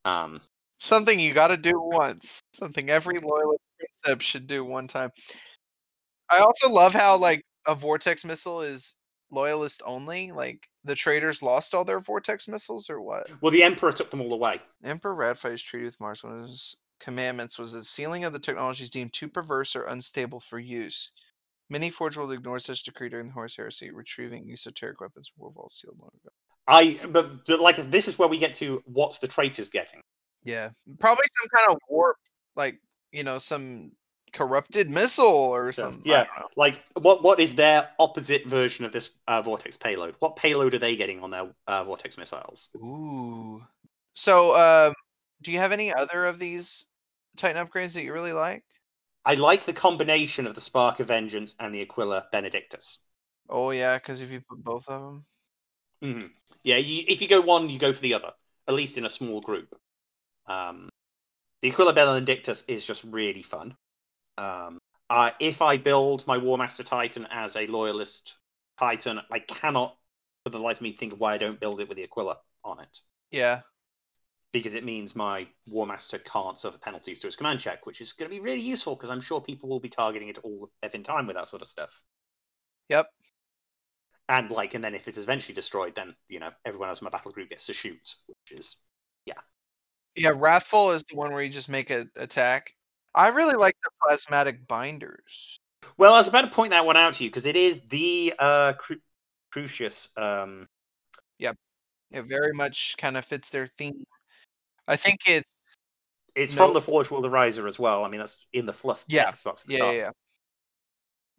Um, 0.06 0.42
Something 0.80 1.20
you 1.20 1.34
got 1.34 1.50
to 1.50 1.58
do 1.58 1.74
once. 1.76 2.40
Something 2.54 2.90
every 2.90 3.20
loyalist 3.20 3.62
princeps 3.78 4.26
should 4.26 4.48
do 4.48 4.64
one 4.64 4.88
time. 4.88 5.12
I 6.30 6.40
also 6.40 6.70
love 6.70 6.94
how 6.94 7.18
like 7.18 7.44
a 7.68 7.76
vortex 7.76 8.26
missile 8.26 8.62
is 8.62 8.96
loyalist 9.32 9.82
only. 9.86 10.32
Like 10.32 10.68
the 10.84 10.96
traitors 10.96 11.42
lost 11.42 11.74
all 11.74 11.84
their 11.84 12.00
vortex 12.00 12.48
missiles, 12.48 12.90
or 12.90 13.02
what? 13.02 13.28
well, 13.42 13.52
the 13.52 13.64
Emperor 13.64 13.92
took 13.92 14.12
them 14.12 14.22
all 14.22 14.34
away. 14.34 14.62
Emperor 14.84 15.16
ratified 15.16 15.54
his 15.54 15.64
treaty 15.64 15.86
with 15.86 16.00
Mars. 16.00 16.24
One 16.24 16.42
his 16.42 16.76
commandments 17.00 17.58
was 17.58 17.74
that 17.74 17.86
sealing 17.86 18.24
of 18.26 18.34
the 18.34 18.40
technology 18.40 18.84
is 18.84 18.90
deemed 18.90 19.14
too 19.14 19.28
perverse 19.28 19.76
or 19.76 19.84
unstable 19.86 20.40
for 20.40 20.60
use. 20.60 21.12
Many 21.70 21.90
Forge 21.90 22.18
will 22.18 22.32
ignore 22.32 22.60
such 22.60 22.84
decree 22.84 23.10
during 23.10 23.28
the 23.28 23.34
Horus 23.34 23.58
Heresy, 23.58 23.92
retrieving 23.92 24.50
esoteric 24.52 25.02
weapons 25.02 25.30
from 25.30 25.52
Warvault's 25.52 25.82
sealed 25.82 25.98
long 26.00 26.12
ago. 26.24 26.32
I, 26.68 26.98
but, 27.10 27.46
but 27.46 27.60
like 27.60 27.78
this 27.78 28.08
is 28.08 28.18
where 28.18 28.28
we 28.28 28.38
get 28.38 28.54
to 28.56 28.82
what's 28.86 29.20
the 29.20 29.28
traitors 29.28 29.70
getting. 29.70 30.02
Yeah, 30.44 30.70
probably 31.00 31.26
some 31.42 31.50
kind 31.50 31.72
of 31.72 31.78
warp, 31.90 32.16
like 32.56 32.80
you 33.12 33.24
know, 33.24 33.38
some 33.38 33.92
corrupted 34.34 34.90
missile 34.90 35.26
or 35.26 35.72
something. 35.72 36.02
yeah. 36.06 36.26
Like, 36.56 36.82
what 37.00 37.24
what 37.24 37.40
is 37.40 37.56
their 37.56 37.90
opposite 38.00 38.46
version 38.46 38.86
of 38.86 38.92
this 38.92 39.10
uh, 39.28 39.42
vortex 39.42 39.78
payload? 39.78 40.16
What 40.20 40.36
payload 40.36 40.74
are 40.74 40.80
they 40.80 40.96
getting 40.96 41.22
on 41.22 41.32
their 41.32 41.52
uh, 41.68 41.84
vortex 41.84 42.18
missiles? 42.18 42.70
Ooh. 42.78 43.62
So, 44.14 44.56
um, 44.56 44.94
do 45.42 45.52
you 45.52 45.60
have 45.60 45.72
any 45.72 45.94
other 45.94 46.26
of 46.26 46.40
these 46.40 46.88
Titan 47.36 47.66
upgrades 47.66 47.94
that 47.94 48.04
you 48.04 48.14
really 48.14 48.34
like? 48.34 48.64
I 49.26 49.36
like 49.36 49.66
the 49.66 49.74
combination 49.74 50.48
of 50.48 50.56
the 50.56 50.62
Spark 50.62 51.00
of 51.00 51.10
Vengeance 51.10 51.54
and 51.60 51.72
the 51.72 51.84
Aquila 51.84 52.30
Benedictus. 52.32 53.06
Oh 53.50 53.72
yeah, 53.72 53.98
because 53.98 54.22
if 54.22 54.32
you 54.32 54.40
put 54.42 54.64
both 54.64 54.88
of 54.88 55.02
them, 55.02 55.26
Mhm. 56.02 56.32
Yeah, 56.64 56.78
you, 56.78 57.04
if 57.08 57.22
you 57.22 57.28
go 57.28 57.42
one, 57.42 57.70
you 57.70 57.80
go 57.80 57.94
for 57.94 58.02
the 58.02 58.14
other, 58.14 58.34
at 58.68 58.74
least 58.74 58.98
in 58.98 59.06
a 59.06 59.10
small 59.10 59.42
group. 59.42 59.80
Um, 60.48 60.90
the 61.62 61.72
Aquila 61.72 61.94
Benedictus 61.94 62.64
is 62.68 62.86
just 62.86 63.04
really 63.06 63.44
fun. 63.44 63.78
Um, 64.38 64.80
uh, 65.10 65.32
if 65.40 65.62
I 65.62 65.78
build 65.78 66.28
my 66.28 66.38
War 66.38 66.58
Master 66.58 66.84
Titan 66.84 67.28
as 67.32 67.56
a 67.56 67.68
Loyalist 67.68 68.38
Titan, 68.80 69.22
I 69.32 69.40
cannot, 69.40 69.98
for 70.44 70.52
the 70.52 70.60
life 70.60 70.78
of 70.78 70.82
me, 70.84 70.94
think 70.94 71.14
of 71.14 71.20
why 71.20 71.36
I 71.36 71.38
don't 71.38 71.60
build 71.60 71.82
it 71.82 71.90
with 71.90 71.98
the 71.98 72.04
Aquila 72.06 72.40
on 72.64 72.80
it. 72.82 73.00
yeah, 73.32 73.62
Because 74.58 74.74
it 74.74 74.84
means 74.84 75.16
my 75.16 75.48
War 75.70 75.86
Master 75.86 76.18
can't 76.18 76.58
suffer 76.58 76.78
penalties 76.78 77.20
to 77.20 77.28
his 77.28 77.36
command 77.36 77.60
check, 77.60 77.86
which 77.86 78.02
is 78.02 78.14
going 78.14 78.30
to 78.30 78.36
be 78.36 78.42
really 78.42 78.62
useful 78.62 78.96
because 78.96 79.10
I'm 79.10 79.22
sure 79.22 79.40
people 79.40 79.70
will 79.70 79.80
be 79.80 79.90
targeting 79.90 80.30
it 80.30 80.40
all 80.40 80.70
the 80.82 80.88
effing 80.88 81.04
time 81.04 81.28
with 81.28 81.36
that 81.36 81.48
sort 81.48 81.62
of 81.62 81.68
stuff. 81.68 82.02
yep. 82.90 83.08
And 84.30 84.50
like, 84.52 84.74
and 84.74 84.84
then 84.84 84.96
if 84.96 85.08
it 85.08 85.18
is 85.18 85.24
eventually 85.24 85.54
destroyed, 85.54 85.96
then 85.96 86.16
you 86.28 86.40
know 86.40 86.50
everyone 86.66 86.90
else 86.90 87.02
in 87.02 87.06
my 87.06 87.12
battle 87.12 87.32
group 87.32 87.50
gets 87.50 87.68
to 87.68 87.74
shoot, 87.74 88.16
which 88.28 88.60
is 88.60 88.78
Yeah, 89.26 89.36
Yeah, 90.16 90.34
Wrathful 90.36 90.92
is 90.92 91.04
the 91.10 91.16
one 91.16 91.32
where 91.32 91.42
you 91.42 91.50
just 91.50 91.70
make 91.70 91.90
an 91.90 92.10
attack. 92.16 92.74
I 93.16 93.30
really 93.30 93.56
like 93.56 93.76
the 93.84 93.90
plasmatic 94.04 94.68
binders. 94.68 95.60
Well, 95.98 96.14
I 96.14 96.18
was 96.18 96.28
about 96.28 96.42
to 96.42 96.50
point 96.50 96.72
that 96.72 96.86
one 96.86 96.98
out 96.98 97.16
to 97.16 97.24
you 97.24 97.30
because 97.30 97.46
it 97.46 97.56
is 97.56 97.82
the 97.88 98.34
uh, 98.38 98.74
Cru- 98.74 99.02
Crucius. 99.52 100.10
Um, 100.18 100.68
Yep. 101.40 101.56
It 102.12 102.24
very 102.24 102.54
much 102.54 102.96
kind 102.98 103.18
of 103.18 103.26
fits 103.26 103.50
their 103.50 103.68
theme. 103.68 104.06
I 104.88 104.96
think 104.96 105.22
it's 105.28 105.54
it's 106.36 106.56
No. 106.56 106.66
from 106.66 106.74
the 106.74 106.82
Forge 106.82 107.10
World 107.10 107.26
Ryza 107.26 107.68
as 107.68 107.80
well. 107.80 108.06
I 108.06 108.10
mean, 108.10 108.20
that's 108.20 108.46
in 108.54 108.66
the 108.66 108.74
fluff 108.74 109.04
Yeah. 109.08 109.26
text 109.26 109.44
box. 109.44 109.64
the 109.64 109.74
yeah, 109.74 109.84
yeah, 109.86 109.92
yeah. 109.92 110.12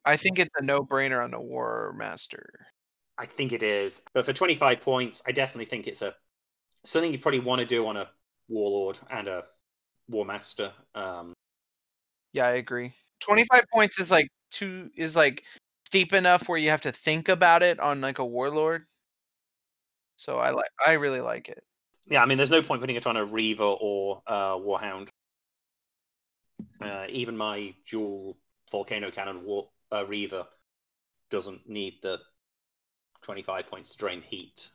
I 0.05 0.17
think 0.17 0.39
it's 0.39 0.51
a 0.57 0.63
no-brainer 0.63 1.23
on 1.23 1.31
the 1.31 1.41
War 1.41 1.93
Master. 1.97 2.67
I 3.17 3.27
think 3.27 3.53
it 3.53 3.63
is. 3.63 4.03
But 4.13 4.25
for 4.25 4.33
25 4.33 4.81
points, 4.81 5.23
I 5.27 5.33
definitely 5.33 5.67
think 5.67 5.87
it's 5.87 6.03
a 6.03 6.17
something 6.85 7.13
you 7.13 7.19
probably 7.19 7.41
want 7.41 7.61
to 7.61 7.67
do 7.67 7.87
on 7.87 7.97
a 7.97 8.11
Warlord 8.49 8.99
and 9.11 9.29
a 9.29 9.45
War 10.09 10.25
Master. 10.25 10.73
Um, 10.95 11.33
Yeah, 12.33 12.47
I 12.47 12.53
agree. 12.53 12.93
25 13.21 13.65
points 13.73 13.99
is 14.01 14.11
like 14.11 14.29
two 14.51 14.91
is 14.97 15.17
like 15.17 15.45
steep 15.87 16.13
enough 16.13 16.49
where 16.49 16.59
you 16.59 16.71
have 16.71 16.83
to 16.83 16.93
think 16.93 17.29
about 17.29 17.63
it 17.63 17.81
on 17.81 18.01
like 18.01 18.19
a 18.19 18.25
warlord. 18.27 18.87
So 20.17 20.39
I 20.39 20.51
like 20.51 20.71
I 20.85 20.93
really 20.95 21.21
like 21.21 21.49
it. 21.49 21.63
Yeah, 22.09 22.23
I 22.23 22.27
mean, 22.27 22.39
there's 22.39 22.51
no 22.51 22.63
point 22.63 22.81
putting 22.81 22.97
it 22.97 23.07
on 23.07 23.17
a 23.17 23.25
Reaver 23.25 23.65
or 23.65 24.23
uh, 24.27 24.55
Warhound. 24.55 25.09
Uh, 26.81 27.07
even 27.09 27.37
my 27.37 27.75
dual 27.91 28.39
volcano 28.71 29.11
cannon 29.11 29.45
war, 29.45 29.69
uh, 29.93 30.07
Reaver 30.07 30.47
doesn't 31.31 31.69
need 31.69 31.95
the 32.03 32.19
25 33.23 33.67
points 33.67 33.91
to 33.91 33.99
drain 33.99 34.23
heat. 34.23 34.69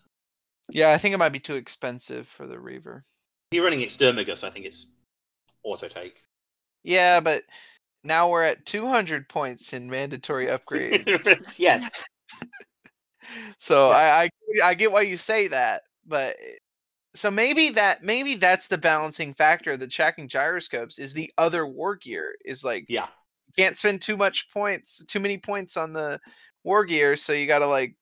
Yeah, 0.70 0.92
I 0.92 0.98
think 0.98 1.14
it 1.14 1.18
might 1.18 1.30
be 1.30 1.40
too 1.40 1.56
expensive 1.56 2.28
for 2.28 2.46
the 2.46 2.60
Reaver. 2.60 3.04
If 3.52 3.56
you're 3.56 3.64
running 3.64 3.82
Extergimus, 3.82 4.44
I 4.44 4.50
think 4.50 4.66
it's 4.66 4.88
auto 5.64 5.88
take. 5.88 6.22
Yeah, 6.84 7.20
but 7.20 7.44
now 8.04 8.30
we're 8.30 8.44
at 8.44 8.66
200 8.66 9.28
points 9.30 9.74
in 9.74 9.90
mandatory 9.90 10.50
upgrade. 10.50 11.08
yeah, 11.58 11.88
so 13.58 13.90
Yeah. 13.90 13.96
I, 13.96 14.24
I 14.24 14.30
I 14.64 14.74
get 14.74 14.92
why 14.92 15.02
you 15.02 15.18
say 15.18 15.48
that, 15.48 15.84
but 16.06 16.36
so 17.16 17.30
maybe 17.30 17.70
that 17.70 18.04
maybe 18.04 18.36
that's 18.36 18.68
the 18.68 18.78
balancing 18.78 19.34
factor 19.34 19.72
of 19.72 19.80
the 19.80 19.88
tracking 19.88 20.28
gyroscopes 20.28 21.00
is 21.00 21.14
the 21.14 21.32
other 21.38 21.66
war 21.66 21.96
gear 21.96 22.36
is 22.46 22.64
like 22.64 22.86
yeah. 22.88 23.08
can't 23.58 23.78
spend 23.78 24.02
too 24.02 24.18
much 24.18 24.50
points 24.52 25.04
too 25.06 25.20
many 25.20 25.38
points 25.38 25.78
on 25.78 25.94
the 25.94 26.20
war 26.64 26.84
gear 26.86 27.16
so 27.16 27.34
you 27.34 27.48
gotta 27.48 27.68
like 27.68 27.96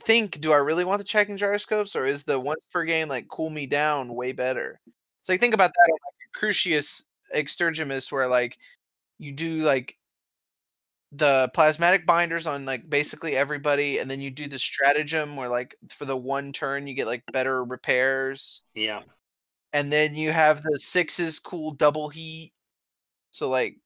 think 0.00 0.40
do 0.40 0.52
i 0.52 0.56
really 0.56 0.84
want 0.84 0.98
the 0.98 1.04
tracking 1.04 1.36
gyroscopes 1.36 1.94
or 1.94 2.04
is 2.04 2.24
the 2.24 2.38
once 2.38 2.66
per 2.70 2.84
game 2.84 3.08
like 3.08 3.26
cool 3.28 3.50
me 3.50 3.66
down 3.66 4.14
way 4.14 4.32
better 4.32 4.80
so 5.22 5.32
like 5.32 5.40
think 5.40 5.54
about 5.54 5.72
that 5.72 5.90
on 5.92 5.92
like 5.92 6.32
crucius 6.34 7.04
Extergimus 7.34 8.12
where 8.12 8.28
like 8.28 8.58
you 9.18 9.32
do 9.32 9.58
like 9.58 9.96
the 11.16 11.50
plasmatic 11.54 12.06
binders 12.06 12.46
on 12.46 12.64
like 12.64 12.88
basically 12.88 13.36
everybody 13.36 13.98
and 13.98 14.10
then 14.10 14.20
you 14.20 14.30
do 14.30 14.48
the 14.48 14.58
stratagem 14.58 15.36
where 15.36 15.48
like 15.48 15.76
for 15.90 16.04
the 16.04 16.16
one 16.16 16.52
turn 16.52 16.86
you 16.86 16.94
get 16.94 17.06
like 17.06 17.22
better 17.32 17.62
repairs 17.64 18.62
Yeah. 18.74 19.02
and 19.72 19.92
then 19.92 20.14
you 20.14 20.32
have 20.32 20.62
the 20.62 20.78
sixes 20.80 21.38
cool 21.38 21.72
double 21.72 22.08
heat. 22.08 22.52
So 23.30 23.48
like 23.48 23.76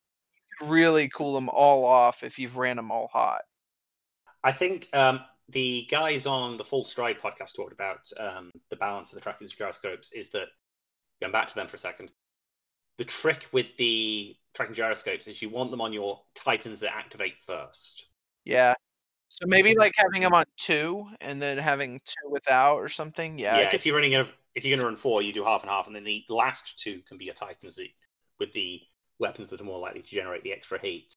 really 0.63 1.09
cool 1.09 1.35
them 1.35 1.49
all 1.49 1.85
off 1.85 2.23
if 2.23 2.39
you've 2.39 2.57
ran 2.57 2.77
them 2.77 2.91
all 2.91 3.09
hot. 3.13 3.43
I 4.45 4.53
think 4.53 4.89
um, 4.93 5.21
the 5.49 5.87
guys 5.91 6.27
on 6.27 6.57
the 6.57 6.65
Full 6.65 6.85
Stride 6.85 7.19
podcast 7.19 7.57
talked 7.57 7.73
about 7.73 8.01
um, 8.19 8.51
the 8.71 8.77
balance 8.77 9.11
of 9.11 9.17
the 9.17 9.21
tracking 9.21 9.49
gyroscopes 9.49 10.13
is 10.13 10.31
that, 10.31 10.49
going 11.21 11.33
back 11.33 11.49
to 11.49 11.55
them 11.55 11.67
for 11.67 11.77
a 11.77 11.79
second, 11.79 12.11
the 12.99 13.05
trick 13.05 13.47
with 13.53 13.77
the 13.77 14.37
tracking 14.55 14.75
gyroscopes 14.75 15.27
is 15.27 15.41
you 15.41 15.49
want 15.49 15.71
them 15.71 15.81
on 15.81 15.93
your 15.93 16.21
Titans 16.35 16.81
that 16.81 16.95
activate 16.95 17.35
first. 17.47 18.07
Yeah. 18.45 18.75
So 19.29 19.47
maybe 19.47 19.75
like 19.77 19.95
having 19.97 20.23
them 20.23 20.35
on 20.35 20.45
two 20.57 21.07
and 21.21 21.41
then 21.41 21.59
having 21.59 22.01
two 22.05 22.31
without 22.31 22.77
or 22.77 22.89
something. 22.89 23.39
Yeah. 23.39 23.59
Yeah, 23.61 23.71
if 23.75 23.87
you're 23.87 23.95
running 23.95 24.17
a, 24.17 24.27
if 24.55 24.65
you're 24.65 24.77
going 24.77 24.81
to 24.81 24.87
run 24.87 24.97
four, 24.97 25.23
you 25.23 25.33
do 25.33 25.45
half 25.45 25.63
and 25.63 25.71
half, 25.71 25.87
and 25.87 25.95
then 25.95 26.05
the 26.05 26.25
last 26.29 26.79
two 26.79 27.01
can 27.07 27.19
be 27.19 27.27
your 27.27 27.35
Titans 27.35 27.77
that, 27.77 27.89
with 28.41 28.53
the 28.53 28.81
weapons 29.21 29.51
that 29.51 29.61
are 29.61 29.65
more 29.65 29.79
likely 29.79 30.03
to 30.03 30.09
generate 30.09 30.43
the 30.43 30.53
extra 30.53 30.81
heat. 30.81 31.15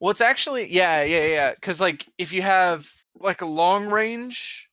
Well, 0.00 0.10
it's 0.10 0.20
actually 0.20 0.72
yeah, 0.72 1.02
yeah, 1.02 1.26
yeah. 1.26 1.54
Because 1.54 1.80
like 1.80 2.06
if 2.16 2.32
you 2.32 2.40
have 2.40 2.88
like 3.20 3.42
a 3.42 3.46
long 3.46 3.88
range 3.88 4.67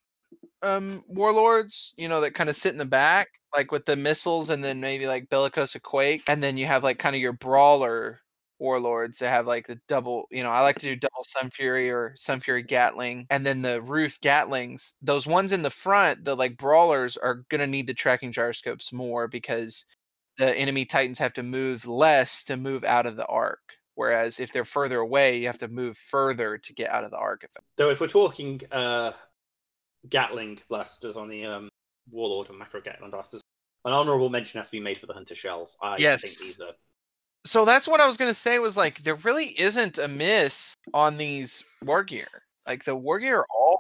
um 0.62 1.04
warlords, 1.08 1.94
you 1.98 2.08
know, 2.08 2.22
that 2.22 2.34
kind 2.34 2.50
of 2.50 2.56
sit 2.56 2.74
in 2.74 2.78
the 2.78 2.86
back, 2.86 3.28
like 3.54 3.72
with 3.72 3.86
the 3.86 3.96
missiles, 3.96 4.50
and 4.50 4.64
then 4.64 4.80
maybe 4.80 5.08
like 5.08 5.30
Bellicosa 5.30 5.82
Quake, 5.82 6.24
and 6.28 6.42
then 6.44 6.58
you 6.58 6.66
have 6.66 6.84
like 6.84 7.00
kind 7.00 7.16
of 7.16 7.22
your 7.22 7.34
brawler 7.34 8.20
warlords 8.60 9.20
that 9.20 9.30
have 9.30 9.48
like 9.48 9.68
the 9.68 9.80
double. 9.88 10.26
You 10.32 10.44
know, 10.44 10.52
I 10.52 10.62
like 10.62 10.80
to 10.80 10.88
do 10.88 10.96
double 10.96 11.24
Sun 11.24 11.52
Fury 11.52 11.90
or 11.90 12.14
Sun 12.18 12.42
Fury 12.42 12.64
Gatling, 12.64 13.28
and 13.30 13.46
then 13.46 13.62
the 13.62 13.82
roof 13.82 14.20
Gatlings. 14.22 14.94
Those 15.02 15.28
ones 15.28 15.52
in 15.52 15.62
the 15.62 15.70
front, 15.70 16.26
the 16.26 16.36
like 16.36 16.58
brawlers, 16.58 17.18
are 17.18 17.44
gonna 17.50 17.68
need 17.68 17.88
the 17.88 17.94
tracking 17.94 18.32
gyroscopes 18.32 18.94
more 18.94 19.28
because 19.28 19.86
the 20.38 20.56
enemy 20.56 20.86
titans 20.86 21.20
have 21.20 21.34
to 21.34 21.44
move 21.44 21.86
less 21.86 22.44
to 22.46 22.58
move 22.58 22.84
out 22.84 23.06
of 23.06 23.16
the 23.16 23.26
arc. 23.26 23.60
Whereas 23.96 24.42
if 24.42 24.52
they're 24.52 24.66
further 24.66 25.00
away, 25.00 25.40
you 25.40 25.48
have 25.48 25.58
to 25.60 25.70
move 25.70 25.98
further 25.98 26.58
to 26.58 26.74
get 26.74 26.92
out 26.92 27.06
of 27.06 27.12
the 27.12 27.18
arc. 27.18 27.44
Effect. 27.44 27.66
Though, 27.78 27.90
if 27.90 28.02
we're 28.02 28.08
talking 28.08 28.60
uh, 28.72 29.14
Gatling 30.10 30.60
blasters 30.70 31.16
on 31.16 31.30
the 31.30 31.46
um, 31.46 31.70
Warlord 32.12 32.50
and 32.50 32.60
Macro 32.60 32.82
Gatling 32.82 33.12
blasters, 33.12 33.42
an 33.86 33.94
honourable 33.94 34.30
mention 34.30 34.60
has 34.60 34.68
to 34.68 34.72
be 34.72 34.80
made 34.80 34.98
for 34.98 35.06
the 35.06 35.14
Hunter 35.14 35.36
shells. 35.36 35.78
I 35.82 35.98
Yes. 36.00 36.22
think 36.22 36.38
these 36.38 36.60
are 36.60 36.74
So 37.46 37.66
that's 37.66 37.88
what 37.88 38.00
I 38.02 38.06
was 38.08 38.18
gonna 38.18 38.34
say. 38.34 38.60
Was 38.60 38.78
like 38.78 39.04
there 39.04 39.16
really 39.16 39.60
isn't 39.60 39.98
a 39.98 40.08
miss 40.08 40.74
on 40.94 41.18
these 41.18 41.64
war 41.84 42.04
gear. 42.04 42.28
Like 42.68 42.84
the 42.84 42.96
war 42.96 43.20
gear 43.20 43.40
are 43.40 43.48
all 43.56 43.80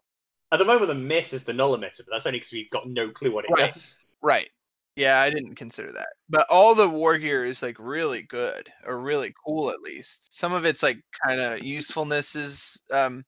at 0.51 0.59
the 0.59 0.65
moment 0.65 0.87
the 0.87 0.95
miss 0.95 1.33
is 1.33 1.43
the 1.43 1.53
null 1.53 1.77
emitter, 1.77 1.97
but 1.99 2.07
that's 2.11 2.25
only 2.25 2.39
because 2.39 2.51
we've 2.53 2.69
got 2.69 2.87
no 2.87 3.09
clue 3.09 3.33
what 3.33 3.45
it 3.45 3.51
Right. 3.51 3.73
does. 3.73 4.05
right. 4.21 4.49
Yeah, 4.95 5.19
I 5.19 5.29
didn't 5.29 5.55
consider 5.55 5.91
that. 5.91 6.07
But 6.29 6.47
all 6.49 6.73
the 6.73 6.87
war 6.87 7.17
gear 7.17 7.43
is 7.45 7.61
like 7.61 7.75
really 7.79 8.21
good 8.21 8.69
or 8.85 8.99
really 8.99 9.33
cool 9.45 9.69
at 9.69 9.81
least. 9.81 10.33
Some 10.33 10.53
of 10.53 10.63
it's 10.65 10.83
like 10.83 11.01
kind 11.25 11.41
of 11.41 11.59
usefulness 11.59 12.35
is 12.35 12.81
um 12.93 13.25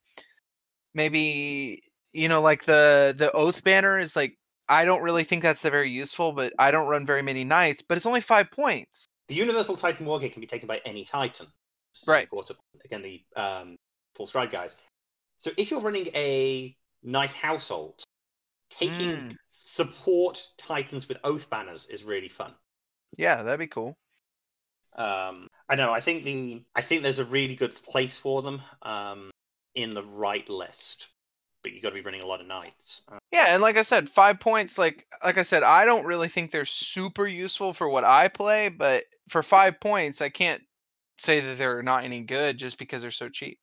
maybe 0.93 1.81
you 2.17 2.27
know 2.27 2.41
like 2.41 2.65
the 2.65 3.13
the 3.17 3.31
oath 3.31 3.63
banner 3.63 3.99
is 3.99 4.15
like 4.15 4.37
I 4.69 4.83
don't 4.83 5.01
really 5.01 5.23
think 5.23 5.43
that's 5.43 5.61
very 5.61 5.89
useful, 5.89 6.33
but 6.33 6.51
I 6.59 6.71
don't 6.71 6.89
run 6.89 7.05
very 7.05 7.21
many 7.21 7.45
knights, 7.45 7.81
but 7.81 7.95
it's 7.95 8.05
only 8.05 8.19
5 8.19 8.51
points. 8.51 9.05
The 9.29 9.35
Universal 9.35 9.77
Titan 9.77 10.05
Wargear 10.05 10.31
can 10.31 10.41
be 10.41 10.47
taken 10.47 10.67
by 10.67 10.81
any 10.83 11.05
Titan. 11.05 11.47
So 11.93 12.11
Right. 12.11 12.29
Brought 12.29 12.51
up 12.51 12.57
again 12.83 13.01
the 13.01 13.23
um, 13.41 13.77
full 14.15 14.27
stride 14.27 14.51
guys. 14.51 14.75
So 15.37 15.51
if 15.57 15.71
you're 15.71 15.79
running 15.79 16.07
a 16.13 16.75
Knight 17.03 17.31
Household, 17.31 18.03
taking 18.69 19.09
Mm. 19.09 19.35
support 19.51 20.45
Titans 20.57 21.07
with 21.07 21.17
Oath 21.23 21.49
banners 21.49 21.87
is 21.87 22.03
really 22.03 22.29
fun. 22.29 22.53
Yeah, 23.17 23.43
that'd 23.43 23.59
be 23.59 23.67
cool. 23.67 23.95
Um, 24.93 25.47
I 25.69 25.75
know. 25.75 25.93
I 25.93 26.01
think 26.01 26.23
the 26.25 26.63
I 26.75 26.81
think 26.81 27.03
there's 27.03 27.19
a 27.19 27.25
really 27.25 27.55
good 27.55 27.73
place 27.85 28.17
for 28.17 28.41
them 28.41 28.61
um, 28.81 29.31
in 29.75 29.93
the 29.93 30.03
right 30.03 30.47
list, 30.49 31.07
but 31.67 31.75
you 31.75 31.81
got 31.81 31.89
to 31.89 31.95
be 31.95 32.01
running 32.01 32.21
a 32.21 32.25
lot 32.25 32.39
of 32.39 32.47
knights. 32.47 33.01
Uh, 33.11 33.17
Yeah, 33.31 33.47
and 33.49 33.61
like 33.61 33.75
I 33.75 33.81
said, 33.81 34.09
five 34.09 34.39
points. 34.39 34.77
Like 34.77 35.05
like 35.23 35.37
I 35.37 35.41
said, 35.41 35.63
I 35.63 35.83
don't 35.83 36.05
really 36.05 36.29
think 36.29 36.49
they're 36.49 36.65
super 36.65 37.27
useful 37.27 37.73
for 37.73 37.89
what 37.89 38.05
I 38.05 38.29
play, 38.29 38.69
but 38.69 39.03
for 39.27 39.43
five 39.43 39.79
points, 39.81 40.21
I 40.21 40.29
can't 40.29 40.61
say 41.17 41.41
that 41.41 41.57
they're 41.57 41.83
not 41.83 42.05
any 42.05 42.21
good 42.21 42.57
just 42.57 42.77
because 42.77 43.01
they're 43.01 43.11
so 43.11 43.27
cheap. 43.27 43.59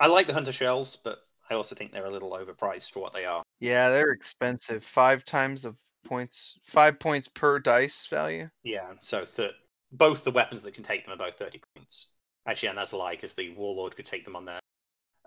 I 0.00 0.06
like 0.06 0.26
the 0.26 0.32
hunter 0.32 0.52
shells, 0.52 0.96
but 0.96 1.18
I 1.50 1.54
also 1.54 1.74
think 1.74 1.92
they're 1.92 2.06
a 2.06 2.10
little 2.10 2.30
overpriced 2.30 2.92
for 2.92 3.00
what 3.00 3.12
they 3.12 3.26
are. 3.26 3.42
Yeah, 3.60 3.90
they're 3.90 4.12
expensive. 4.12 4.82
Five 4.82 5.24
times 5.24 5.62
the 5.62 5.74
points, 6.06 6.58
five 6.62 6.98
points 6.98 7.28
per 7.28 7.58
dice 7.58 8.06
value. 8.06 8.48
Yeah. 8.62 8.92
So 9.02 9.26
th- 9.26 9.52
both 9.92 10.24
the 10.24 10.30
weapons 10.30 10.62
that 10.62 10.72
can 10.72 10.82
take 10.82 11.04
them 11.04 11.12
are 11.12 11.24
both 11.26 11.36
thirty 11.36 11.60
points. 11.76 12.06
Actually, 12.46 12.70
and 12.70 12.78
that's 12.78 12.92
a 12.92 12.96
lie 12.96 13.16
because 13.16 13.34
the 13.34 13.50
warlord 13.50 13.96
could 13.96 14.06
take 14.06 14.24
them 14.24 14.34
on 14.34 14.46
their 14.46 14.60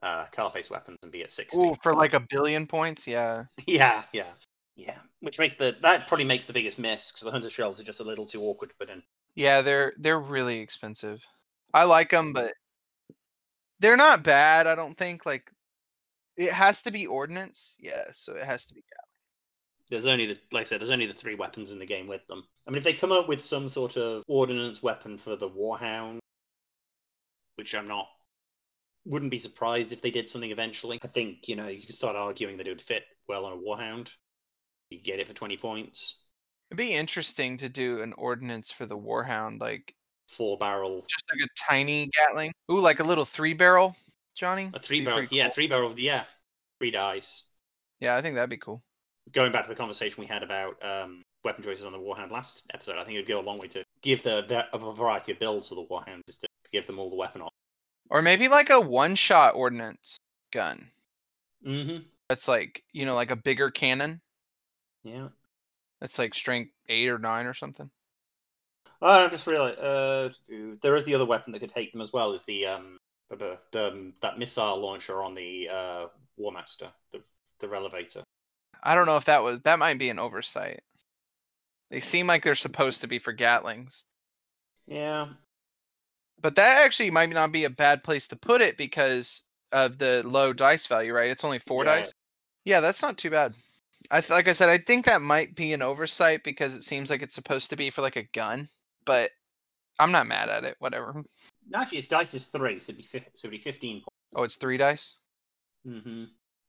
uh, 0.04 0.26
Carapace 0.32 0.70
weapons 0.70 0.98
and 1.04 1.12
be 1.12 1.24
at 1.24 1.32
sixty. 1.32 1.58
Oh, 1.60 1.76
for 1.82 1.94
like 1.96 2.14
a 2.14 2.20
billion 2.20 2.68
points, 2.68 3.08
yeah. 3.08 3.46
Yeah, 3.68 4.04
yeah, 4.14 4.32
yeah. 4.76 4.98
Which 5.22 5.40
makes 5.40 5.56
the 5.56 5.76
that 5.82 6.08
probably 6.08 6.26
makes 6.26 6.46
the 6.46 6.54
biggest 6.54 6.80
miss 6.80 7.12
because 7.12 7.26
the 7.26 7.32
hunter 7.32 7.50
shells 7.50 7.80
are 7.80 7.84
just 7.84 8.00
a 8.00 8.04
little 8.04 8.26
too 8.26 8.44
awkward 8.44 8.70
to 8.70 8.76
put 8.76 8.90
in. 8.90 9.02
Yeah, 9.36 9.62
they're 9.62 9.94
they're 9.98 10.20
really 10.20 10.60
expensive. 10.60 11.24
I 11.74 11.84
like 11.84 12.10
them, 12.12 12.34
but 12.34 12.54
they're 13.80 13.98
not 13.98 14.24
bad. 14.24 14.68
I 14.68 14.76
don't 14.76 14.98
think 14.98 15.26
like 15.26 15.52
it 16.38 16.52
has 16.52 16.82
to 16.84 16.92
be 16.92 17.08
ordnance. 17.08 17.76
Yeah, 17.80 18.06
so 18.14 18.36
it 18.36 18.44
has 18.44 18.66
to 18.68 18.74
be. 18.74 18.84
There's 19.90 20.08
only 20.08 20.26
the 20.28 20.38
like 20.52 20.62
I 20.62 20.66
said, 20.66 20.82
there's 20.82 20.92
only 20.92 21.06
the 21.06 21.14
three 21.14 21.36
weapons 21.36 21.72
in 21.72 21.80
the 21.80 21.86
game 21.86 22.08
with 22.08 22.26
them. 22.28 22.44
I 22.68 22.72
mean, 22.72 22.80
if 22.80 22.84
they 22.84 22.94
come 22.94 23.12
up 23.12 23.28
with 23.28 23.42
some 23.42 23.70
sort 23.70 23.98
of 23.98 24.24
ordnance 24.28 24.84
weapon 24.84 25.18
for 25.18 25.36
the 25.36 25.50
Warhound, 25.50 26.20
which 27.56 27.74
I'm 27.74 27.88
not, 27.88 28.08
wouldn't 29.08 29.32
be 29.32 29.40
surprised 29.40 29.94
if 29.94 30.02
they 30.02 30.12
did 30.12 30.30
something 30.30 30.52
eventually. 30.52 31.00
I 31.04 31.08
think 31.08 31.48
you 31.48 31.56
know 31.56 31.68
you 31.68 31.86
could 31.86 31.96
start 31.96 32.16
arguing 32.16 32.58
that 32.58 32.68
it 32.68 32.72
would 32.72 32.82
fit 32.82 33.04
well 33.28 33.46
on 33.46 33.54
a 33.54 33.62
Warhound. 33.62 34.10
You 34.90 35.00
get 35.02 35.20
it 35.20 35.28
for 35.28 35.34
twenty 35.34 35.58
points, 35.58 36.22
It'd 36.70 36.78
be 36.78 36.94
interesting 36.94 37.58
to 37.58 37.70
do 37.70 38.02
an 38.02 38.14
ordnance 38.14 38.72
for 38.72 38.86
the 38.86 38.98
Warhound, 38.98 39.62
like 39.62 39.94
four 40.28 40.58
barrel, 40.58 41.06
just 41.08 41.24
like 41.34 41.46
a 41.46 41.50
tiny 41.58 42.10
Gatling. 42.14 42.52
Ooh, 42.72 42.80
like 42.80 43.00
a 43.00 43.04
little 43.04 43.24
three 43.26 43.54
barrel, 43.54 43.96
Johnny. 44.36 44.70
a 44.74 44.80
three 44.80 45.02
barrel, 45.04 45.24
yeah, 45.32 45.46
cool. 45.46 45.52
three 45.54 45.68
barrel, 45.68 45.94
yeah, 45.98 46.26
three 46.80 46.92
dice. 46.92 47.44
Yeah, 48.00 48.16
I 48.18 48.22
think 48.22 48.36
that'd 48.36 48.50
be 48.50 48.58
cool. 48.58 48.84
going 49.32 49.52
back 49.52 49.64
to 49.64 49.70
the 49.70 49.76
conversation 49.76 50.22
we 50.22 50.28
had 50.28 50.44
about 50.44 50.84
um, 50.86 51.24
weapon 51.44 51.64
choices 51.64 51.86
on 51.86 51.94
the 51.94 52.00
Warhound 52.00 52.32
last 52.32 52.64
episode, 52.74 52.98
I 52.98 53.04
think 53.06 53.16
it 53.16 53.20
would 53.20 53.28
go 53.28 53.40
a 53.40 53.42
long 53.42 53.60
way 53.60 53.68
to 53.70 53.84
give 54.02 54.24
the, 54.24 54.44
the 54.48 54.66
a 54.76 54.94
variety 54.94 55.32
of 55.32 55.40
builds 55.40 55.70
for 55.70 55.76
the 55.76 55.86
Warhound, 55.86 56.22
just 56.28 56.42
to, 56.42 56.48
to 56.66 56.72
give 56.72 56.86
them 56.86 57.00
all 57.00 57.10
the 57.10 57.16
weapon 57.16 57.42
options. 57.42 57.67
Or 58.10 58.22
maybe 58.22 58.48
like 58.48 58.70
a 58.70 58.80
one-shot 58.80 59.56
ordnance 59.56 60.18
gun. 60.52 60.90
Mm-hmm. 61.66 62.04
That's 62.30 62.48
like 62.48 62.84
you 62.94 63.06
know, 63.06 63.16
like 63.16 63.32
a 63.32 63.36
bigger 63.36 63.70
cannon. 63.72 64.22
Yeah. 65.04 65.30
That's 66.00 66.20
like 66.20 66.36
strength 66.36 66.72
eight 66.90 67.10
or 67.10 67.18
nine 67.18 67.46
or 67.46 67.54
something. 67.54 67.90
Oh, 69.02 69.26
I 69.26 69.28
just 69.28 69.48
realized 69.48 69.80
uh, 69.80 70.30
there 70.82 70.96
is 70.96 71.06
the 71.06 71.16
other 71.16 71.26
weapon 71.26 71.52
that 71.52 71.60
could 71.60 71.74
take 71.74 71.92
them 71.92 72.02
as 72.02 72.12
well. 72.12 72.34
Is 72.34 72.46
the 72.46 72.66
um, 72.68 72.98
the, 73.30 73.58
the 73.72 73.88
um, 73.88 74.14
that 74.22 74.40
missile 74.40 74.80
launcher 74.80 75.22
on 75.22 75.36
the 75.36 75.70
uh, 75.72 76.06
War 76.38 76.52
Master, 76.52 76.90
the 77.12 77.22
the 77.60 77.68
Revelator. 77.68 78.24
I 78.84 78.96
don't 78.96 79.06
know 79.06 79.18
if 79.18 79.26
that 79.26 79.44
was 79.44 79.62
that 79.62 79.80
might 79.80 80.00
be 80.00 80.10
an 80.10 80.20
oversight. 80.20 80.82
They 81.90 82.00
seem 82.00 82.28
like 82.28 82.44
they're 82.44 82.56
supposed 82.56 83.02
to 83.02 83.08
be 83.08 83.20
for 83.20 83.34
Gatlings. 83.34 84.04
Yeah, 84.88 85.28
But 86.42 86.56
that 86.56 86.84
actually 86.84 87.10
might 87.12 87.30
not 87.30 87.52
be 87.52 87.64
a 87.66 87.70
bad 87.70 88.04
place 88.04 88.28
to 88.30 88.36
put 88.36 88.62
it 88.62 88.78
because 88.78 89.44
of 89.72 89.98
the 89.98 90.22
low 90.26 90.54
dice 90.54 90.86
value, 90.86 91.14
right? 91.14 91.30
It's 91.32 91.44
only 91.44 91.60
four 91.60 91.84
Yeah. 91.86 91.98
dice. 91.98 92.12
Yeah, 92.66 92.80
that's 92.80 93.02
not 93.02 93.18
too 93.18 93.30
bad. 93.30 93.56
I 94.12 94.22
th- 94.22 94.30
like 94.30 94.48
I 94.48 94.52
said, 94.54 94.70
I 94.70 94.78
think 94.78 95.06
that 95.06 95.22
might 95.22 95.56
be 95.56 95.74
an 95.74 95.82
oversight 95.82 96.44
because 96.44 96.76
it 96.76 96.84
seems 96.84 97.10
like 97.10 97.22
it's 97.22 97.36
supposed 97.36 97.70
to 97.72 97.76
be 97.76 97.90
for 97.90 98.02
like 98.02 98.16
a 98.16 98.24
gun, 98.24 98.70
but 99.06 99.32
I'm 100.00 100.12
not 100.12 100.28
mad 100.28 100.50
at 100.50 100.64
it. 100.64 100.76
Whatever. 100.80 101.24
actually, 101.74 101.98
its 101.98 102.08
dice 102.08 102.34
is 102.34 102.48
three, 102.48 102.80
so 102.80 102.92
it'd 102.92 102.98
be 102.98 103.04
fif- 103.04 103.30
so 103.34 103.48
it'd 103.48 103.60
be 103.60 103.64
fifteen 103.64 103.96
points. 103.98 104.16
Oh, 104.36 104.44
it's 104.44 104.56
three 104.56 104.78
dice. 104.78 105.16
Mm-hmm. 105.86 106.26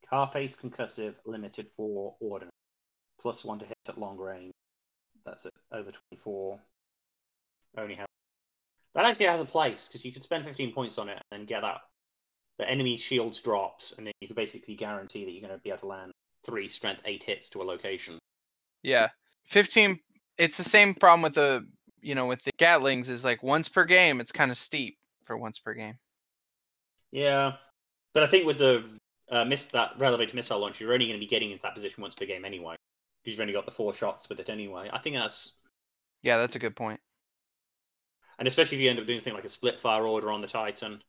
Carapace 0.08 0.56
concussive 0.56 1.14
limited 1.26 1.66
for 1.76 2.16
ordinary. 2.20 2.50
Plus 3.20 3.44
one 3.44 3.58
to 3.58 3.66
hit 3.66 3.76
at 3.88 3.98
long 3.98 4.16
range. 4.16 4.52
That's 5.26 5.44
it. 5.44 5.52
Over 5.72 5.90
24. 6.10 6.58
Only 7.76 7.94
have. 7.96 8.06
That 8.98 9.06
actually 9.06 9.26
has 9.26 9.38
a 9.38 9.44
place 9.44 9.86
because 9.86 10.04
you 10.04 10.10
could 10.10 10.24
spend 10.24 10.44
15 10.44 10.72
points 10.72 10.98
on 10.98 11.08
it 11.08 11.22
and 11.30 11.46
get 11.46 11.62
that. 11.62 11.82
The 12.58 12.68
enemy 12.68 12.96
shields 12.96 13.40
drops, 13.40 13.94
and 13.96 14.04
then 14.04 14.12
you 14.20 14.26
can 14.26 14.34
basically 14.34 14.74
guarantee 14.74 15.24
that 15.24 15.30
you're 15.30 15.40
going 15.40 15.56
to 15.56 15.62
be 15.62 15.70
able 15.70 15.78
to 15.78 15.86
land 15.86 16.10
three 16.44 16.66
strength 16.66 17.02
eight 17.04 17.22
hits 17.22 17.48
to 17.50 17.62
a 17.62 17.64
location. 17.64 18.18
Yeah, 18.82 19.10
fifteen. 19.46 20.00
It's 20.36 20.56
the 20.56 20.64
same 20.64 20.94
problem 20.94 21.22
with 21.22 21.34
the 21.34 21.64
you 22.00 22.16
know 22.16 22.26
with 22.26 22.42
the 22.42 22.50
Gatlings 22.58 23.08
is 23.08 23.24
like 23.24 23.40
once 23.40 23.68
per 23.68 23.84
game. 23.84 24.20
It's 24.20 24.32
kind 24.32 24.50
of 24.50 24.56
steep 24.56 24.98
for 25.22 25.38
once 25.38 25.60
per 25.60 25.74
game. 25.74 25.94
Yeah, 27.12 27.52
but 28.14 28.24
I 28.24 28.26
think 28.26 28.46
with 28.46 28.58
the 28.58 28.84
uh, 29.30 29.44
miss 29.44 29.66
that 29.66 29.92
Revelator 29.96 30.34
missile 30.34 30.58
launch, 30.58 30.80
you're 30.80 30.92
only 30.92 31.06
going 31.06 31.20
to 31.20 31.24
be 31.24 31.30
getting 31.30 31.52
into 31.52 31.62
that 31.62 31.76
position 31.76 32.02
once 32.02 32.16
per 32.16 32.26
game 32.26 32.44
anyway. 32.44 32.74
Because 33.22 33.36
you've 33.36 33.42
only 33.42 33.52
got 33.52 33.64
the 33.64 33.70
four 33.70 33.94
shots 33.94 34.28
with 34.28 34.40
it 34.40 34.48
anyway. 34.48 34.90
I 34.92 34.98
think 34.98 35.14
that's 35.14 35.60
Yeah, 36.22 36.38
that's 36.38 36.56
a 36.56 36.58
good 36.58 36.74
point. 36.74 36.98
And 38.38 38.46
especially 38.46 38.76
if 38.76 38.82
you 38.82 38.90
end 38.90 38.98
up 38.98 39.06
doing 39.06 39.18
something 39.18 39.34
like 39.34 39.44
a 39.44 39.48
split 39.48 39.80
fire 39.80 40.06
order 40.06 40.30
on 40.30 40.40
the 40.40 40.46
Titan, 40.46 41.02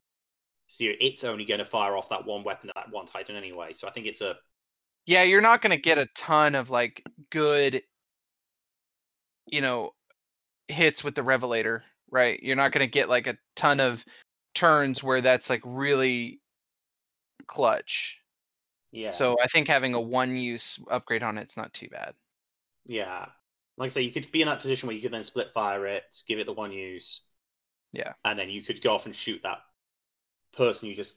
so 0.66 0.84
it's 1.00 1.24
only 1.24 1.44
going 1.44 1.58
to 1.58 1.64
fire 1.64 1.96
off 1.96 2.08
that 2.10 2.24
one 2.26 2.44
weapon 2.44 2.70
at 2.70 2.76
that 2.76 2.90
one 2.92 3.06
Titan 3.06 3.36
anyway. 3.36 3.72
So 3.72 3.88
I 3.88 3.90
think 3.90 4.06
it's 4.06 4.20
a 4.20 4.36
Yeah, 5.06 5.22
you're 5.22 5.40
not 5.40 5.62
going 5.62 5.70
to 5.72 5.76
get 5.82 5.98
a 5.98 6.06
ton 6.14 6.54
of 6.54 6.70
like 6.70 7.04
good, 7.30 7.82
you 9.46 9.60
know, 9.60 9.94
hits 10.68 11.02
with 11.04 11.14
the 11.14 11.22
Revelator, 11.22 11.84
right? 12.10 12.40
You're 12.42 12.56
not 12.56 12.72
going 12.72 12.84
to 12.86 12.90
get 12.90 13.08
like 13.08 13.26
a 13.26 13.36
ton 13.56 13.80
of 13.80 14.04
turns 14.54 15.02
where 15.02 15.20
that's 15.20 15.50
like 15.50 15.62
really 15.64 16.40
clutch. 17.46 18.18
yeah. 18.92 19.12
So 19.12 19.36
I 19.42 19.46
think 19.48 19.68
having 19.68 19.94
a 19.94 20.00
one 20.00 20.36
use 20.36 20.78
upgrade 20.90 21.22
on 21.22 21.38
it's 21.38 21.56
not 21.56 21.72
too 21.72 21.88
bad. 21.88 22.14
yeah, 22.86 23.26
like 23.80 23.86
I 23.86 23.90
say, 23.90 24.02
you 24.02 24.12
could 24.12 24.30
be 24.30 24.42
in 24.42 24.48
that 24.48 24.60
position 24.60 24.86
where 24.86 24.94
you 24.94 25.00
could 25.00 25.12
then 25.12 25.24
split 25.24 25.50
fire 25.50 25.86
it, 25.86 26.04
give 26.28 26.38
it 26.38 26.44
the 26.44 26.52
one 26.52 26.70
use. 26.70 27.22
Yeah. 27.92 28.12
And 28.26 28.38
then 28.38 28.50
you 28.50 28.60
could 28.60 28.82
go 28.82 28.94
off 28.94 29.06
and 29.06 29.16
shoot 29.16 29.40
that 29.42 29.60
person 30.54 30.88
you 30.88 30.94
just 30.94 31.14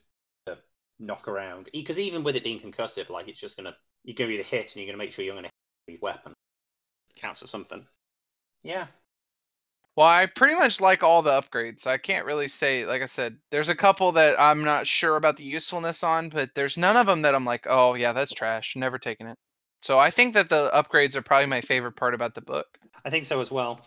uh, 0.48 0.56
knock 0.98 1.28
around. 1.28 1.70
Because 1.74 2.00
even 2.00 2.24
with 2.24 2.38
it 2.38 2.44
being 2.44 2.62
concussive, 2.62 3.10
like 3.10 3.28
it's 3.28 3.40
just 3.40 3.58
gonna 3.58 3.76
you're 4.06 4.16
gonna 4.16 4.30
be 4.30 4.38
the 4.38 4.44
hit, 4.44 4.72
and 4.72 4.78
you're 4.78 4.86
gonna 4.86 4.98
make 4.98 5.12
sure 5.12 5.26
you're 5.26 5.36
gonna 5.36 5.50
hit 5.88 6.00
the 6.00 6.06
weapon. 6.06 6.32
Counts 7.18 7.44
as 7.44 7.50
something. 7.50 7.86
Yeah. 8.64 8.88
Well, 9.98 10.08
I 10.08 10.26
pretty 10.26 10.56
much 10.56 10.80
like 10.80 11.04
all 11.04 11.22
the 11.22 11.32
upgrades. 11.32 11.86
I 11.86 11.98
can't 11.98 12.26
really 12.26 12.48
say, 12.48 12.86
like 12.86 13.02
I 13.02 13.06
said, 13.06 13.38
there's 13.52 13.70
a 13.70 13.76
couple 13.76 14.14
that 14.14 14.40
I'm 14.40 14.64
not 14.64 14.88
sure 14.88 15.18
about 15.18 15.36
the 15.36 15.44
usefulness 15.44 16.02
on, 16.02 16.30
but 16.30 16.52
there's 16.56 16.78
none 16.78 16.96
of 16.96 17.08
them 17.08 17.24
that 17.24 17.36
I'm 17.36 17.46
like, 17.46 17.68
oh 17.70 17.96
yeah, 17.96 18.14
that's 18.14 18.34
trash. 18.34 18.78
Never 18.78 18.98
taking 18.98 19.28
it. 19.28 19.38
So 19.84 20.00
I 20.00 20.12
think 20.12 20.34
that 20.34 20.48
the 20.48 20.72
upgrades 20.74 21.14
are 21.14 21.22
probably 21.22 21.48
my 21.48 21.60
favorite 21.60 21.98
part 21.98 22.14
about 22.14 22.36
the 22.36 22.42
book. 22.42 22.80
I 23.04 23.10
think 23.10 23.26
so 23.26 23.42
as 23.42 23.52
well. 23.52 23.82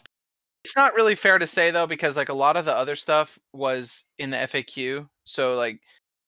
It's 0.63 0.77
not 0.77 0.95
really 0.95 1.15
fair 1.15 1.39
to 1.39 1.47
say 1.47 1.71
though, 1.71 1.87
because 1.87 2.19
like 2.19 2.29
a 2.29 2.35
lot 2.35 2.59
of 2.59 2.67
the 2.67 2.77
other 2.77 2.97
stuff 2.97 3.39
was 3.55 4.05
in 4.19 4.29
the 4.29 4.37
FAQ. 4.37 5.09
So 5.25 5.55
like 5.55 5.81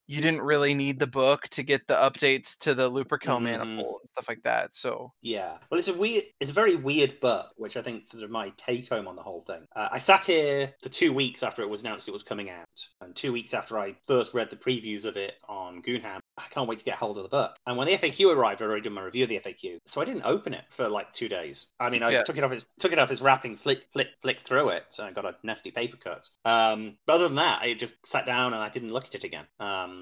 you 0.08 0.22
didn't 0.22 0.40
really 0.40 0.72
need 0.74 0.98
the 0.98 1.06
book 1.06 1.42
to 1.50 1.62
get 1.62 1.86
the 1.86 1.94
updates 1.94 2.56
to 2.58 2.74
the 2.74 2.90
Lupercal 2.90 3.38
Mhm. 3.38 3.42
maniple 3.42 3.98
and 4.00 4.08
stuff 4.08 4.26
like 4.28 4.42
that. 4.42 4.74
So 4.74 5.12
Yeah. 5.22 5.58
Well, 5.70 5.78
it's 5.78 5.88
a 5.88 5.94
weird, 5.94 6.24
it's 6.40 6.50
a 6.50 6.54
very 6.54 6.74
weird 6.76 7.20
book, 7.20 7.52
which 7.56 7.76
I 7.76 7.82
think 7.82 8.08
sort 8.08 8.24
of 8.24 8.30
my 8.30 8.48
take 8.56 8.88
home 8.88 9.06
on 9.06 9.16
the 9.16 9.22
whole 9.22 9.42
thing. 9.42 9.66
Uh, 9.76 9.88
I 9.92 9.98
sat 9.98 10.24
here 10.24 10.74
for 10.82 10.88
two 10.88 11.12
weeks 11.12 11.42
after 11.42 11.62
it 11.62 11.68
was 11.68 11.82
announced 11.82 12.08
it 12.08 12.12
was 12.12 12.22
coming 12.22 12.48
out, 12.50 12.64
and 13.02 13.14
two 13.14 13.32
weeks 13.32 13.52
after 13.52 13.78
I 13.78 13.94
first 14.06 14.32
read 14.34 14.48
the 14.50 14.56
previews 14.56 15.04
of 15.04 15.16
it 15.18 15.42
on 15.48 15.82
Goonhammer. 15.82 16.20
I 16.38 16.46
can't 16.50 16.68
wait 16.68 16.78
to 16.78 16.84
get 16.84 16.96
hold 16.96 17.16
of 17.18 17.24
the 17.24 17.28
book. 17.28 17.56
And 17.66 17.76
when 17.76 17.86
the 17.88 17.94
FAQ 17.94 18.32
arrived, 18.34 18.62
I 18.62 18.64
already 18.64 18.82
did 18.82 18.92
my 18.92 19.02
review 19.02 19.24
of 19.24 19.28
the 19.28 19.36
FAQ, 19.40 19.78
so 19.86 20.00
I 20.00 20.04
didn't 20.06 20.22
open 20.24 20.54
it 20.54 20.64
for 20.70 20.88
like 20.88 21.12
two 21.12 21.28
days. 21.28 21.66
I 21.80 21.90
mean, 21.90 22.02
I 22.02 22.10
Yeah. 22.12 22.22
took 22.22 22.38
it 22.38 22.44
off 22.44 22.52
its 22.52 22.64
took 22.78 22.92
it 22.92 22.98
off 22.98 23.10
its 23.10 23.20
wrapping, 23.20 23.56
flick, 23.56 23.84
flick, 23.92 24.08
flick 24.22 24.38
through 24.40 24.70
it, 24.70 24.86
so 24.88 25.04
I 25.04 25.10
got 25.10 25.26
a 25.26 25.36
nasty 25.42 25.70
paper 25.70 25.96
cut. 25.98 26.28
Um, 26.44 26.96
but 27.06 27.14
other 27.14 27.24
than 27.28 27.36
that, 27.36 27.60
I 27.62 27.74
just 27.74 27.94
sat 28.06 28.24
down 28.24 28.54
and 28.54 28.62
I 28.62 28.68
didn't 28.70 28.90
look 28.92 29.04
at 29.06 29.14
it 29.16 29.24
again. 29.24 29.46
Um, 29.60 29.97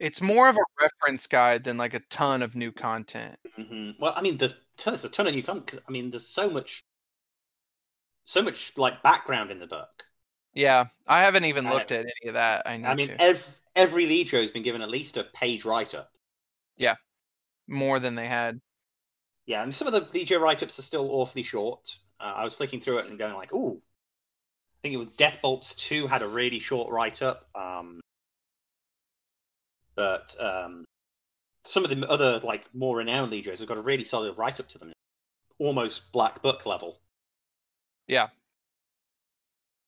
it's 0.00 0.20
more 0.20 0.48
of 0.48 0.56
a 0.56 0.64
reference 0.80 1.26
guide 1.26 1.64
than 1.64 1.76
like 1.76 1.94
a 1.94 2.00
ton 2.00 2.42
of 2.42 2.54
new 2.56 2.72
content. 2.72 3.38
hmm 3.56 3.90
Well, 3.98 4.14
I 4.16 4.22
mean, 4.22 4.36
the, 4.38 4.54
there's 4.84 5.04
a 5.04 5.08
ton 5.10 5.26
of 5.26 5.34
new 5.34 5.42
content. 5.42 5.82
I 5.86 5.90
mean, 5.90 6.10
there's 6.10 6.26
so 6.26 6.48
much, 6.48 6.84
so 8.24 8.42
much 8.42 8.72
like 8.76 9.02
background 9.02 9.50
in 9.50 9.58
the 9.58 9.66
book. 9.66 10.04
Yeah, 10.54 10.86
I 11.06 11.22
haven't 11.22 11.44
even 11.46 11.66
I- 11.66 11.72
looked 11.72 11.92
at 11.92 12.04
any 12.04 12.28
of 12.28 12.34
that. 12.34 12.66
I 12.66 12.76
need 12.76 12.86
I 12.86 12.94
mean, 12.94 13.08
to 13.08 13.20
every 13.20 13.52
every 13.76 14.06
Legio 14.06 14.40
has 14.40 14.50
been 14.50 14.62
given 14.64 14.82
at 14.82 14.90
least 14.90 15.16
a 15.16 15.24
page 15.24 15.64
write 15.64 15.94
up. 15.94 16.10
Yeah, 16.76 16.96
more 17.68 18.00
than 18.00 18.14
they 18.16 18.28
had. 18.28 18.60
Yeah, 19.46 19.62
and 19.62 19.74
some 19.74 19.88
of 19.88 19.94
the 19.94 20.02
Legio 20.18 20.40
write 20.40 20.62
ups 20.62 20.78
are 20.78 20.82
still 20.82 21.10
awfully 21.10 21.42
short. 21.42 21.96
Uh, 22.20 22.34
I 22.36 22.44
was 22.44 22.54
flicking 22.54 22.80
through 22.80 22.98
it 22.98 23.06
and 23.06 23.18
going 23.18 23.34
like, 23.34 23.52
"Ooh," 23.52 23.78
I 23.78 24.78
think 24.82 24.94
it 24.94 24.98
was 24.98 25.16
Death 25.16 25.40
Bolts 25.42 25.74
two 25.74 26.06
had 26.06 26.22
a 26.22 26.28
really 26.28 26.58
short 26.60 26.90
write 26.90 27.22
up. 27.22 27.48
Um, 27.54 28.00
but 29.98 30.32
um, 30.38 30.84
some 31.64 31.84
of 31.84 31.90
the 31.90 32.08
other 32.08 32.38
like 32.44 32.72
more 32.72 32.98
renowned 32.98 33.32
Legios 33.32 33.58
have 33.58 33.66
got 33.66 33.78
a 33.78 33.82
really 33.82 34.04
solid 34.04 34.38
write 34.38 34.60
up 34.60 34.68
to 34.68 34.78
them, 34.78 34.92
almost 35.58 36.12
black 36.12 36.40
book 36.40 36.64
level. 36.66 37.00
Yeah. 38.06 38.28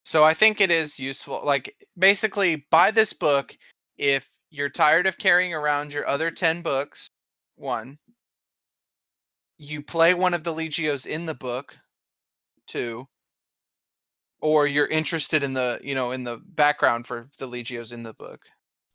So 0.05 0.25
I 0.25 0.35
think 0.35 0.61
it 0.61 0.73
is 0.73 0.99
useful. 0.99 1.43
Like 1.45 1.77
basically, 1.97 2.67
buy 2.73 2.91
this 2.91 3.13
book 3.13 3.57
if 3.99 4.29
you're 4.51 4.69
tired 4.69 5.07
of 5.07 5.17
carrying 5.17 5.55
around 5.55 5.93
your 5.93 6.09
other 6.09 6.33
ten 6.33 6.61
books. 6.61 7.09
One, 7.55 7.99
you 9.59 9.81
play 9.81 10.13
one 10.13 10.35
of 10.35 10.43
the 10.43 10.53
legios 10.53 11.07
in 11.07 11.27
the 11.27 11.35
book. 11.35 11.77
Two, 12.67 13.07
or 14.41 14.67
you're 14.67 14.89
interested 14.89 15.45
in 15.45 15.53
the 15.53 15.79
you 15.85 15.95
know 15.95 16.11
in 16.11 16.25
the 16.25 16.41
background 16.45 17.07
for 17.07 17.29
the 17.39 17.47
legios 17.47 17.93
in 17.93 18.03
the 18.03 18.15
book. 18.15 18.41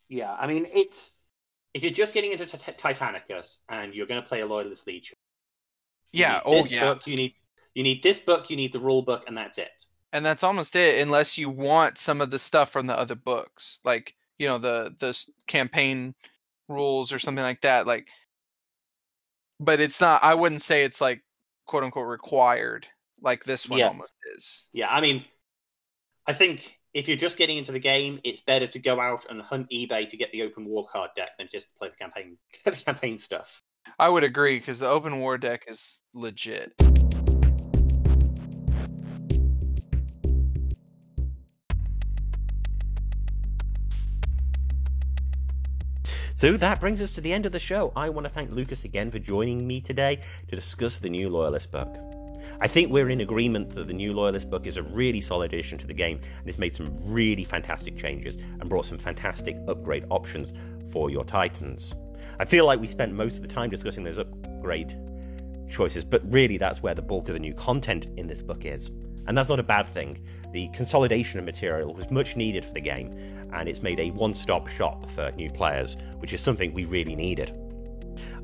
Yeah, 0.09 0.33
I 0.33 0.47
mean, 0.47 0.67
it's 0.73 1.19
if 1.73 1.83
you're 1.83 1.91
just 1.91 2.13
getting 2.13 2.31
into 2.31 2.45
Tit- 2.45 2.77
Titanicus 2.77 3.63
and 3.69 3.93
you're 3.93 4.07
going 4.07 4.21
to 4.21 4.27
play 4.27 4.41
a 4.41 4.45
loyalist 4.45 4.87
legion. 4.87 5.17
Yeah. 6.11 6.41
Oh 6.45 6.55
this 6.57 6.71
yeah. 6.71 6.81
Book, 6.81 7.05
you 7.07 7.15
need 7.15 7.33
you 7.73 7.83
need 7.83 8.01
this 8.03 8.19
book, 8.19 8.49
you 8.49 8.55
need 8.55 8.71
the 8.71 8.79
rule 8.79 9.01
book, 9.01 9.25
and 9.27 9.35
that's 9.35 9.57
it. 9.57 9.83
and 10.13 10.25
that's 10.25 10.43
almost 10.43 10.75
it 10.75 11.01
unless 11.01 11.37
you 11.37 11.49
want 11.49 11.97
some 11.97 12.21
of 12.21 12.31
the 12.31 12.39
stuff 12.39 12.71
from 12.71 12.87
the 12.87 12.97
other 12.97 13.15
books 13.15 13.79
like 13.83 14.13
you 14.39 14.47
know 14.47 14.57
the 14.57 14.95
the 14.99 15.17
campaign 15.47 16.15
rules 16.69 17.11
or 17.11 17.19
something 17.19 17.43
like 17.43 17.59
that 17.61 17.85
like 17.85 18.07
but 19.59 19.79
it's 19.81 19.99
not 19.99 20.23
i 20.23 20.33
wouldn't 20.33 20.61
say 20.61 20.83
it's 20.85 21.01
like 21.01 21.21
quote 21.65 21.83
unquote 21.83 22.07
required 22.07 22.87
like 23.21 23.43
this 23.43 23.67
one 23.67 23.79
Yeah. 23.79 23.87
almost 23.87 24.13
is 24.37 24.65
Yeah, 24.71 24.87
I 24.89 25.01
mean, 25.01 25.23
I 26.27 26.33
think 26.33 26.79
if 26.95 27.09
you're 27.09 27.17
just 27.17 27.37
getting 27.37 27.57
into 27.57 27.73
the 27.73 27.79
game, 27.79 28.21
it's 28.23 28.39
better 28.39 28.67
to 28.67 28.79
go 28.79 29.01
out 29.01 29.25
and 29.29 29.41
hunt 29.41 29.69
eBay 29.69 30.07
to 30.07 30.15
get 30.15 30.31
the 30.31 30.41
open 30.43 30.63
war 30.65 30.87
card 30.89 31.09
deck 31.15 31.37
than 31.37 31.49
just 31.51 31.69
to 31.69 31.77
play 31.77 31.89
the 31.89 31.95
campaign 31.95 32.37
the 32.63 32.71
campaign 32.71 33.17
stuff. 33.17 33.61
i 33.99 34.07
would 34.07 34.23
agree 34.23 34.57
because 34.57 34.79
the 34.79 34.87
open 34.87 35.19
war 35.19 35.37
deck 35.37 35.63
is 35.67 35.99
legit 36.13 36.73
So 46.37 46.57
that 46.57 46.81
brings 46.81 47.01
us 47.01 47.13
to 47.13 47.21
the 47.21 47.31
end 47.31 47.45
of 47.45 47.53
the 47.53 47.59
show. 47.59 47.93
I 47.95 48.09
want 48.09 48.25
to 48.25 48.29
thank 48.29 48.51
Lucas 48.51 48.83
again 48.83 49.09
for 49.09 49.19
joining 49.19 49.65
me 49.65 49.79
today 49.79 50.19
to 50.49 50.55
discuss 50.55 50.99
the 50.99 51.09
new 51.09 51.29
Loyalist 51.29 51.71
book. 51.71 52.14
I 52.59 52.67
think 52.67 52.91
we're 52.91 53.09
in 53.09 53.21
agreement 53.21 53.75
that 53.75 53.87
the 53.87 53.93
new 53.93 54.13
Loyalist 54.13 54.49
book 54.49 54.67
is 54.67 54.77
a 54.77 54.83
really 54.83 55.21
solid 55.21 55.53
addition 55.53 55.77
to 55.79 55.87
the 55.87 55.93
game 55.93 56.19
and 56.37 56.45
has 56.45 56.57
made 56.57 56.75
some 56.75 56.87
really 57.01 57.43
fantastic 57.43 57.97
changes 57.97 58.37
and 58.59 58.69
brought 58.69 58.85
some 58.85 58.97
fantastic 58.97 59.57
upgrade 59.67 60.05
options 60.09 60.53
for 60.91 61.09
your 61.09 61.23
Titans. 61.23 61.93
I 62.39 62.45
feel 62.45 62.65
like 62.65 62.79
we 62.79 62.87
spent 62.87 63.13
most 63.13 63.37
of 63.37 63.41
the 63.41 63.47
time 63.47 63.69
discussing 63.69 64.03
those 64.03 64.17
upgrade 64.17 64.97
choices, 65.69 66.03
but 66.05 66.21
really 66.31 66.57
that's 66.57 66.81
where 66.81 66.95
the 66.95 67.01
bulk 67.01 67.27
of 67.29 67.33
the 67.33 67.39
new 67.39 67.53
content 67.53 68.07
in 68.17 68.27
this 68.27 68.41
book 68.41 68.65
is. 68.65 68.89
And 69.27 69.37
that's 69.37 69.49
not 69.49 69.59
a 69.59 69.63
bad 69.63 69.91
thing. 69.93 70.19
The 70.53 70.67
consolidation 70.69 71.39
of 71.39 71.45
material 71.45 71.93
was 71.93 72.09
much 72.11 72.35
needed 72.35 72.63
for 72.63 72.73
the 72.73 72.81
game, 72.81 73.11
and 73.53 73.67
it's 73.67 73.81
made 73.81 73.99
a 73.99 74.11
one 74.11 74.33
stop 74.33 74.67
shop 74.67 75.09
for 75.11 75.31
new 75.31 75.49
players, 75.49 75.97
which 76.17 76.33
is 76.33 76.41
something 76.41 76.73
we 76.73 76.85
really 76.85 77.15
needed. 77.15 77.53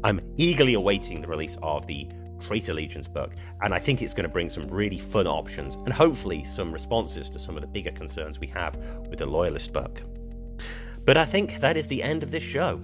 I'm 0.04 0.20
eagerly 0.38 0.74
awaiting 0.74 1.22
the 1.22 1.28
release 1.28 1.58
of 1.62 1.86
the 1.86 2.08
Traitor 2.42 2.74
Legions 2.74 3.08
book, 3.08 3.32
and 3.62 3.74
I 3.74 3.80
think 3.80 4.02
it's 4.02 4.14
going 4.14 4.28
to 4.28 4.30
bring 4.30 4.50
some 4.50 4.64
really 4.64 5.00
fun 5.00 5.28
options 5.28 5.76
and 5.76 5.94
hopefully 5.94 6.44
some 6.44 6.72
responses 6.72 7.30
to 7.30 7.40
some 7.40 7.56
of 7.56 7.62
the 7.62 7.68
bigger 7.68 7.92
concerns 7.92 8.40
we 8.40 8.48
have 8.48 8.76
with 9.10 9.20
the 9.20 9.26
Loyalist 9.26 9.74
book. 9.74 10.02
But 11.06 11.18
I 11.18 11.26
think 11.26 11.60
that 11.62 11.78
is 11.78 11.88
the 11.88 12.04
end 12.04 12.24
of 12.24 12.32
this 12.32 12.44
show. 12.44 12.82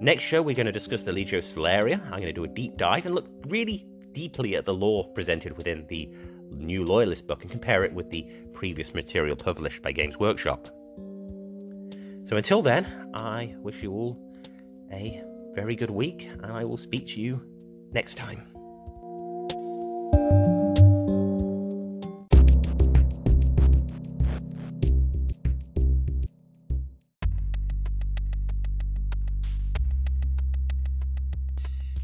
Next 0.00 0.24
show, 0.24 0.42
we're 0.42 0.56
going 0.56 0.66
to 0.66 0.72
discuss 0.72 1.02
the 1.02 1.12
Legio 1.12 1.38
Solaria. 1.38 2.02
I'm 2.04 2.20
going 2.20 2.22
to 2.22 2.32
do 2.32 2.44
a 2.44 2.48
deep 2.48 2.76
dive 2.76 3.06
and 3.06 3.14
look 3.14 3.28
really 3.46 3.86
deeply 4.12 4.56
at 4.56 4.64
the 4.64 4.74
lore 4.74 5.08
presented 5.12 5.56
within 5.56 5.86
the 5.88 6.10
new 6.50 6.84
Loyalist 6.84 7.26
book 7.26 7.42
and 7.42 7.50
compare 7.50 7.84
it 7.84 7.92
with 7.92 8.10
the 8.10 8.26
previous 8.52 8.94
material 8.94 9.36
published 9.36 9.82
by 9.82 9.92
Games 9.92 10.18
Workshop. 10.18 10.68
So 12.26 12.36
until 12.36 12.62
then, 12.62 13.10
I 13.14 13.54
wish 13.58 13.82
you 13.82 13.92
all 13.92 14.18
a 14.92 15.22
very 15.54 15.76
good 15.76 15.90
week, 15.90 16.28
and 16.42 16.46
I 16.46 16.64
will 16.64 16.78
speak 16.78 17.06
to 17.08 17.20
you 17.20 17.40
next 17.94 18.16
time. 18.16 18.53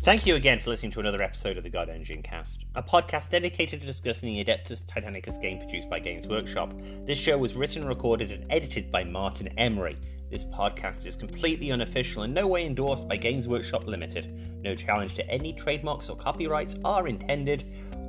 Thank 0.02 0.24
you 0.24 0.34
again 0.34 0.60
for 0.60 0.70
listening 0.70 0.92
to 0.92 1.00
another 1.00 1.22
episode 1.22 1.58
of 1.58 1.62
the 1.62 1.68
God 1.68 1.90
Engine 1.90 2.22
Cast, 2.22 2.64
a 2.74 2.82
podcast 2.82 3.28
dedicated 3.28 3.82
to 3.82 3.86
discussing 3.86 4.32
the 4.32 4.42
Adeptus 4.42 4.82
Titanicus 4.82 5.38
game 5.42 5.58
produced 5.58 5.90
by 5.90 5.98
Games 5.98 6.26
Workshop. 6.26 6.72
This 7.04 7.18
show 7.18 7.36
was 7.36 7.54
written, 7.54 7.86
recorded, 7.86 8.30
and 8.30 8.50
edited 8.50 8.90
by 8.90 9.04
Martin 9.04 9.48
Emery. 9.58 9.98
This 10.30 10.44
podcast 10.44 11.04
is 11.04 11.16
completely 11.16 11.70
unofficial 11.70 12.22
and 12.22 12.32
no 12.32 12.46
way 12.46 12.64
endorsed 12.64 13.08
by 13.08 13.18
Games 13.18 13.46
Workshop 13.46 13.86
Limited. 13.86 14.62
No 14.62 14.74
challenge 14.74 15.16
to 15.16 15.28
any 15.28 15.52
trademarks 15.52 16.08
or 16.08 16.16
copyrights 16.16 16.76
are 16.82 17.06
intended. 17.06 17.64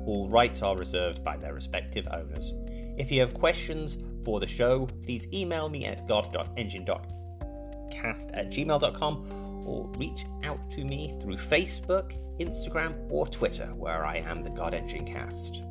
All 0.05 0.29
rights 0.29 0.61
are 0.61 0.77
reserved 0.77 1.25
by 1.25 1.35
their 1.35 1.53
respective 1.53 2.07
owners. 2.09 2.53
If 2.97 3.11
you 3.11 3.19
have 3.19 3.33
questions 3.33 3.97
for 4.23 4.39
the 4.39 4.47
show, 4.47 4.87
please 5.03 5.27
email 5.33 5.67
me 5.67 5.87
at 5.87 6.07
god.engine.cast 6.07 8.31
at 8.31 8.49
gmail.com 8.49 9.50
or 9.65 9.87
reach 9.97 10.25
out 10.43 10.69
to 10.71 10.83
me 10.85 11.13
through 11.21 11.37
Facebook, 11.37 12.17
Instagram, 12.39 12.95
or 13.09 13.27
Twitter, 13.27 13.67
where 13.75 14.05
I 14.05 14.17
am 14.17 14.43
the 14.43 14.49
God 14.49 14.73
Engine 14.73 15.05
Cast. 15.05 15.61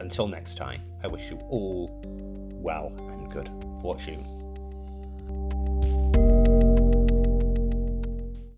Until 0.00 0.28
next 0.28 0.56
time, 0.56 0.82
I 1.02 1.08
wish 1.08 1.30
you 1.30 1.38
all 1.48 2.00
well 2.60 2.94
and 3.10 3.30
good 3.30 3.50
fortune. 3.82 4.24